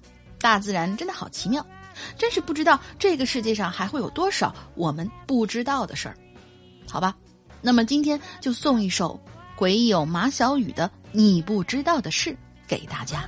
[0.45, 1.67] 大自然真的好奇妙，
[2.19, 6.15] 真是不知道这个世界上还会有多少我们不知道的事儿。
[6.87, 7.17] 好吧，
[7.63, 9.19] 那么今天就送一首
[9.57, 12.29] 鬼友马小雨的《你不知道的事》
[12.69, 13.27] 给大家。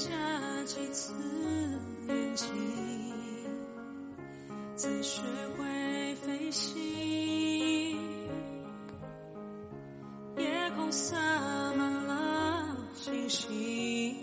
[0.00, 0.08] 下
[0.64, 1.12] 几次
[2.08, 2.48] 眼睛
[4.74, 5.20] 才学
[5.58, 6.82] 会飞行
[10.38, 11.18] 夜空洒
[11.74, 14.16] 满了星星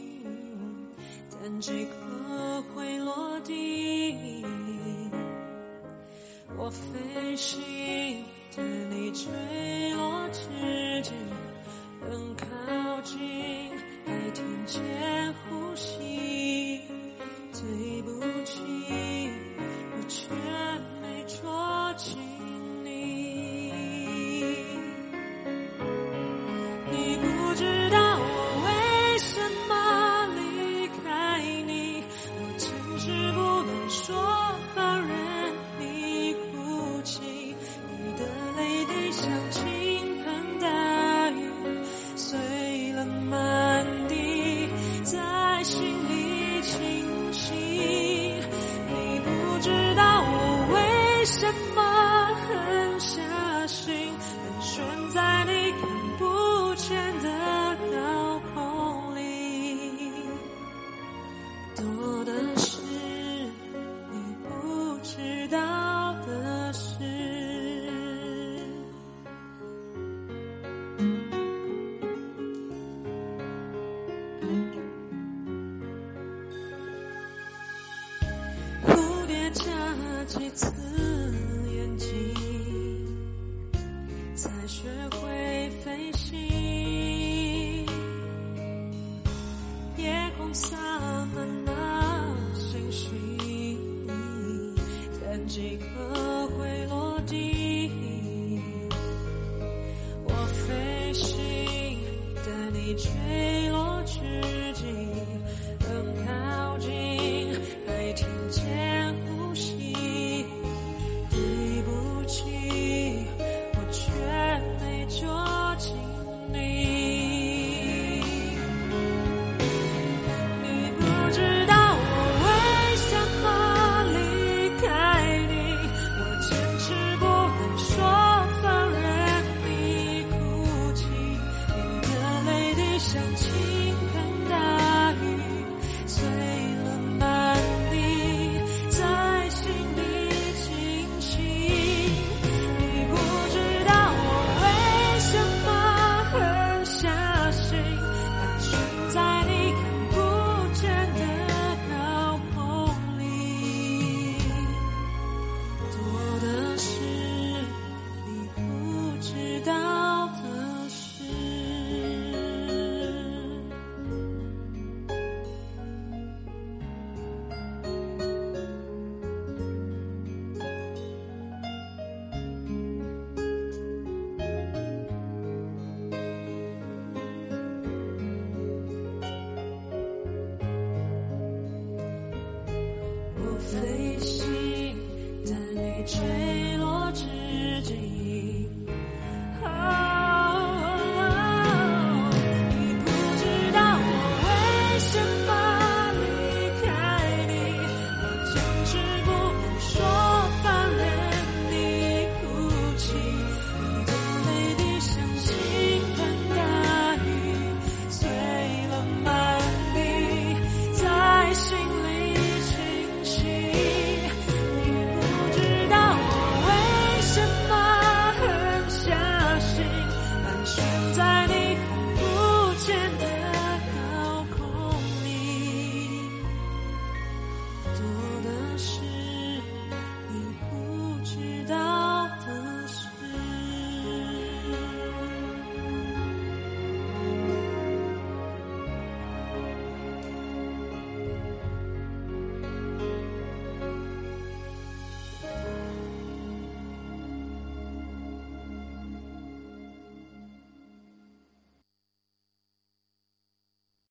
[1.30, 4.44] 但几颗会落地。
[6.58, 8.26] 我飞行
[8.56, 10.42] 但你坠落之
[11.04, 11.12] 际
[12.02, 13.87] 更靠近。
[14.08, 14.82] 还听见
[15.34, 16.80] 呼吸
[17.52, 18.64] 对不起
[19.98, 20.30] 我却
[21.02, 22.37] 没捉紧。
[80.28, 80.70] 几次
[81.74, 82.10] 眼睛
[84.36, 86.38] 才学会飞行
[89.96, 90.87] 夜空下